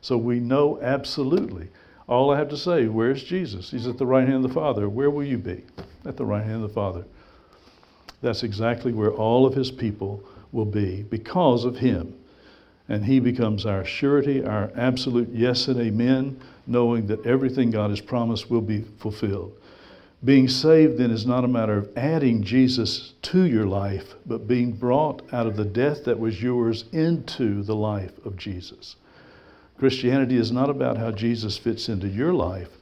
So 0.00 0.16
we 0.16 0.38
know 0.38 0.80
absolutely. 0.80 1.68
All 2.08 2.30
I 2.30 2.38
have 2.38 2.48
to 2.50 2.56
say, 2.56 2.86
where's 2.86 3.24
Jesus? 3.24 3.70
He's 3.70 3.88
at 3.88 3.98
the 3.98 4.06
right 4.06 4.26
hand 4.26 4.44
of 4.44 4.50
the 4.50 4.54
Father. 4.54 4.88
Where 4.88 5.10
will 5.10 5.24
you 5.24 5.38
be? 5.38 5.64
At 6.04 6.16
the 6.16 6.24
right 6.24 6.44
hand 6.44 6.62
of 6.62 6.68
the 6.68 6.74
Father. 6.74 7.04
That's 8.22 8.44
exactly 8.44 8.92
where 8.92 9.12
all 9.12 9.44
of 9.44 9.54
His 9.54 9.70
people 9.70 10.22
will 10.52 10.64
be 10.64 11.02
because 11.02 11.64
of 11.64 11.78
Him. 11.78 12.14
And 12.88 13.04
He 13.04 13.18
becomes 13.18 13.66
our 13.66 13.84
surety, 13.84 14.44
our 14.44 14.70
absolute 14.76 15.30
yes 15.32 15.66
and 15.66 15.80
amen, 15.80 16.40
knowing 16.66 17.06
that 17.06 17.24
everything 17.26 17.70
God 17.70 17.90
has 17.90 18.00
promised 18.00 18.50
will 18.50 18.60
be 18.60 18.84
fulfilled. 18.98 19.56
Being 20.24 20.48
saved 20.48 20.98
then 20.98 21.10
is 21.10 21.26
not 21.26 21.44
a 21.44 21.48
matter 21.48 21.76
of 21.76 21.96
adding 21.96 22.42
Jesus 22.42 23.12
to 23.22 23.44
your 23.44 23.66
life, 23.66 24.14
but 24.24 24.48
being 24.48 24.72
brought 24.72 25.22
out 25.32 25.46
of 25.46 25.56
the 25.56 25.64
death 25.64 26.04
that 26.04 26.18
was 26.18 26.42
yours 26.42 26.84
into 26.90 27.62
the 27.62 27.76
life 27.76 28.12
of 28.24 28.36
Jesus. 28.36 28.96
Christianity 29.78 30.36
is 30.36 30.50
not 30.50 30.70
about 30.70 30.96
how 30.96 31.10
Jesus 31.10 31.58
fits 31.58 31.88
into 31.88 32.08
your 32.08 32.32
life 32.32 32.78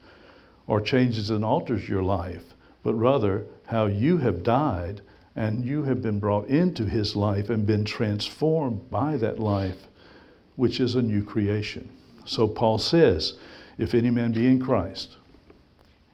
or 0.66 0.80
changes 0.80 1.28
and 1.28 1.44
alters 1.44 1.88
your 1.88 2.02
life, 2.02 2.54
but 2.82 2.94
rather 2.94 3.46
how 3.66 3.86
you 3.86 4.18
have 4.18 4.42
died 4.42 5.00
and 5.36 5.64
you 5.64 5.82
have 5.82 6.00
been 6.00 6.20
brought 6.20 6.46
into 6.46 6.84
his 6.84 7.16
life 7.16 7.50
and 7.50 7.66
been 7.66 7.84
transformed 7.84 8.88
by 8.90 9.16
that 9.16 9.40
life, 9.40 9.88
which 10.54 10.78
is 10.78 10.94
a 10.94 11.02
new 11.02 11.24
creation. 11.24 11.88
So 12.24 12.46
Paul 12.46 12.78
says, 12.78 13.34
if 13.78 13.94
any 13.94 14.10
man 14.10 14.32
be 14.32 14.46
in 14.46 14.60
Christ, 14.60 15.16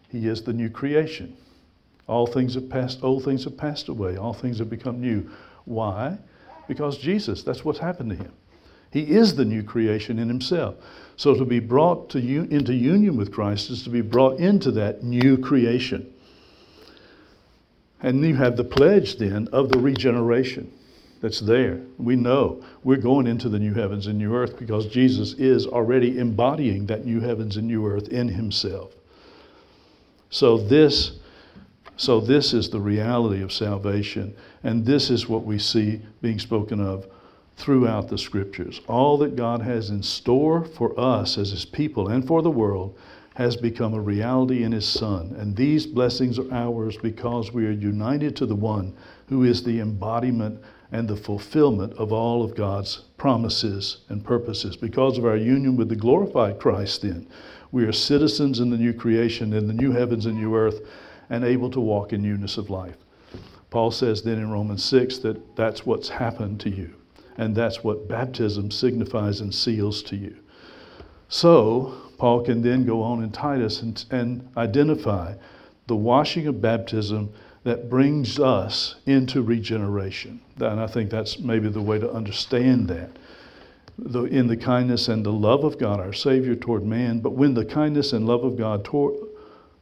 he 0.09 0.27
is 0.27 0.43
the 0.43 0.53
new 0.53 0.71
creation. 0.71 1.37
All 2.07 2.27
things 2.27 2.55
have 2.55 2.69
passed, 2.69 3.01
old 3.03 3.25
things 3.25 3.45
have 3.45 3.57
passed 3.57 3.89
away, 3.89 4.17
all 4.17 4.35
things 4.35 4.59
have 4.59 4.71
become 4.71 5.01
new. 5.01 5.31
Why? 5.65 6.19
Because 6.67 6.99
Jesus, 6.99 7.43
that's 7.43 7.65
what's 7.65 7.79
happened 7.79 8.11
to 8.11 8.17
him. 8.17 8.33
He 8.91 9.03
is 9.03 9.37
the 9.37 9.45
new 9.45 9.63
creation 9.63 10.19
in 10.19 10.29
himself. 10.29 10.75
So 11.17 11.35
to 11.35 11.45
be 11.45 11.61
brought 11.61 12.11
to 12.11 12.19
into 12.19 12.75
union 12.75 13.17
with 13.17 13.33
Christ 13.33 13.71
is 13.71 13.85
to 13.85 13.91
be 13.91 14.01
brought 14.01 14.41
into 14.41 14.73
that 14.73 15.05
new 15.05 15.39
creation. 15.39 16.13
And 18.03 18.25
you 18.25 18.35
have 18.35 18.57
the 18.57 18.65
pledge 18.65 19.17
then 19.19 19.49
of 19.53 19.69
the 19.69 19.79
regeneration 19.79 20.73
that's 21.21 21.41
there. 21.41 21.81
We 21.99 22.17
know 22.17 22.63
we're 22.83 22.97
going 22.97 23.27
into 23.27 23.49
the 23.49 23.59
new 23.59 23.75
heavens 23.75 24.07
and 24.07 24.19
new 24.19 24.35
earth 24.35 24.59
because 24.59 24.87
Jesus 24.87 25.35
is 25.35 25.67
already 25.67 26.19
embodying 26.19 26.87
that 26.87 27.05
new 27.05 27.21
heavens 27.21 27.57
and 27.57 27.67
new 27.67 27.87
earth 27.87 28.09
in 28.09 28.29
himself. 28.29 28.95
So 30.31 30.57
this 30.57 31.13
so 31.97 32.19
this 32.19 32.55
is 32.55 32.71
the 32.71 32.81
reality 32.81 33.43
of 33.43 33.53
salvation 33.53 34.35
and 34.63 34.87
this 34.87 35.11
is 35.11 35.29
what 35.29 35.45
we 35.45 35.59
see 35.59 36.01
being 36.23 36.39
spoken 36.39 36.81
of 36.81 37.07
throughout 37.57 38.09
the 38.09 38.17
scriptures. 38.17 38.81
All 38.89 39.19
that 39.19 39.37
God 39.37 39.61
has 39.61 39.91
in 39.91 40.03
store 40.03 40.65
for 40.65 40.99
us 40.99 41.37
as 41.37 41.51
his 41.51 41.67
people 41.67 42.09
and 42.09 42.27
for 42.27 42.41
the 42.41 42.51
world 42.51 42.97
has 43.35 43.55
become 43.55 43.93
a 43.93 44.01
reality 44.01 44.63
in 44.63 44.73
his 44.73 44.89
son 44.89 45.35
and 45.39 45.55
these 45.55 45.87
blessings 45.87 46.39
are 46.39 46.51
ours 46.51 46.97
because 46.97 47.53
we 47.53 47.67
are 47.67 47.71
united 47.71 48.35
to 48.37 48.47
the 48.47 48.57
one 48.57 48.97
who 49.29 49.45
is 49.45 49.63
the 49.63 49.81
embodiment 49.81 50.59
and 50.93 51.09
the 51.09 51.17
fulfillment 51.17 51.93
of 51.95 52.13
all 52.13 52.43
of 52.43 52.57
God's 52.57 53.05
promises 53.17 53.99
and 54.09 54.25
purposes 54.25 54.77
because 54.77 55.19
of 55.19 55.25
our 55.25 55.37
union 55.37 55.77
with 55.77 55.89
the 55.89 55.97
glorified 55.97 56.59
Christ 56.59 57.03
then 57.03 57.29
we 57.73 57.85
are 57.85 57.93
citizens 57.93 58.61
in 58.61 58.71
the 58.71 58.77
new 58.77 58.93
creation, 58.93 59.53
in 59.53 59.67
the 59.67 59.73
new 59.73 59.93
heavens 59.93 60.27
and 60.27 60.37
new 60.37 60.55
earth, 60.57 60.81
and 61.29 61.45
able 61.45 61.71
to 61.71 61.81
walk 61.81 62.13
in 62.13 62.23
newness 62.23 62.57
of 62.57 62.71
life. 62.71 62.97
Paul 63.71 63.93
says 63.93 64.23
then 64.23 64.39
in 64.39 64.51
Romans 64.51 64.85
6 64.85 65.19
that 65.19 65.57
that's 65.57 65.87
what's 65.87 66.09
happened 66.09 66.59
to 66.61 66.71
you, 66.71 66.95
and 67.37 67.55
that's 67.55 67.85
what 67.85 68.09
baptism 68.09 68.71
signifies 68.71 69.41
and 69.41 69.55
seals 69.55 70.03
to 70.05 70.17
you. 70.17 70.37
So, 71.29 71.95
Paul 72.19 72.43
can 72.43 72.61
then 72.63 72.85
go 72.85 73.03
on 73.03 73.23
in 73.23 73.31
Titus 73.31 73.83
and, 73.83 74.05
and 74.11 74.49
identify 74.57 75.35
the 75.87 75.97
washing 75.97 76.49
of 76.49 76.61
baptism 76.61 77.33
that 77.65 77.91
brings 77.91 78.39
us 78.39 78.97
into 79.07 79.43
regeneration. 79.43 80.41
And 80.59 80.81
I 80.81 80.87
think 80.87 81.11
that's 81.11 81.39
maybe 81.39 81.69
the 81.69 81.83
way 81.83 81.99
to 81.99 82.11
understand 82.11 82.89
that 82.89 83.11
the, 83.99 84.25
in 84.25 84.47
the 84.47 84.57
kindness 84.57 85.09
and 85.09 85.25
the 85.25 85.33
love 85.33 85.65
of 85.65 85.79
God, 85.79 86.01
our 86.01 86.13
Savior, 86.13 86.55
toward 86.55 86.85
man. 86.85 87.21
But 87.21 87.33
when 87.33 87.55
the 87.55 87.65
kindness 87.65 88.13
and 88.13 88.27
love 88.27 88.45
of 88.45 88.57
God 88.57 88.85
toward 88.85 89.15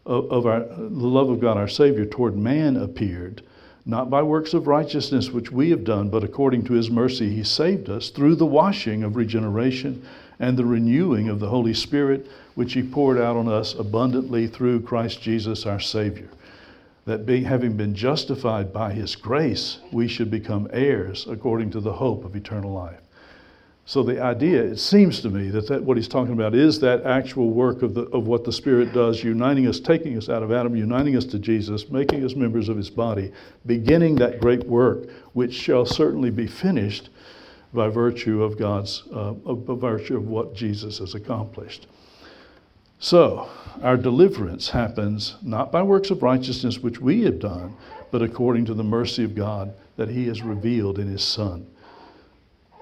of, 0.07 0.31
of 0.33 0.47
our 0.47 0.61
the 0.61 1.07
love 1.07 1.29
of 1.29 1.41
God, 1.41 1.57
our 1.57 1.69
Savior, 1.69 2.05
toward 2.07 2.37
man 2.37 2.77
appeared, 2.77 3.43
not 3.85 4.11
by 4.11 4.23
works 4.23 4.55
of 4.55 4.67
righteousness 4.67 5.31
which 5.31 5.53
we 5.53 5.71
have 5.71 5.85
done, 5.85 6.09
but 6.09 6.25
according 6.25 6.65
to 6.65 6.73
His 6.73 6.91
mercy, 6.91 7.35
He 7.35 7.45
saved 7.45 7.89
us 7.89 8.11
through 8.11 8.37
the 8.37 8.47
washing 8.47 9.03
of 9.03 9.17
regeneration 9.17 10.05
and 10.41 10.57
the 10.57 10.65
renewing 10.65 11.29
of 11.29 11.41
the 11.41 11.49
Holy 11.49 11.75
Spirit, 11.75 12.27
which 12.55 12.73
He 12.73 12.83
poured 12.83 13.19
out 13.19 13.37
on 13.37 13.49
us 13.49 13.75
abundantly 13.75 14.47
through 14.47 14.81
Christ 14.81 15.21
Jesus, 15.21 15.67
our 15.67 15.81
Savior. 15.81 16.29
That 17.09 17.27
having 17.27 17.75
been 17.75 17.95
justified 17.95 18.71
by 18.71 18.93
His 18.93 19.17
grace, 19.17 19.79
we 19.91 20.09
should 20.09 20.31
become 20.31 20.69
heirs 20.75 21.27
according 21.27 21.71
to 21.71 21.81
the 21.81 21.95
hope 21.95 22.23
of 22.23 22.37
eternal 22.37 22.71
life. 22.71 23.01
So 23.87 24.03
the 24.03 24.23
idea, 24.23 24.63
it 24.63 24.79
seems 24.79 25.23
to 25.23 25.31
me, 25.31 25.49
that, 25.49 25.69
that 25.69 25.83
what 25.83 25.97
he's 25.97 26.07
talking 26.07 26.35
about 26.35 26.55
is 26.55 26.79
that 26.81 27.07
actual 27.07 27.49
work 27.49 27.81
of, 27.81 27.95
the, 27.95 28.03
of 28.09 28.27
what 28.27 28.45
the 28.45 28.53
Spirit 28.53 28.93
does, 28.93 29.25
uniting 29.25 29.67
us, 29.67 29.81
taking 29.81 30.19
us 30.19 30.29
out 30.29 30.43
of 30.43 30.53
Adam, 30.53 30.77
uniting 30.77 31.17
us 31.17 31.25
to 31.25 31.39
Jesus, 31.39 31.89
making 31.89 32.23
us 32.23 32.35
members 32.35 32.69
of 32.69 32.77
his 32.77 32.91
body, 32.91 33.33
beginning 33.65 34.17
that 34.17 34.43
great 34.43 34.67
work, 34.67 35.09
which 35.33 35.55
shall 35.55 35.87
certainly 35.87 36.29
be 36.29 36.47
finished 36.47 37.09
by 37.73 37.89
virtue 37.89 38.43
of 38.43 38.59
God's, 38.59 39.05
uh, 39.15 39.33
by 39.33 39.75
virtue 39.75 40.19
of 40.19 40.29
what 40.29 40.55
Jesus 40.55 40.99
has 40.99 41.15
accomplished. 41.15 41.87
So, 42.99 43.49
our 43.83 43.97
deliverance 43.97 44.71
happens 44.71 45.37
not 45.43 45.71
by 45.71 45.83
works 45.83 46.11
of 46.11 46.23
righteousness 46.23 46.79
which 46.79 47.01
we 47.01 47.23
have 47.23 47.39
done, 47.39 47.77
but 48.11 48.23
according 48.23 48.65
to 48.67 48.75
the 48.75 48.83
mercy 48.83 49.23
of 49.23 49.37
God 49.37 49.73
that 49.97 50.09
he 50.09 50.27
has 50.27 50.43
revealed 50.43 50.99
in 50.99 51.07
his 51.07 51.23
Son. 51.23 51.67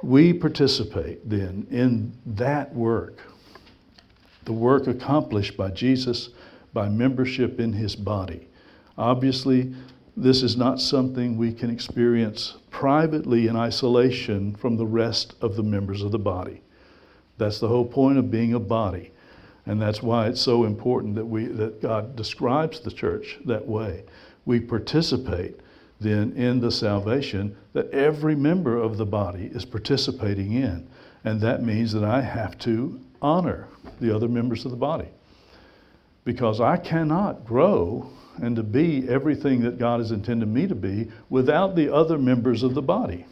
We 0.02 0.32
participate 0.32 1.28
then 1.28 1.66
in 1.70 2.12
that 2.26 2.74
work, 2.74 3.18
the 4.44 4.52
work 4.52 4.86
accomplished 4.86 5.56
by 5.56 5.70
Jesus 5.70 6.30
by 6.72 6.88
membership 6.88 7.58
in 7.58 7.72
his 7.72 7.96
body. 7.96 8.48
Obviously, 8.96 9.74
this 10.16 10.42
is 10.42 10.56
not 10.56 10.80
something 10.80 11.36
we 11.36 11.52
can 11.52 11.68
experience 11.68 12.56
privately 12.70 13.48
in 13.48 13.56
isolation 13.56 14.54
from 14.54 14.76
the 14.76 14.86
rest 14.86 15.34
of 15.42 15.56
the 15.56 15.62
members 15.62 16.02
of 16.02 16.12
the 16.12 16.18
body. 16.18 16.62
That's 17.36 17.58
the 17.58 17.68
whole 17.68 17.84
point 17.84 18.16
of 18.18 18.30
being 18.30 18.54
a 18.54 18.60
body. 18.60 19.10
And 19.66 19.82
that's 19.82 20.02
why 20.02 20.28
it's 20.28 20.40
so 20.40 20.64
important 20.64 21.14
that 21.16 21.26
we 21.26 21.46
that 21.46 21.82
God 21.82 22.16
describes 22.16 22.80
the 22.80 22.90
church 22.90 23.38
that 23.46 23.66
way. 23.66 24.04
We 24.44 24.60
participate 24.60 25.60
then 26.00 26.32
in 26.32 26.60
the 26.60 26.70
salvation 26.70 27.56
that 27.72 27.90
every 27.90 28.36
member 28.36 28.76
of 28.76 28.96
the 28.96 29.06
body 29.06 29.50
is 29.52 29.64
participating 29.64 30.52
in. 30.52 30.88
And 31.24 31.40
that 31.40 31.62
means 31.62 31.92
that 31.92 32.04
I 32.04 32.20
have 32.20 32.58
to 32.60 33.00
honor 33.20 33.68
the 34.00 34.14
other 34.14 34.28
members 34.28 34.64
of 34.64 34.70
the 34.70 34.76
body. 34.76 35.08
because 36.26 36.60
I 36.60 36.76
cannot 36.76 37.46
grow 37.46 38.10
and 38.42 38.56
to 38.56 38.62
be 38.62 39.08
everything 39.08 39.62
that 39.62 39.78
God 39.78 40.00
has 40.00 40.10
intended 40.10 40.48
me 40.48 40.66
to 40.66 40.74
be 40.74 41.08
without 41.30 41.74
the 41.74 41.94
other 41.94 42.18
members 42.18 42.62
of 42.62 42.74
the 42.74 42.82
body. 42.82 43.24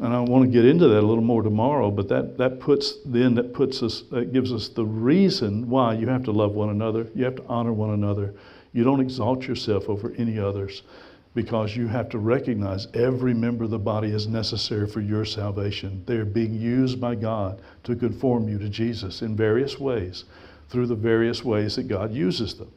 And 0.00 0.14
I 0.14 0.20
want 0.20 0.44
to 0.44 0.50
get 0.50 0.64
into 0.64 0.88
that 0.88 1.00
a 1.00 1.06
little 1.06 1.22
more 1.22 1.42
tomorrow, 1.42 1.90
but 1.90 2.08
that, 2.08 2.38
that 2.38 2.58
puts 2.58 2.94
then 3.04 3.34
that 3.34 3.52
puts 3.52 3.82
us 3.82 4.00
that 4.10 4.32
gives 4.32 4.50
us 4.50 4.68
the 4.68 4.84
reason 4.84 5.68
why 5.68 5.92
you 5.92 6.08
have 6.08 6.24
to 6.24 6.32
love 6.32 6.52
one 6.54 6.70
another, 6.70 7.06
you 7.14 7.24
have 7.24 7.36
to 7.36 7.44
honor 7.46 7.72
one 7.74 7.90
another. 7.90 8.34
You 8.72 8.82
don't 8.82 9.00
exalt 9.00 9.46
yourself 9.46 9.90
over 9.90 10.14
any 10.16 10.38
others 10.38 10.82
because 11.34 11.76
you 11.76 11.86
have 11.86 12.08
to 12.08 12.18
recognize 12.18 12.88
every 12.94 13.34
member 13.34 13.64
of 13.64 13.70
the 13.70 13.78
body 13.78 14.08
is 14.08 14.26
necessary 14.26 14.86
for 14.86 15.00
your 15.00 15.24
salvation. 15.24 16.02
They're 16.06 16.24
being 16.24 16.54
used 16.54 17.00
by 17.00 17.14
God 17.14 17.60
to 17.84 17.94
conform 17.94 18.48
you 18.48 18.58
to 18.58 18.68
Jesus 18.68 19.22
in 19.22 19.36
various 19.36 19.78
ways 19.78 20.24
through 20.70 20.86
the 20.86 20.94
various 20.94 21.44
ways 21.44 21.76
that 21.76 21.88
God 21.88 22.12
uses 22.12 22.54
them. 22.54 22.72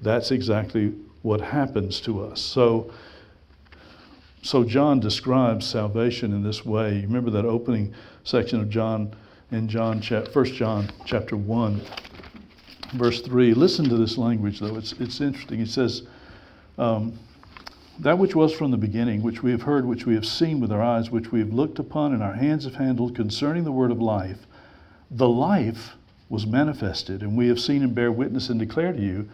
That's 0.00 0.30
exactly 0.30 0.94
what 1.22 1.40
happens 1.40 2.00
to 2.02 2.24
us. 2.24 2.40
So, 2.40 2.92
so 4.46 4.62
John 4.62 5.00
describes 5.00 5.66
salvation 5.66 6.32
in 6.32 6.44
this 6.44 6.64
way. 6.64 6.96
You 6.96 7.02
remember 7.02 7.30
that 7.32 7.44
opening 7.44 7.92
section 8.22 8.60
of 8.60 8.70
John 8.70 9.12
in 9.50 9.68
John, 9.68 10.00
1 10.00 10.44
John 10.46 10.88
chapter 11.04 11.36
1, 11.36 11.80
verse 12.94 13.20
3. 13.22 13.54
Listen 13.54 13.88
to 13.88 13.96
this 13.96 14.16
language, 14.16 14.60
though. 14.60 14.76
It's, 14.76 14.92
it's 15.00 15.20
interesting. 15.20 15.58
He 15.58 15.66
says, 15.66 16.02
um, 16.78 17.18
That 17.98 18.18
which 18.18 18.36
was 18.36 18.52
from 18.52 18.70
the 18.70 18.76
beginning, 18.76 19.20
which 19.20 19.42
we 19.42 19.50
have 19.50 19.62
heard, 19.62 19.84
which 19.84 20.06
we 20.06 20.14
have 20.14 20.26
seen 20.26 20.60
with 20.60 20.70
our 20.70 20.82
eyes, 20.82 21.10
which 21.10 21.32
we 21.32 21.40
have 21.40 21.52
looked 21.52 21.80
upon, 21.80 22.12
and 22.12 22.22
our 22.22 22.34
hands 22.34 22.64
have 22.66 22.76
handled 22.76 23.16
concerning 23.16 23.64
the 23.64 23.72
word 23.72 23.90
of 23.90 24.00
life, 24.00 24.46
the 25.10 25.28
life 25.28 25.96
was 26.28 26.46
manifested, 26.46 27.20
and 27.20 27.36
we 27.36 27.48
have 27.48 27.58
seen 27.58 27.82
and 27.82 27.96
bear 27.96 28.12
witness 28.12 28.48
and 28.48 28.60
declare 28.60 28.92
to 28.92 29.02
you 29.02 29.28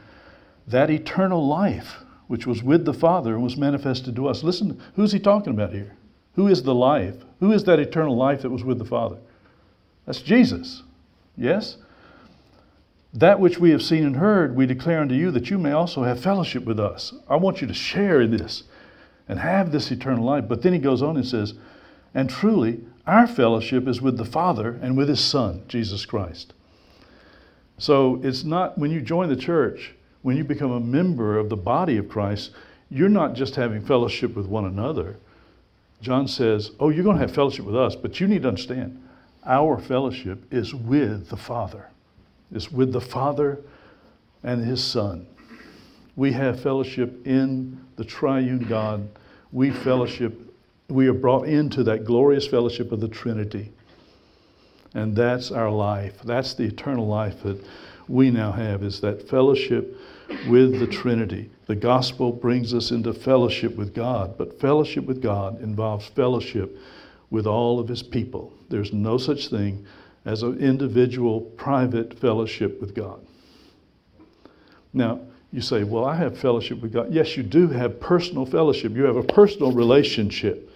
that 0.66 0.88
eternal 0.88 1.46
life 1.46 2.01
which 2.26 2.46
was 2.46 2.62
with 2.62 2.84
the 2.84 2.94
Father 2.94 3.34
and 3.34 3.42
was 3.42 3.56
manifested 3.56 4.16
to 4.16 4.28
us. 4.28 4.42
Listen, 4.42 4.80
who's 4.96 5.12
he 5.12 5.18
talking 5.18 5.52
about 5.52 5.72
here? 5.72 5.96
Who 6.34 6.48
is 6.48 6.62
the 6.62 6.74
life? 6.74 7.16
Who 7.40 7.52
is 7.52 7.64
that 7.64 7.78
eternal 7.78 8.16
life 8.16 8.42
that 8.42 8.50
was 8.50 8.64
with 8.64 8.78
the 8.78 8.84
Father? 8.84 9.18
That's 10.06 10.22
Jesus. 10.22 10.82
Yes? 11.36 11.76
That 13.12 13.40
which 13.40 13.58
we 13.58 13.70
have 13.70 13.82
seen 13.82 14.04
and 14.04 14.16
heard, 14.16 14.56
we 14.56 14.66
declare 14.66 15.00
unto 15.00 15.14
you 15.14 15.30
that 15.32 15.50
you 15.50 15.58
may 15.58 15.72
also 15.72 16.02
have 16.04 16.20
fellowship 16.20 16.64
with 16.64 16.80
us. 16.80 17.12
I 17.28 17.36
want 17.36 17.60
you 17.60 17.66
to 17.66 17.74
share 17.74 18.26
this 18.26 18.64
and 19.28 19.38
have 19.38 19.70
this 19.70 19.90
eternal 19.90 20.24
life. 20.24 20.48
But 20.48 20.62
then 20.62 20.72
he 20.72 20.78
goes 20.78 21.02
on 21.02 21.16
and 21.16 21.26
says, 21.26 21.54
And 22.14 22.30
truly, 22.30 22.80
our 23.06 23.26
fellowship 23.26 23.86
is 23.86 24.00
with 24.00 24.16
the 24.16 24.24
Father 24.24 24.78
and 24.80 24.96
with 24.96 25.08
his 25.08 25.20
Son, 25.20 25.62
Jesus 25.68 26.06
Christ. 26.06 26.54
So 27.78 28.20
it's 28.22 28.44
not 28.44 28.78
when 28.78 28.90
you 28.90 29.00
join 29.00 29.28
the 29.28 29.36
church, 29.36 29.94
when 30.22 30.36
you 30.36 30.44
become 30.44 30.70
a 30.72 30.80
member 30.80 31.38
of 31.38 31.48
the 31.48 31.56
body 31.56 31.96
of 31.96 32.08
Christ, 32.08 32.52
you're 32.90 33.08
not 33.08 33.34
just 33.34 33.56
having 33.56 33.84
fellowship 33.84 34.34
with 34.34 34.46
one 34.46 34.64
another. 34.64 35.16
John 36.00 36.26
says, 36.26 36.72
Oh, 36.80 36.88
you're 36.88 37.04
going 37.04 37.16
to 37.16 37.22
have 37.22 37.34
fellowship 37.34 37.64
with 37.64 37.76
us, 37.76 37.94
but 37.94 38.20
you 38.20 38.26
need 38.26 38.42
to 38.42 38.48
understand 38.48 38.98
our 39.44 39.78
fellowship 39.78 40.44
is 40.52 40.74
with 40.74 41.28
the 41.28 41.36
Father. 41.36 41.88
It's 42.52 42.70
with 42.70 42.92
the 42.92 43.00
Father 43.00 43.60
and 44.42 44.64
His 44.64 44.82
Son. 44.82 45.26
We 46.14 46.32
have 46.32 46.60
fellowship 46.60 47.26
in 47.26 47.84
the 47.96 48.04
triune 48.04 48.66
God. 48.68 49.08
We 49.50 49.70
fellowship, 49.70 50.38
we 50.88 51.08
are 51.08 51.14
brought 51.14 51.48
into 51.48 51.82
that 51.84 52.04
glorious 52.04 52.46
fellowship 52.46 52.92
of 52.92 53.00
the 53.00 53.08
Trinity. 53.08 53.72
And 54.94 55.16
that's 55.16 55.50
our 55.50 55.70
life. 55.70 56.20
That's 56.22 56.54
the 56.54 56.64
eternal 56.64 57.06
life 57.06 57.42
that 57.42 57.64
we 58.08 58.30
now 58.30 58.52
have, 58.52 58.82
is 58.82 59.00
that 59.00 59.28
fellowship 59.28 59.96
with 60.48 60.78
the 60.78 60.86
Trinity. 60.86 61.50
The 61.66 61.76
gospel 61.76 62.32
brings 62.32 62.74
us 62.74 62.90
into 62.90 63.12
fellowship 63.12 63.76
with 63.76 63.94
God, 63.94 64.36
but 64.36 64.60
fellowship 64.60 65.04
with 65.04 65.22
God 65.22 65.62
involves 65.62 66.06
fellowship 66.06 66.76
with 67.30 67.46
all 67.46 67.78
of 67.78 67.88
his 67.88 68.02
people. 68.02 68.52
There's 68.68 68.92
no 68.92 69.18
such 69.18 69.48
thing 69.48 69.86
as 70.24 70.42
an 70.42 70.58
individual, 70.58 71.40
private 71.40 72.18
fellowship 72.18 72.80
with 72.80 72.94
God. 72.94 73.20
Now, 74.92 75.20
you 75.52 75.60
say, 75.60 75.84
Well, 75.84 76.04
I 76.04 76.16
have 76.16 76.38
fellowship 76.38 76.80
with 76.80 76.92
God. 76.92 77.12
Yes, 77.12 77.36
you 77.36 77.42
do 77.42 77.68
have 77.68 78.00
personal 78.00 78.46
fellowship, 78.46 78.92
you 78.92 79.04
have 79.04 79.16
a 79.16 79.22
personal 79.22 79.72
relationship. 79.72 80.70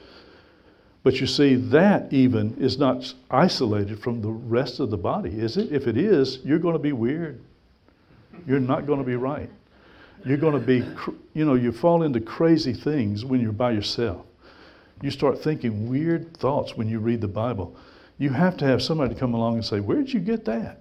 But 1.06 1.20
you 1.20 1.28
see, 1.28 1.54
that 1.54 2.12
even 2.12 2.56
is 2.58 2.78
not 2.78 3.14
isolated 3.30 4.00
from 4.00 4.22
the 4.22 4.32
rest 4.32 4.80
of 4.80 4.90
the 4.90 4.96
body, 4.96 5.30
is 5.30 5.56
it? 5.56 5.70
If 5.70 5.86
it 5.86 5.96
is, 5.96 6.40
you're 6.44 6.58
going 6.58 6.72
to 6.72 6.80
be 6.80 6.90
weird. 6.90 7.40
You're 8.44 8.58
not 8.58 8.86
going 8.86 8.98
to 8.98 9.04
be 9.04 9.14
right. 9.14 9.48
You're 10.24 10.36
going 10.36 10.54
to 10.54 10.66
be, 10.66 10.84
you 11.32 11.44
know, 11.44 11.54
you 11.54 11.70
fall 11.70 12.02
into 12.02 12.18
crazy 12.18 12.74
things 12.74 13.24
when 13.24 13.40
you're 13.40 13.52
by 13.52 13.70
yourself. 13.70 14.26
You 15.00 15.12
start 15.12 15.40
thinking 15.40 15.88
weird 15.88 16.36
thoughts 16.38 16.76
when 16.76 16.88
you 16.88 16.98
read 16.98 17.20
the 17.20 17.28
Bible. 17.28 17.76
You 18.18 18.30
have 18.30 18.56
to 18.56 18.64
have 18.64 18.82
somebody 18.82 19.14
come 19.14 19.32
along 19.32 19.54
and 19.54 19.64
say, 19.64 19.78
Where'd 19.78 20.12
you 20.12 20.18
get 20.18 20.44
that? 20.46 20.80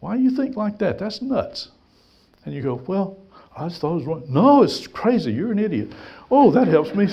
Why 0.00 0.16
do 0.16 0.22
you 0.22 0.30
think 0.30 0.56
like 0.56 0.78
that? 0.78 0.98
That's 0.98 1.20
nuts. 1.20 1.72
And 2.46 2.54
you 2.54 2.62
go, 2.62 2.76
Well, 2.86 3.18
I 3.54 3.68
just 3.68 3.82
thought 3.82 3.92
it 3.92 3.96
was 3.96 4.04
wrong. 4.06 4.24
No, 4.30 4.62
it's 4.62 4.86
crazy. 4.86 5.30
You're 5.30 5.52
an 5.52 5.58
idiot. 5.58 5.92
Oh, 6.34 6.50
that 6.52 6.66
helps 6.66 6.94
me. 6.94 7.06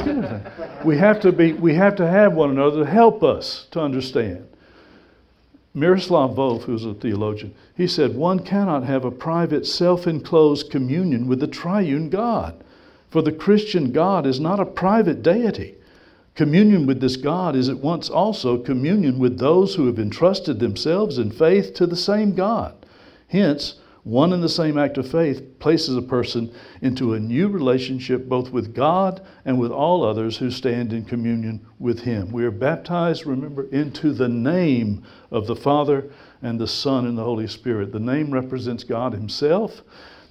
we 0.85 0.97
have 0.97 1.19
to 1.19 1.33
be. 1.33 1.51
We 1.51 1.75
have 1.75 1.97
to 1.97 2.07
have 2.07 2.33
one 2.33 2.51
another 2.51 2.85
to 2.85 2.89
help 2.89 3.21
us 3.21 3.67
to 3.71 3.81
understand. 3.81 4.47
Miroslav 5.73 6.31
Volf, 6.31 6.63
who's 6.63 6.85
a 6.85 6.93
theologian, 6.93 7.53
he 7.75 7.85
said 7.85 8.15
one 8.15 8.39
cannot 8.39 8.85
have 8.85 9.03
a 9.03 9.11
private, 9.11 9.67
self-enclosed 9.67 10.71
communion 10.71 11.27
with 11.27 11.41
the 11.41 11.47
triune 11.47 12.09
God, 12.09 12.63
for 13.09 13.21
the 13.21 13.33
Christian 13.33 13.91
God 13.91 14.25
is 14.25 14.39
not 14.39 14.61
a 14.61 14.65
private 14.65 15.21
deity. 15.21 15.75
Communion 16.33 16.87
with 16.87 17.01
this 17.01 17.17
God 17.17 17.57
is 17.57 17.67
at 17.67 17.79
once 17.79 18.09
also 18.09 18.57
communion 18.57 19.19
with 19.19 19.37
those 19.37 19.75
who 19.75 19.87
have 19.87 19.99
entrusted 19.99 20.61
themselves 20.61 21.17
in 21.17 21.29
faith 21.29 21.73
to 21.73 21.85
the 21.85 21.97
same 21.97 22.33
God. 22.33 22.73
Hence, 23.27 23.75
one 24.03 24.31
and 24.33 24.41
the 24.41 24.49
same 24.49 24.77
act 24.77 24.97
of 24.97 25.09
faith 25.09 25.59
places 25.59 25.95
a 25.95 26.01
person 26.01 26.53
into 26.81 27.13
a 27.13 27.19
new 27.19 27.49
relationship 27.49 28.27
both 28.27 28.49
with 28.51 28.73
God 28.73 29.25
and 29.45 29.59
with 29.59 29.71
all 29.71 30.03
others 30.03 30.37
who 30.37 30.49
stand 30.49 30.93
in 30.93 31.03
communion 31.03 31.65
with 31.79 31.99
Him. 31.99 32.31
We 32.31 32.45
are 32.45 32.51
baptized, 32.51 33.25
remember, 33.25 33.67
into 33.69 34.13
the 34.13 34.29
name 34.29 35.03
of 35.31 35.47
the 35.47 35.55
Father 35.55 36.09
and 36.41 36.59
the 36.59 36.67
Son 36.67 37.05
and 37.07 37.17
the 37.17 37.23
Holy 37.23 37.47
Spirit. 37.47 37.91
The 37.91 37.99
name 37.99 38.31
represents 38.31 38.83
God 38.83 39.13
Himself. 39.13 39.81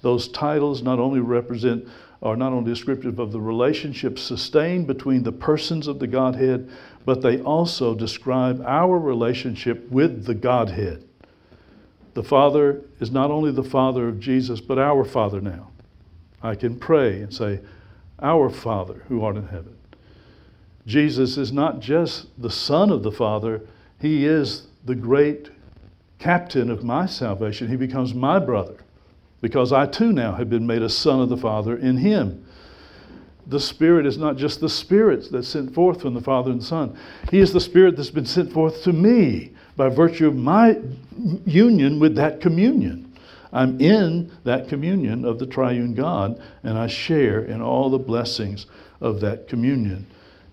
Those 0.01 0.29
titles 0.29 0.81
not 0.81 0.99
only 0.99 1.19
represent 1.19 1.87
are 2.21 2.35
not 2.35 2.51
only 2.51 2.71
descriptive 2.71 3.19
of 3.19 3.31
the 3.31 3.39
relationship 3.39 4.19
sustained 4.19 4.87
between 4.87 5.23
the 5.23 5.31
persons 5.31 5.87
of 5.87 5.99
the 5.99 6.07
Godhead, 6.07 6.69
but 7.05 7.21
they 7.21 7.39
also 7.41 7.95
describe 7.95 8.61
our 8.65 8.99
relationship 8.99 9.89
with 9.89 10.25
the 10.25 10.35
Godhead. 10.35 11.08
The 12.19 12.25
Father 12.25 12.81
is 12.99 13.11
not 13.11 13.31
only 13.31 13.49
the 13.49 13.63
Father 13.63 14.09
of 14.09 14.19
Jesus, 14.19 14.59
but 14.59 14.77
our 14.77 15.05
Father 15.05 15.39
now. 15.39 15.69
I 16.43 16.53
can 16.53 16.77
pray 16.77 17.21
and 17.21 17.33
say, 17.33 17.61
Our 18.21 18.49
Father 18.49 19.05
who 19.07 19.23
art 19.23 19.37
in 19.37 19.47
heaven. 19.47 19.77
Jesus 20.85 21.37
is 21.37 21.53
not 21.53 21.79
just 21.79 22.27
the 22.37 22.49
Son 22.49 22.89
of 22.89 23.03
the 23.03 23.11
Father, 23.13 23.61
He 24.01 24.25
is 24.25 24.67
the 24.83 24.95
great 24.95 25.49
captain 26.17 26.69
of 26.69 26.83
my 26.83 27.05
salvation. 27.05 27.69
He 27.69 27.77
becomes 27.77 28.13
my 28.13 28.37
brother 28.37 28.75
because 29.39 29.71
I 29.71 29.85
too 29.85 30.11
now 30.11 30.33
have 30.33 30.49
been 30.49 30.67
made 30.67 30.81
a 30.81 30.89
son 30.89 31.21
of 31.21 31.29
the 31.29 31.37
Father 31.37 31.77
in 31.77 31.95
Him. 31.95 32.45
The 33.47 33.61
Spirit 33.61 34.05
is 34.05 34.17
not 34.17 34.35
just 34.35 34.59
the 34.59 34.67
Spirit 34.67 35.31
that's 35.31 35.47
sent 35.47 35.73
forth 35.73 36.01
from 36.01 36.15
the 36.15 36.21
Father 36.21 36.51
and 36.51 36.61
Son, 36.61 36.97
He 37.31 37.39
is 37.39 37.53
the 37.53 37.61
Spirit 37.61 37.95
that's 37.95 38.11
been 38.11 38.25
sent 38.25 38.51
forth 38.51 38.83
to 38.83 38.91
me 38.91 39.53
by 39.79 39.87
virtue 39.87 40.27
of 40.27 40.35
my 40.35 40.77
union 41.45 42.01
with 42.01 42.13
that 42.15 42.41
communion. 42.41 43.15
I'm 43.53 43.79
in 43.79 44.29
that 44.43 44.67
communion 44.67 45.23
of 45.23 45.39
the 45.39 45.47
triune 45.47 45.93
God, 45.93 46.37
and 46.63 46.77
I 46.77 46.87
share 46.87 47.45
in 47.45 47.61
all 47.61 47.89
the 47.89 47.97
blessings 47.97 48.65
of 48.99 49.21
that 49.21 49.47
communion. 49.47 50.05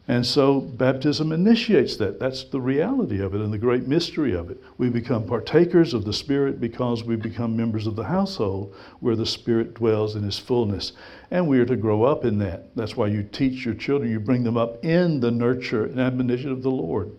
And 0.06 0.24
so 0.24 0.60
baptism 0.60 1.32
initiates 1.32 1.96
that. 1.96 2.20
That's 2.20 2.44
the 2.44 2.60
reality 2.60 3.20
of 3.20 3.34
it 3.34 3.40
and 3.40 3.52
the 3.52 3.58
great 3.58 3.88
mystery 3.88 4.32
of 4.32 4.48
it. 4.48 4.62
We 4.78 4.90
become 4.90 5.26
partakers 5.26 5.92
of 5.92 6.04
the 6.04 6.12
Spirit 6.12 6.60
because 6.60 7.02
we 7.02 7.16
become 7.16 7.56
members 7.56 7.88
of 7.88 7.96
the 7.96 8.04
household 8.04 8.76
where 9.00 9.16
the 9.16 9.26
Spirit 9.26 9.74
dwells 9.74 10.14
in 10.14 10.22
His 10.22 10.38
fullness. 10.38 10.92
And 11.32 11.48
we 11.48 11.58
are 11.58 11.66
to 11.66 11.74
grow 11.74 12.04
up 12.04 12.24
in 12.24 12.38
that. 12.38 12.76
That's 12.76 12.96
why 12.96 13.08
you 13.08 13.24
teach 13.24 13.64
your 13.64 13.74
children, 13.74 14.08
you 14.08 14.20
bring 14.20 14.44
them 14.44 14.56
up 14.56 14.84
in 14.84 15.18
the 15.18 15.32
nurture 15.32 15.86
and 15.86 15.98
admonition 15.98 16.52
of 16.52 16.62
the 16.62 16.70
Lord. 16.70 17.10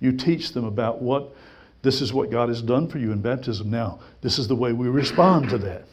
You 0.00 0.12
teach 0.12 0.52
them 0.52 0.64
about 0.64 1.02
what 1.02 1.34
this 1.82 2.02
is 2.02 2.12
what 2.12 2.30
God 2.30 2.48
has 2.48 2.60
done 2.60 2.88
for 2.88 2.98
you 2.98 3.12
in 3.12 3.22
baptism. 3.22 3.70
Now, 3.70 4.00
this 4.20 4.38
is 4.38 4.48
the 4.48 4.54
way 4.54 4.72
we 4.72 4.88
respond 4.88 5.48
to 5.50 5.58
that. 5.58 5.84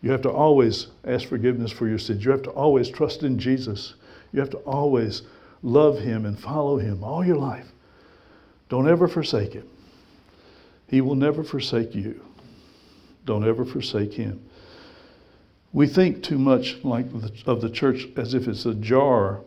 You 0.00 0.10
have 0.10 0.22
to 0.22 0.30
always 0.30 0.88
ask 1.04 1.28
forgiveness 1.28 1.70
for 1.70 1.86
your 1.86 1.98
sins. 1.98 2.24
You 2.24 2.30
have 2.30 2.42
to 2.42 2.50
always 2.50 2.88
trust 2.88 3.22
in 3.22 3.38
Jesus. 3.38 3.94
You 4.32 4.40
have 4.40 4.50
to 4.50 4.58
always 4.58 5.22
love 5.62 5.98
Him 5.98 6.26
and 6.26 6.38
follow 6.38 6.78
Him 6.78 7.04
all 7.04 7.24
your 7.24 7.36
life. 7.36 7.66
Don't 8.68 8.88
ever 8.88 9.06
forsake 9.06 9.52
Him. 9.52 9.68
He 10.88 11.00
will 11.00 11.14
never 11.14 11.44
forsake 11.44 11.94
you. 11.94 12.20
Don't 13.26 13.46
ever 13.46 13.64
forsake 13.64 14.14
Him. 14.14 14.42
We 15.72 15.86
think 15.86 16.22
too 16.22 16.38
much 16.38 16.82
like 16.82 17.10
the, 17.12 17.32
of 17.46 17.60
the 17.60 17.70
church 17.70 18.08
as 18.16 18.34
if 18.34 18.48
it's 18.48 18.66
a 18.66 18.74
jar 18.74 19.40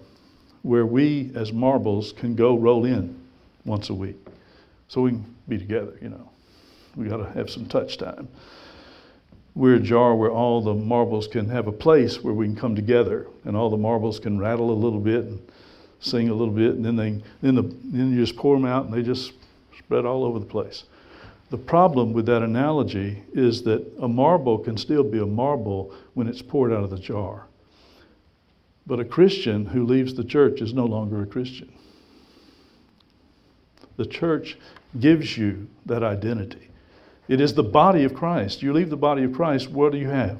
where 0.61 0.85
we, 0.85 1.31
as 1.35 1.51
marbles, 1.51 2.13
can 2.13 2.35
go 2.35 2.57
roll 2.57 2.85
in 2.85 3.19
once 3.65 3.89
a 3.89 3.93
week. 3.93 4.17
So 4.87 5.01
we 5.01 5.11
can 5.11 5.35
be 5.47 5.57
together, 5.57 5.97
you 6.01 6.09
know. 6.09 6.29
We 6.95 7.07
got 7.07 7.17
to 7.17 7.29
have 7.31 7.49
some 7.49 7.65
touch 7.65 7.97
time. 7.97 8.27
We're 9.53 9.75
a 9.75 9.79
jar 9.79 10.15
where 10.15 10.31
all 10.31 10.61
the 10.61 10.73
marbles 10.73 11.27
can 11.27 11.49
have 11.49 11.67
a 11.67 11.71
place 11.71 12.23
where 12.23 12.33
we 12.33 12.45
can 12.45 12.55
come 12.55 12.75
together, 12.75 13.27
and 13.45 13.55
all 13.55 13.69
the 13.69 13.77
marbles 13.77 14.19
can 14.19 14.37
rattle 14.37 14.71
a 14.71 14.73
little 14.73 14.99
bit 14.99 15.23
and 15.25 15.39
sing 15.99 16.29
a 16.29 16.33
little 16.33 16.53
bit, 16.53 16.75
and 16.75 16.85
then 16.85 16.95
they 16.95 17.21
then 17.41 17.55
the 17.55 17.61
then 17.61 18.11
you 18.11 18.25
just 18.25 18.37
pour 18.37 18.55
them 18.55 18.65
out, 18.65 18.85
and 18.85 18.93
they 18.93 19.01
just 19.01 19.33
spread 19.77 20.05
all 20.05 20.23
over 20.23 20.39
the 20.39 20.45
place. 20.45 20.83
The 21.51 21.57
problem 21.57 22.11
with 22.11 22.25
that 22.25 22.41
analogy 22.41 23.23
is 23.33 23.61
that 23.63 23.85
a 24.01 24.07
marble 24.07 24.57
can 24.57 24.77
still 24.77 25.03
be 25.03 25.19
a 25.19 25.25
marble 25.25 25.93
when 26.15 26.27
it's 26.27 26.41
poured 26.41 26.73
out 26.73 26.83
of 26.83 26.89
the 26.89 26.99
jar. 26.99 27.45
But 28.87 28.99
a 28.99 29.05
Christian 29.05 29.65
who 29.65 29.85
leaves 29.85 30.13
the 30.15 30.23
church 30.23 30.61
is 30.61 30.73
no 30.73 30.85
longer 30.85 31.21
a 31.21 31.25
Christian. 31.25 31.71
The 33.97 34.05
church 34.05 34.57
gives 34.99 35.37
you 35.37 35.67
that 35.85 36.03
identity. 36.03 36.69
It 37.27 37.41
is 37.41 37.53
the 37.53 37.63
body 37.63 38.03
of 38.03 38.13
Christ. 38.13 38.61
You 38.61 38.73
leave 38.73 38.89
the 38.89 38.97
body 38.97 39.23
of 39.23 39.33
Christ, 39.33 39.69
what 39.69 39.91
do 39.91 39.97
you 39.97 40.09
have? 40.09 40.39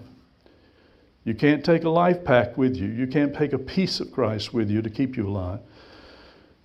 You 1.24 1.34
can't 1.34 1.66
take 1.66 1.84
a 1.84 1.90
life 1.90 2.24
pack 2.24 2.56
with 2.58 2.76
you. 2.76 2.88
You 2.88 3.08
can't 3.08 3.36
take 3.36 3.54
a 3.54 3.58
piece 3.58 4.00
of 4.00 4.12
Christ 4.12 4.54
with 4.54 4.70
you 4.70 4.82
to 4.84 4.90
keep 4.90 5.18
you 5.18 5.28
alive. 5.28 5.60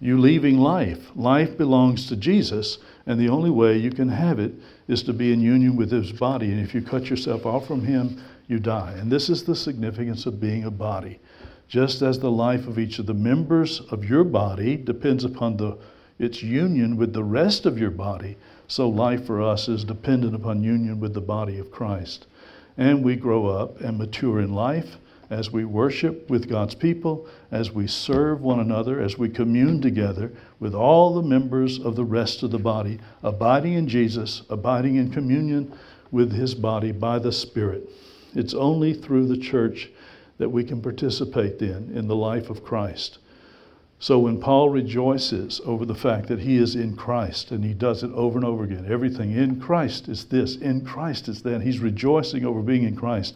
You 0.01 0.19
leaving 0.19 0.59
life. 0.59 1.11
Life 1.15 1.57
belongs 1.57 2.07
to 2.09 2.17
Jesus, 2.17 2.79
and 3.07 3.19
the 3.19 3.29
only 3.29 3.51
way 3.51 3.79
you 3.79 3.91
can 3.91 4.09
have 4.09 4.39
it 4.39 4.53
is 4.89 5.03
to 5.05 5.13
be 5.13 5.33
in 5.33 5.41
union 5.41 5.77
with 5.77 5.91
his 5.91 6.13
body. 6.13 6.53
And 6.53 6.61
if 6.61 6.75
you 6.75 6.83
cut 6.83 7.09
yourself 7.09 7.47
off 7.47 7.67
from 7.67 7.85
him, 7.85 8.23
you 8.49 8.59
die. 8.59 8.93
And 8.99 9.11
this 9.11 9.31
is 9.31 9.45
the 9.45 9.57
significance 9.57 10.27
of 10.27 10.41
being 10.41 10.65
a 10.65 10.71
body. 10.71 11.21
Just 11.69 12.03
as 12.03 12.19
the 12.19 12.31
life 12.31 12.67
of 12.67 12.79
each 12.79 12.99
of 12.99 13.07
the 13.07 13.15
members 13.15 13.81
of 13.91 14.05
your 14.05 14.25
body 14.25 14.77
depends 14.77 15.25
upon 15.25 15.57
the, 15.57 15.79
its 16.21 16.43
union 16.43 16.97
with 16.97 17.15
the 17.15 17.25
rest 17.25 17.65
of 17.65 17.79
your 17.79 17.91
body, 17.91 18.37
so 18.69 18.89
life 18.89 19.25
for 19.25 19.43
us 19.43 19.69
is 19.69 19.83
dependent 19.83 20.35
upon 20.35 20.63
union 20.63 21.01
with 21.01 21.15
the 21.15 21.21
body 21.21 21.59
of 21.59 21.73
Christ. 21.73 22.27
And 22.77 23.03
we 23.03 23.17
grow 23.17 23.47
up 23.47 23.81
and 23.81 23.99
mature 23.99 24.41
in 24.41 24.55
life 24.55 24.99
as 25.31 25.51
we 25.51 25.65
worship 25.65 26.29
with 26.29 26.49
God's 26.49 26.75
people, 26.75 27.27
as 27.51 27.73
we 27.73 27.87
serve 27.87 28.43
one 28.43 28.61
another, 28.61 29.01
as 29.01 29.17
we 29.17 29.29
commune 29.29 29.81
together 29.81 30.31
with 30.59 30.75
all 30.75 31.15
the 31.15 31.23
members 31.23 31.79
of 31.79 31.97
the 31.97 32.05
rest 32.05 32.43
of 32.43 32.51
the 32.51 32.59
body, 32.59 32.99
abiding 33.23 33.73
in 33.73 33.89
Jesus, 33.89 34.43
abiding 34.51 34.97
in 34.97 35.11
communion 35.11 35.73
with 36.11 36.33
his 36.33 36.55
body 36.55 36.93
by 36.93 37.19
the 37.19 37.33
Spirit. 37.33 37.89
It's 38.35 38.55
only 38.55 38.93
through 38.93 39.29
the 39.29 39.39
church 39.39 39.89
that 40.39 40.51
we 40.51 40.65
can 40.65 40.83
participate 40.83 41.59
then 41.59 41.93
in 41.95 42.09
the 42.09 42.17
life 42.17 42.51
of 42.51 42.63
Christ. 42.63 43.19
So 44.03 44.19
when 44.19 44.41
Paul 44.41 44.71
rejoices 44.71 45.61
over 45.67 45.85
the 45.85 45.95
fact 45.95 46.29
that 46.29 46.41
he 46.41 46.57
is 46.57 46.75
in 46.75 46.97
Christ, 46.97 47.51
and 47.51 47.63
he 47.63 47.75
does 47.75 48.03
it 48.03 48.11
over 48.13 48.39
and 48.39 48.47
over 48.47 48.65
again, 48.65 48.87
everything 48.89 49.33
in 49.33 49.61
Christ 49.61 50.09
is 50.09 50.25
this, 50.25 50.57
in 50.57 50.87
Christ 50.87 51.29
is 51.29 51.43
that, 51.43 51.61
he's 51.61 51.81
rejoicing 51.81 52.47
over 52.47 52.63
being 52.63 52.85
in 52.85 52.97
Christ. 52.97 53.35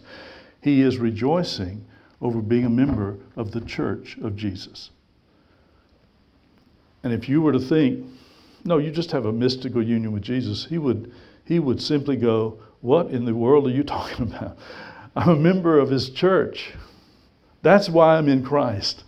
He 0.63 0.81
is 0.81 0.97
rejoicing 0.97 1.85
over 2.23 2.41
being 2.41 2.65
a 2.65 2.71
member 2.71 3.19
of 3.37 3.51
the 3.51 3.61
church 3.61 4.17
of 4.23 4.37
Jesus. 4.37 4.91
And 7.03 7.13
if 7.13 7.29
you 7.29 7.43
were 7.43 7.53
to 7.53 7.61
think, 7.61 8.07
no, 8.65 8.79
you 8.79 8.91
just 8.91 9.13
have 9.13 9.27
a 9.27 9.33
mystical 9.33 9.83
union 9.83 10.13
with 10.13 10.23
Jesus, 10.23 10.65
he 10.65 10.79
would, 10.79 11.13
he 11.45 11.59
would 11.59 11.83
simply 11.83 12.17
go, 12.17 12.59
What 12.81 13.09
in 13.11 13.27
the 13.27 13.35
world 13.35 13.67
are 13.67 13.71
you 13.71 13.83
talking 13.85 14.33
about? 14.33 14.57
I'm 15.15 15.29
a 15.29 15.37
member 15.37 15.79
of 15.79 15.91
his 15.91 16.09
church. 16.09 16.73
That's 17.61 17.91
why 17.91 18.17
I'm 18.17 18.31
in 18.31 18.43
Christ. 18.43 19.05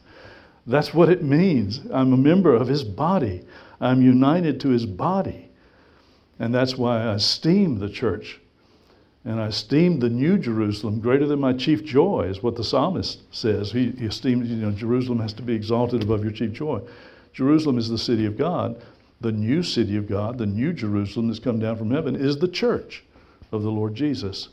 That's 0.67 0.93
what 0.93 1.09
it 1.09 1.23
means. 1.23 1.81
I'm 1.93 2.12
a 2.12 2.17
member 2.17 2.55
of 2.55 2.69
his 2.69 2.83
body. 2.83 3.43
I'm 3.81 4.03
united 4.03 4.61
to 4.61 4.71
his 4.71 4.87
body. 4.87 5.49
And 6.39 6.55
that's 6.55 6.77
why 6.77 7.03
I 7.03 7.14
esteem 7.14 7.79
the 7.79 7.89
church. 7.89 8.41
And 9.25 9.41
I 9.41 9.47
esteem 9.47 9.99
the 9.99 10.09
new 10.09 10.39
Jerusalem 10.39 11.01
greater 11.01 11.27
than 11.27 11.41
my 11.41 11.53
chief 11.53 11.85
joy, 11.85 12.29
is 12.29 12.43
what 12.43 12.57
the 12.57 12.64
psalmist 12.64 13.23
says. 13.35 13.73
He, 13.73 13.91
he 13.93 14.07
esteems, 14.07 14.49
you 14.49 14.57
know, 14.57 14.71
Jerusalem 14.71 15.21
has 15.21 15.33
to 15.35 15.43
be 15.43 15.55
exalted 15.55 16.03
above 16.03 16.23
your 16.23 16.33
chief 16.33 16.53
joy. 16.53 16.81
Jerusalem 17.33 17.79
is 17.79 17.89
the 17.89 17.99
city 17.99 18.27
of 18.27 18.37
God. 18.37 18.81
The 19.21 19.33
new 19.33 19.62
city 19.62 19.97
of 19.97 20.09
God, 20.09 20.39
the 20.39 20.47
new 20.47 20.73
Jerusalem 20.73 21.29
that's 21.29 21.39
come 21.39 21.59
down 21.59 21.77
from 21.77 21.91
heaven, 21.91 22.14
is 22.14 22.39
the 22.39 22.49
church 22.49 23.03
of 23.51 23.62
the 23.62 23.71
Lord 23.71 23.95
Jesus. 23.95 24.49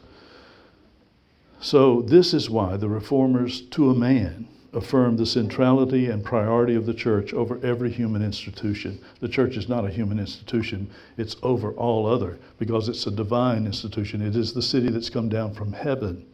So, 1.59 2.01
this 2.01 2.33
is 2.33 2.49
why 2.49 2.77
the 2.77 2.89
reformers, 2.89 3.61
to 3.61 3.89
a 3.89 3.95
man, 3.95 4.47
affirmed 4.73 5.19
the 5.19 5.25
centrality 5.25 6.07
and 6.07 6.23
priority 6.23 6.75
of 6.75 6.85
the 6.85 6.93
church 6.93 7.33
over 7.33 7.59
every 7.63 7.91
human 7.91 8.23
institution. 8.23 8.99
The 9.19 9.29
church 9.29 9.55
is 9.55 9.69
not 9.69 9.85
a 9.85 9.91
human 9.91 10.19
institution, 10.19 10.89
it's 11.17 11.35
over 11.43 11.71
all 11.73 12.05
other 12.07 12.39
because 12.57 12.89
it's 12.89 13.05
a 13.05 13.11
divine 13.11 13.65
institution. 13.65 14.21
It 14.21 14.35
is 14.35 14.53
the 14.53 14.61
city 14.61 14.89
that's 14.89 15.09
come 15.09 15.29
down 15.29 15.53
from 15.53 15.73
heaven. 15.73 16.25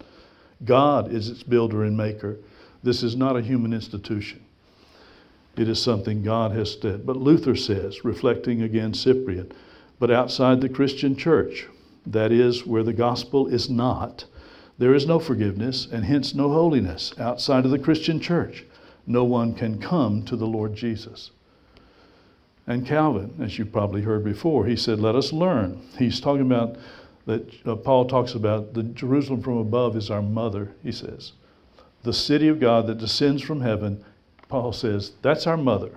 God 0.63 1.11
is 1.11 1.29
its 1.29 1.43
builder 1.43 1.83
and 1.83 1.95
maker. 1.95 2.37
This 2.83 3.03
is 3.03 3.15
not 3.15 3.35
a 3.35 3.41
human 3.41 3.73
institution. 3.73 4.43
It 5.57 5.67
is 5.67 5.81
something 5.81 6.23
God 6.23 6.51
has 6.51 6.77
said. 6.79 7.05
But 7.05 7.17
Luther 7.17 7.55
says, 7.55 8.05
reflecting 8.05 8.61
again 8.61 8.93
Cyprian, 8.93 9.51
but 9.99 10.11
outside 10.11 10.61
the 10.61 10.69
Christian 10.69 11.17
church, 11.17 11.67
that 12.05 12.31
is, 12.31 12.65
where 12.65 12.83
the 12.83 12.93
gospel 12.93 13.47
is 13.47 13.69
not, 13.69 14.25
there 14.79 14.95
is 14.95 15.05
no 15.05 15.19
forgiveness 15.19 15.87
and 15.91 16.05
hence 16.05 16.33
no 16.33 16.49
holiness 16.49 17.13
outside 17.19 17.65
of 17.65 17.71
the 17.71 17.77
Christian 17.77 18.19
church. 18.19 18.65
No 19.05 19.23
one 19.23 19.53
can 19.53 19.79
come 19.79 20.23
to 20.25 20.35
the 20.35 20.47
Lord 20.47 20.73
Jesus. 20.73 21.31
And 22.65 22.85
Calvin, 22.85 23.35
as 23.41 23.59
you 23.59 23.65
probably 23.65 24.01
heard 24.01 24.23
before, 24.23 24.65
he 24.65 24.75
said, 24.75 24.99
Let 24.99 25.15
us 25.15 25.33
learn. 25.33 25.81
He's 25.97 26.19
talking 26.19 26.45
about 26.45 26.77
that 27.29 27.67
uh, 27.67 27.75
Paul 27.75 28.05
talks 28.05 28.33
about 28.33 28.73
the 28.73 28.81
Jerusalem 28.81 29.43
from 29.43 29.57
above 29.57 29.95
is 29.95 30.09
our 30.09 30.21
mother, 30.21 30.71
he 30.81 30.91
says. 30.91 31.33
The 32.01 32.13
city 32.13 32.47
of 32.47 32.59
God 32.59 32.87
that 32.87 32.97
descends 32.97 33.43
from 33.43 33.61
heaven, 33.61 34.03
Paul 34.47 34.73
says, 34.73 35.11
that's 35.21 35.45
our 35.45 35.55
mother. 35.55 35.91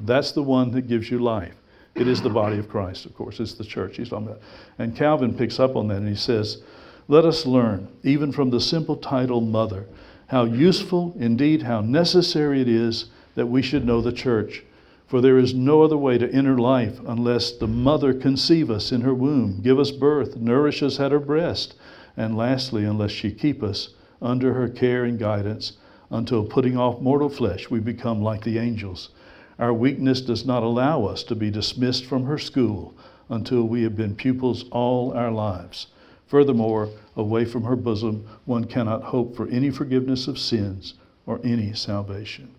That's 0.00 0.32
the 0.32 0.42
one 0.42 0.70
that 0.70 0.88
gives 0.88 1.10
you 1.10 1.18
life. 1.18 1.54
It 1.94 2.08
is 2.08 2.22
the 2.22 2.30
body 2.30 2.58
of 2.58 2.68
Christ, 2.68 3.04
of 3.04 3.14
course. 3.14 3.40
It's 3.40 3.54
the 3.54 3.64
church 3.64 3.98
he's 3.98 4.08
talking 4.08 4.28
about. 4.28 4.40
And 4.78 4.96
Calvin 4.96 5.36
picks 5.36 5.60
up 5.60 5.76
on 5.76 5.88
that 5.88 5.98
and 5.98 6.08
he 6.08 6.16
says, 6.16 6.62
let 7.06 7.24
us 7.24 7.46
learn, 7.46 7.88
even 8.02 8.32
from 8.32 8.50
the 8.50 8.60
simple 8.60 8.96
title 8.96 9.40
Mother, 9.40 9.86
how 10.28 10.44
useful, 10.44 11.14
indeed, 11.18 11.62
how 11.62 11.80
necessary 11.80 12.60
it 12.60 12.68
is 12.68 13.06
that 13.34 13.46
we 13.46 13.60
should 13.60 13.84
know 13.84 14.00
the 14.00 14.12
church. 14.12 14.64
For 15.06 15.20
there 15.20 15.38
is 15.38 15.52
no 15.52 15.82
other 15.82 15.98
way 15.98 16.16
to 16.16 16.32
enter 16.32 16.58
life 16.58 16.98
unless 17.06 17.52
the 17.52 17.68
mother 17.68 18.14
conceive 18.14 18.70
us 18.70 18.90
in 18.90 19.02
her 19.02 19.14
womb, 19.14 19.60
give 19.62 19.78
us 19.78 19.90
birth, 19.90 20.36
nourish 20.36 20.82
us 20.82 20.98
at 20.98 21.12
her 21.12 21.20
breast, 21.20 21.74
and 22.16 22.36
lastly, 22.36 22.84
unless 22.84 23.10
she 23.10 23.30
keep 23.30 23.62
us 23.62 23.90
under 24.22 24.54
her 24.54 24.68
care 24.68 25.04
and 25.04 25.18
guidance 25.18 25.74
until 26.10 26.44
putting 26.44 26.76
off 26.76 27.00
mortal 27.00 27.28
flesh 27.28 27.70
we 27.70 27.80
become 27.80 28.22
like 28.22 28.44
the 28.44 28.58
angels. 28.58 29.10
Our 29.58 29.72
weakness 29.72 30.20
does 30.20 30.46
not 30.46 30.62
allow 30.62 31.04
us 31.04 31.22
to 31.24 31.34
be 31.34 31.50
dismissed 31.50 32.06
from 32.06 32.24
her 32.24 32.38
school 32.38 32.94
until 33.28 33.64
we 33.64 33.82
have 33.82 33.96
been 33.96 34.16
pupils 34.16 34.64
all 34.70 35.12
our 35.12 35.30
lives. 35.30 35.88
Furthermore, 36.26 36.88
away 37.16 37.44
from 37.44 37.64
her 37.64 37.76
bosom, 37.76 38.26
one 38.44 38.64
cannot 38.64 39.02
hope 39.02 39.36
for 39.36 39.46
any 39.48 39.70
forgiveness 39.70 40.26
of 40.26 40.38
sins 40.38 40.94
or 41.26 41.40
any 41.44 41.72
salvation. 41.74 42.54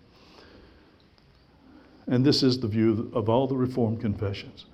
And 2.06 2.24
this 2.24 2.42
is 2.42 2.60
the 2.60 2.68
view 2.68 3.10
of 3.12 3.28
all 3.28 3.46
the 3.46 3.56
Reformed 3.56 4.00
confessions. 4.00 4.66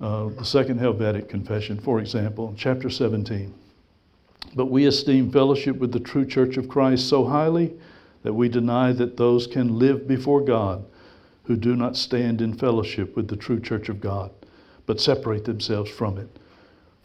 Uh, 0.00 0.28
the 0.28 0.44
Second 0.44 0.78
Helvetic 0.78 1.28
Confession, 1.28 1.78
for 1.78 1.98
example, 1.98 2.54
chapter 2.56 2.90
17. 2.90 3.52
But 4.54 4.66
we 4.66 4.86
esteem 4.86 5.30
fellowship 5.30 5.76
with 5.76 5.92
the 5.92 6.00
true 6.00 6.26
church 6.26 6.56
of 6.56 6.68
Christ 6.68 7.08
so 7.08 7.24
highly 7.24 7.74
that 8.22 8.34
we 8.34 8.48
deny 8.48 8.92
that 8.92 9.16
those 9.16 9.46
can 9.46 9.78
live 9.78 10.06
before 10.06 10.40
God 10.40 10.84
who 11.44 11.56
do 11.56 11.74
not 11.74 11.96
stand 11.96 12.42
in 12.42 12.52
fellowship 12.52 13.16
with 13.16 13.28
the 13.28 13.36
true 13.36 13.58
church 13.58 13.88
of 13.88 14.00
God, 14.00 14.30
but 14.86 15.00
separate 15.00 15.46
themselves 15.46 15.90
from 15.90 16.18
it. 16.18 16.28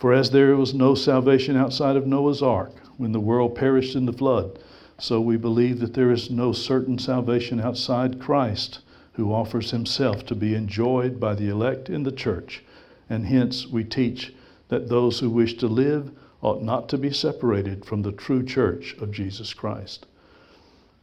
For 0.04 0.12
as 0.12 0.32
there 0.32 0.58
was 0.58 0.74
no 0.74 0.96
salvation 0.96 1.56
outside 1.56 1.96
of 1.96 2.06
Noah's 2.06 2.42
ark 2.42 2.74
when 2.98 3.14
the 3.14 3.22
world 3.22 3.56
perished 3.56 3.96
in 3.96 4.06
the 4.06 4.12
flood, 4.12 4.60
so 5.00 5.22
we 5.22 5.38
believe 5.38 5.80
that 5.80 5.94
there 5.94 6.12
is 6.12 6.30
no 6.30 6.52
certain 6.52 7.00
salvation 7.00 7.62
outside 7.62 8.20
Christ, 8.20 8.82
who 9.14 9.32
offers 9.32 9.72
himself 9.72 10.26
to 10.26 10.36
be 10.36 10.56
enjoyed 10.56 11.22
by 11.22 11.36
the 11.36 11.48
elect 11.48 11.90
in 11.90 12.04
the 12.04 12.12
church. 12.12 12.66
And 13.10 13.28
hence 13.28 13.66
we 13.66 13.86
teach 13.86 14.34
that 14.68 14.90
those 14.90 15.22
who 15.22 15.30
wish 15.30 15.56
to 15.60 15.68
live 15.68 16.12
ought 16.42 16.62
not 16.62 16.90
to 16.90 16.98
be 16.98 17.14
separated 17.14 17.86
from 17.86 18.02
the 18.02 18.12
true 18.12 18.44
church 18.44 18.98
of 19.00 19.10
Jesus 19.10 19.54
Christ. 19.54 20.06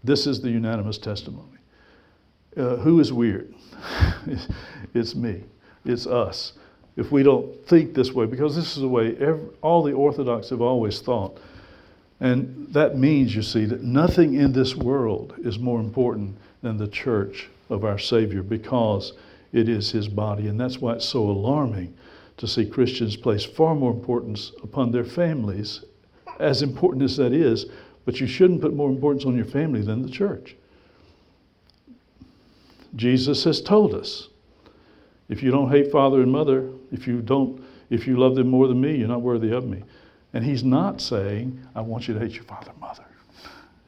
This 0.05 0.27
is 0.27 0.43
the 0.43 0.51
unanimous 0.51 0.99
testimony. 0.99 1.57
Uh, 2.55 2.77
who 2.77 3.01
is 3.01 3.15
weird? 3.15 3.55
it's 4.93 5.15
me. 5.15 5.45
It's 5.87 6.07
us. 6.07 6.53
If 7.01 7.11
we 7.11 7.23
don't 7.23 7.67
think 7.67 7.95
this 7.95 8.13
way, 8.13 8.27
because 8.27 8.55
this 8.55 8.77
is 8.77 8.83
the 8.83 8.89
way 8.89 9.17
every, 9.17 9.49
all 9.63 9.83
the 9.83 9.93
Orthodox 9.93 10.51
have 10.51 10.61
always 10.61 11.01
thought. 11.01 11.39
And 12.21 12.69
that 12.75 12.99
means, 12.99 13.35
you 13.35 13.41
see, 13.41 13.65
that 13.65 13.83
nothing 13.83 14.35
in 14.35 14.53
this 14.53 14.77
world 14.77 15.35
is 15.39 15.59
more 15.59 15.81
important 15.81 16.37
than 16.61 16.77
the 16.77 16.87
church 16.87 17.49
of 17.71 17.87
our 17.87 17.99
Savior 17.99 18.43
because 18.43 19.15
it 19.55 19.67
is 19.67 19.91
his 19.91 20.09
body. 20.09 20.49
And 20.49 20.61
that's 20.61 20.77
why 20.77 20.93
it's 20.93 21.09
so 21.09 21.23
alarming 21.23 21.95
to 22.37 22.47
see 22.47 22.67
Christians 22.67 23.17
place 23.17 23.47
far 23.47 23.75
more 23.75 23.93
importance 23.93 24.53
upon 24.63 24.93
their 24.93 25.05
families, 25.05 25.83
as 26.39 26.61
important 26.61 27.03
as 27.03 27.17
that 27.17 27.33
is, 27.33 27.65
but 28.05 28.21
you 28.21 28.27
shouldn't 28.27 28.61
put 28.61 28.75
more 28.75 28.91
importance 28.91 29.25
on 29.25 29.37
your 29.37 29.47
family 29.47 29.81
than 29.81 30.03
the 30.03 30.11
church. 30.11 30.55
Jesus 32.95 33.45
has 33.45 33.63
told 33.63 33.95
us 33.95 34.29
if 35.31 35.43
you 35.43 35.51
don't 35.51 35.71
hate 35.71 35.91
father 35.91 36.21
and 36.21 36.31
mother, 36.31 36.69
if 36.93 37.07
you 37.07 37.23
don't 37.23 37.65
if 37.89 38.07
you 38.07 38.17
love 38.17 38.37
them 38.37 38.49
more 38.49 38.69
than 38.69 38.81
me, 38.81 38.97
you're 38.97 39.09
not 39.09 39.23
worthy 39.23 39.53
of 39.53 39.67
me. 39.67 39.83
And 40.33 40.45
he's 40.45 40.63
not 40.63 41.01
saying, 41.01 41.61
I 41.75 41.81
want 41.81 42.07
you 42.07 42.15
to 42.15 42.21
hate 42.21 42.35
your 42.35 42.45
father 42.45 42.71
and 42.71 42.81
mother. 42.81 43.05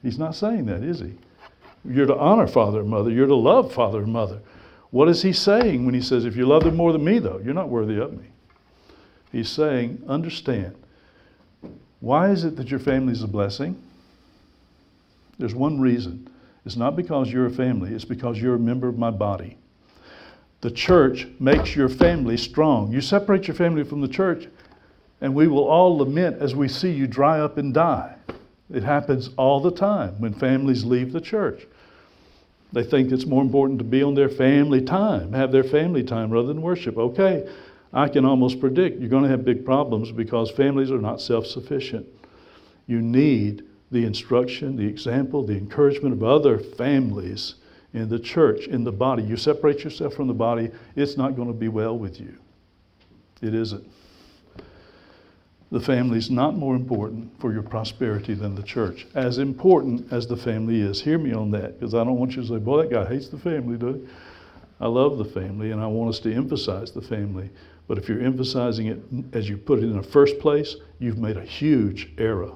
He's 0.03 0.19
not 0.19 0.35
saying 0.35 0.67
that, 0.67 0.83
is 0.83 0.99
he? 0.99 1.15
You're 1.85 2.07
to 2.07 2.17
honor 2.17 2.49
father 2.49 2.81
and 2.81 2.89
mother. 2.89 3.11
You're 3.11 3.29
to 3.29 3.35
love 3.37 3.73
father 3.73 4.03
and 4.03 4.13
mother. 4.13 4.41
What 4.91 5.09
is 5.09 5.23
he 5.23 5.33
saying 5.33 5.87
when 5.87 5.95
he 5.95 6.01
says, 6.01 6.25
if 6.25 6.37
you 6.37 6.47
love 6.47 6.65
them 6.65 6.77
more 6.77 6.93
than 6.93 7.05
me, 7.05 7.21
though, 7.21 7.41
you're 7.45 7.55
not 7.55 7.69
worthy 7.69 7.99
of 7.99 8.13
me? 8.13 8.27
He's 9.31 9.49
saying, 9.49 10.03
understand. 10.09 10.75
Why 12.01 12.31
is 12.31 12.45
it 12.45 12.57
that 12.57 12.71
your 12.71 12.81
family 12.81 13.13
is 13.13 13.23
a 13.23 13.29
blessing? 13.29 13.81
There's 15.39 15.55
one 15.55 15.81
reason. 15.81 16.29
It's 16.67 16.77
not 16.77 16.97
because 16.97 17.33
you're 17.33 17.47
a 17.47 17.51
family, 17.51 17.95
it's 17.95 18.05
because 18.05 18.39
you're 18.39 18.57
a 18.57 18.59
member 18.59 18.89
of 18.89 18.99
my 18.99 19.11
body. 19.11 19.57
The 20.63 20.71
church 20.71 21.27
makes 21.41 21.75
your 21.75 21.89
family 21.89 22.37
strong. 22.37 22.93
You 22.93 23.01
separate 23.01 23.49
your 23.49 23.57
family 23.57 23.83
from 23.83 24.01
the 24.01 24.09
church, 24.09 24.47
and 25.21 25.35
we 25.35 25.49
will 25.49 25.65
all 25.65 25.99
lament 25.99 26.41
as 26.41 26.55
we 26.55 26.69
see 26.69 26.93
you 26.93 27.09
dry 27.09 27.41
up 27.41 27.59
and 27.59 27.75
die. 27.75 28.15
It 28.73 28.85
happens 28.85 29.31
all 29.37 29.61
the 29.61 29.73
time 29.73 30.21
when 30.21 30.33
families 30.33 30.85
leave 30.85 31.13
the 31.13 31.21
church. 31.21 31.67
They 32.73 32.85
think 32.85 33.11
it's 33.11 33.27
more 33.27 33.43
important 33.43 33.81
to 33.81 33.85
be 33.85 34.05
on 34.05 34.15
their 34.15 34.29
family 34.29 34.81
time, 34.81 35.33
have 35.33 35.51
their 35.51 35.65
family 35.65 36.05
time 36.05 36.31
rather 36.31 36.49
than 36.49 36.63
worship. 36.63 36.97
Okay, 36.97 37.47
I 37.93 38.09
can 38.09 38.25
almost 38.25 38.61
predict 38.61 39.01
you're 39.01 39.11
going 39.11 39.25
to 39.25 39.29
have 39.29 39.45
big 39.45 39.65
problems 39.65 40.13
because 40.13 40.49
families 40.49 40.93
are 40.93 41.01
not 41.01 41.21
self 41.21 41.45
sufficient. 41.45 42.07
You 42.87 43.03
need 43.03 43.65
the 43.91 44.05
instruction, 44.05 44.77
the 44.77 44.87
example, 44.87 45.45
the 45.45 45.57
encouragement 45.57 46.15
of 46.15 46.23
other 46.23 46.59
families 46.59 47.57
in 47.95 48.09
the 48.09 48.19
church, 48.19 48.67
in 48.67 48.85
the 48.85 48.93
body. 48.93 49.23
You 49.23 49.37
separate 49.37 49.85
yourself 49.85 50.15
from 50.15 50.29
the 50.29 50.35
body, 50.35 50.71
it's 50.97 51.17
not 51.17 51.37
going 51.37 51.49
to 51.49 51.55
be 51.55 51.69
well 51.69 51.99
with 51.99 52.21
you. 52.21 52.37
It 53.41 53.55
isn't. 53.55 53.87
The 55.71 55.81
family 55.81 56.19
is 56.19 56.31
not 56.31 56.55
more 56.55 56.77
important 56.77 57.41
for 57.41 57.53
your 57.53 57.63
prosperity 57.63 58.35
than 58.35 58.55
the 58.55 58.63
church. 58.63 59.07
As 59.15 59.39
important 59.39 60.13
as 60.13 60.27
the 60.27 60.37
family 60.37 60.81
is. 60.81 61.01
Hear 61.01 61.19
me 61.19 61.33
on 61.33 61.51
that, 61.53 61.79
because 61.79 61.95
I 61.95 62.05
don't 62.05 62.19
want 62.19 62.37
you 62.37 62.43
to 62.43 62.49
say, 62.49 62.59
boy, 62.59 62.83
that 62.83 62.91
guy 62.91 63.07
hates 63.07 63.29
the 63.29 63.39
family, 63.39 63.79
does 63.79 63.97
he? 63.97 64.07
I 64.81 64.87
love 64.87 65.17
the 65.17 65.25
family, 65.25 65.71
and 65.71 65.81
I 65.81 65.87
want 65.87 66.11
us 66.11 66.19
to 66.21 66.33
emphasize 66.35 66.93
the 66.93 67.01
family. 67.01 67.49
But 67.89 67.99
if 67.99 68.09
you're 68.09 68.21
emphasizing 68.21 68.87
it 68.89 69.01
as 69.33 69.49
you 69.49 69.57
put 69.57 69.79
it 69.79 69.85
in 69.85 69.97
the 69.97 70.03
first 70.03 70.39
place, 70.41 70.77
you've 70.99 71.19
made 71.19 71.37
a 71.37 71.45
huge 71.45 72.13
error 72.19 72.53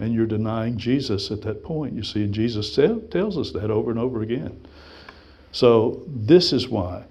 and 0.00 0.14
you're 0.14 0.26
denying 0.26 0.78
Jesus 0.78 1.30
at 1.30 1.42
that 1.42 1.62
point. 1.62 1.94
You 1.94 2.02
see, 2.02 2.24
and 2.24 2.34
Jesus 2.34 2.74
tells 2.74 3.38
us 3.38 3.52
that 3.52 3.70
over 3.70 3.90
and 3.90 4.00
over 4.00 4.22
again. 4.22 4.60
So 5.52 6.02
this 6.06 6.52
is 6.52 6.68
why 6.68 7.04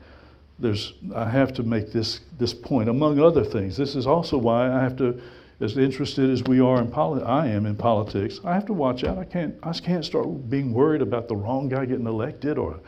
there's 0.60 0.94
I 1.16 1.30
have 1.30 1.54
to 1.54 1.64
make 1.64 1.92
this 1.92 2.22
this 2.38 2.54
point, 2.54 2.90
among 2.90 3.20
other 3.20 3.44
things. 3.44 3.78
This 3.78 3.96
is 3.96 4.06
also 4.06 4.38
why 4.38 4.72
I 4.72 4.82
have 4.82 4.98
to, 4.98 5.20
as 5.62 5.78
interested 5.78 6.30
as 6.30 6.44
we 6.44 6.60
are 6.60 6.82
in 6.82 6.90
poli- 6.90 7.24
I 7.24 7.48
am 7.48 7.66
in 7.66 7.76
politics, 7.76 8.40
I 8.44 8.54
have 8.54 8.66
to 8.66 8.74
watch 8.74 9.04
out. 9.04 9.18
I 9.18 9.26
can't 9.26 9.56
I 9.64 9.72
can't 9.74 10.04
start 10.04 10.50
being 10.50 10.74
worried 10.74 11.02
about 11.02 11.28
the 11.28 11.36
wrong 11.36 11.70
guy 11.70 11.86
getting 11.86 12.08
elected 12.08 12.58
or 12.58 12.80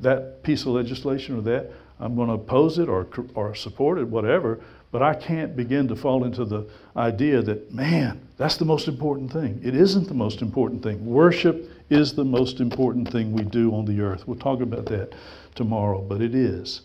that 0.00 0.42
piece 0.42 0.62
of 0.62 0.68
legislation 0.68 1.38
or 1.38 1.42
that. 1.42 1.70
I'm 2.00 2.16
going 2.16 2.28
to 2.28 2.34
oppose 2.34 2.78
it 2.78 2.88
or 2.88 3.06
or 3.34 3.54
support 3.54 3.98
it, 3.98 4.08
whatever. 4.08 4.60
But 4.92 5.02
I 5.02 5.14
can't 5.14 5.56
begin 5.56 5.88
to 5.88 5.96
fall 5.96 6.24
into 6.24 6.44
the 6.44 6.68
idea 6.96 7.40
that, 7.42 7.72
man, 7.72 8.20
that's 8.36 8.58
the 8.58 8.66
most 8.66 8.88
important 8.88 9.32
thing. 9.32 9.58
It 9.64 9.74
isn't 9.74 10.06
the 10.06 10.14
most 10.14 10.42
important 10.42 10.82
thing. 10.82 11.04
Worship 11.04 11.70
is 11.88 12.12
the 12.12 12.24
most 12.24 12.60
important 12.60 13.10
thing 13.10 13.32
we 13.32 13.42
do 13.42 13.74
on 13.74 13.86
the 13.86 14.02
earth. 14.02 14.28
We'll 14.28 14.38
talk 14.38 14.60
about 14.60 14.84
that 14.86 15.14
tomorrow, 15.54 16.02
but 16.02 16.20
it 16.20 16.34
is. 16.34 16.82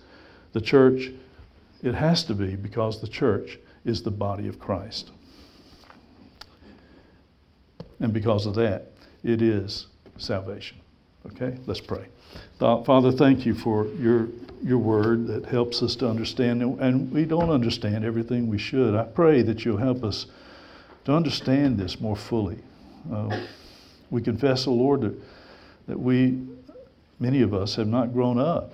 The 0.53 0.62
church, 0.62 1.12
it 1.84 1.93
has 1.93 2.24
to 2.24 2.34
be 2.34 2.55
because 2.55 3.01
the 3.01 3.10
church 3.10 3.60
is 3.84 4.01
the 4.01 4.12
body 4.12 4.47
of 4.47 4.58
Christ. 4.58 5.12
And 7.99 8.14
because 8.14 8.45
of 8.45 8.55
that, 8.55 8.91
it 9.24 9.41
is 9.41 9.88
salvation. 10.18 10.78
Okay, 11.26 11.57
let's 11.65 11.82
pray. 11.82 12.05
Father, 12.59 13.11
thank 13.11 13.45
you 13.45 13.53
for 13.53 13.86
your 13.99 14.28
your 14.63 14.78
word 14.78 15.28
that 15.28 15.45
helps 15.45 15.84
us 15.84 15.95
to 15.95 16.09
understand, 16.09 16.61
and 16.61 17.11
we 17.11 17.26
don't 17.26 17.49
understand 17.49 18.03
everything 18.03 18.47
we 18.47 18.57
should. 18.57 18.95
I 18.95 19.03
pray 19.03 19.41
that 19.43 19.65
you'll 19.65 19.78
help 19.78 20.03
us 20.03 20.26
to 21.05 21.13
understand 21.13 21.78
this 21.78 22.01
more 22.01 22.15
fully. 22.15 22.57
Uh, 23.11 23.39
we 24.09 24.22
confess, 24.22 24.68
O 24.68 24.72
oh 24.72 24.76
Lord, 24.76 25.01
that, 25.01 25.15
that 25.88 25.99
we, 25.99 26.41
many 27.20 27.41
of 27.41 27.53
us, 27.53 27.76
have 27.76 27.88
not 27.88 28.13
grown 28.13 28.39
up 28.39 28.74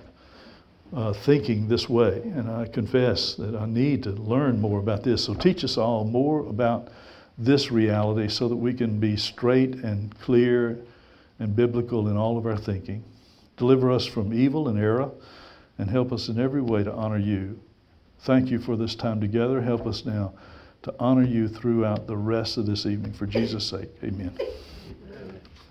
uh, 0.92 1.12
thinking 1.12 1.68
this 1.68 1.88
way, 1.88 2.22
and 2.34 2.50
I 2.50 2.66
confess 2.66 3.34
that 3.34 3.54
I 3.54 3.66
need 3.66 4.02
to 4.04 4.10
learn 4.10 4.60
more 4.60 4.78
about 4.78 5.02
this. 5.02 5.24
So 5.24 5.34
teach 5.34 5.64
us 5.64 5.76
all 5.76 6.04
more 6.04 6.46
about 6.46 6.88
this 7.36 7.70
reality 7.70 8.28
so 8.28 8.48
that 8.48 8.56
we 8.56 8.72
can 8.72 9.00
be 9.00 9.16
straight 9.16 9.74
and 9.74 10.16
clear 10.20 10.78
and 11.38 11.54
biblical 11.54 12.08
in 12.08 12.16
all 12.16 12.38
of 12.38 12.46
our 12.46 12.56
thinking. 12.56 13.04
Deliver 13.56 13.90
us 13.90 14.06
from 14.06 14.32
evil 14.32 14.68
and 14.68 14.78
error 14.78 15.10
and 15.78 15.90
help 15.90 16.12
us 16.12 16.28
in 16.28 16.38
every 16.38 16.62
way 16.62 16.84
to 16.84 16.92
honor 16.92 17.18
you. 17.18 17.60
Thank 18.20 18.50
you 18.50 18.58
for 18.58 18.76
this 18.76 18.94
time 18.94 19.20
together. 19.20 19.60
Help 19.60 19.86
us 19.86 20.04
now 20.04 20.34
to 20.82 20.94
honor 20.98 21.24
you 21.24 21.48
throughout 21.48 22.06
the 22.06 22.16
rest 22.16 22.56
of 22.56 22.66
this 22.66 22.86
evening. 22.86 23.12
For 23.12 23.26
Jesus' 23.26 23.66
sake, 23.66 23.90
amen. 24.02 24.36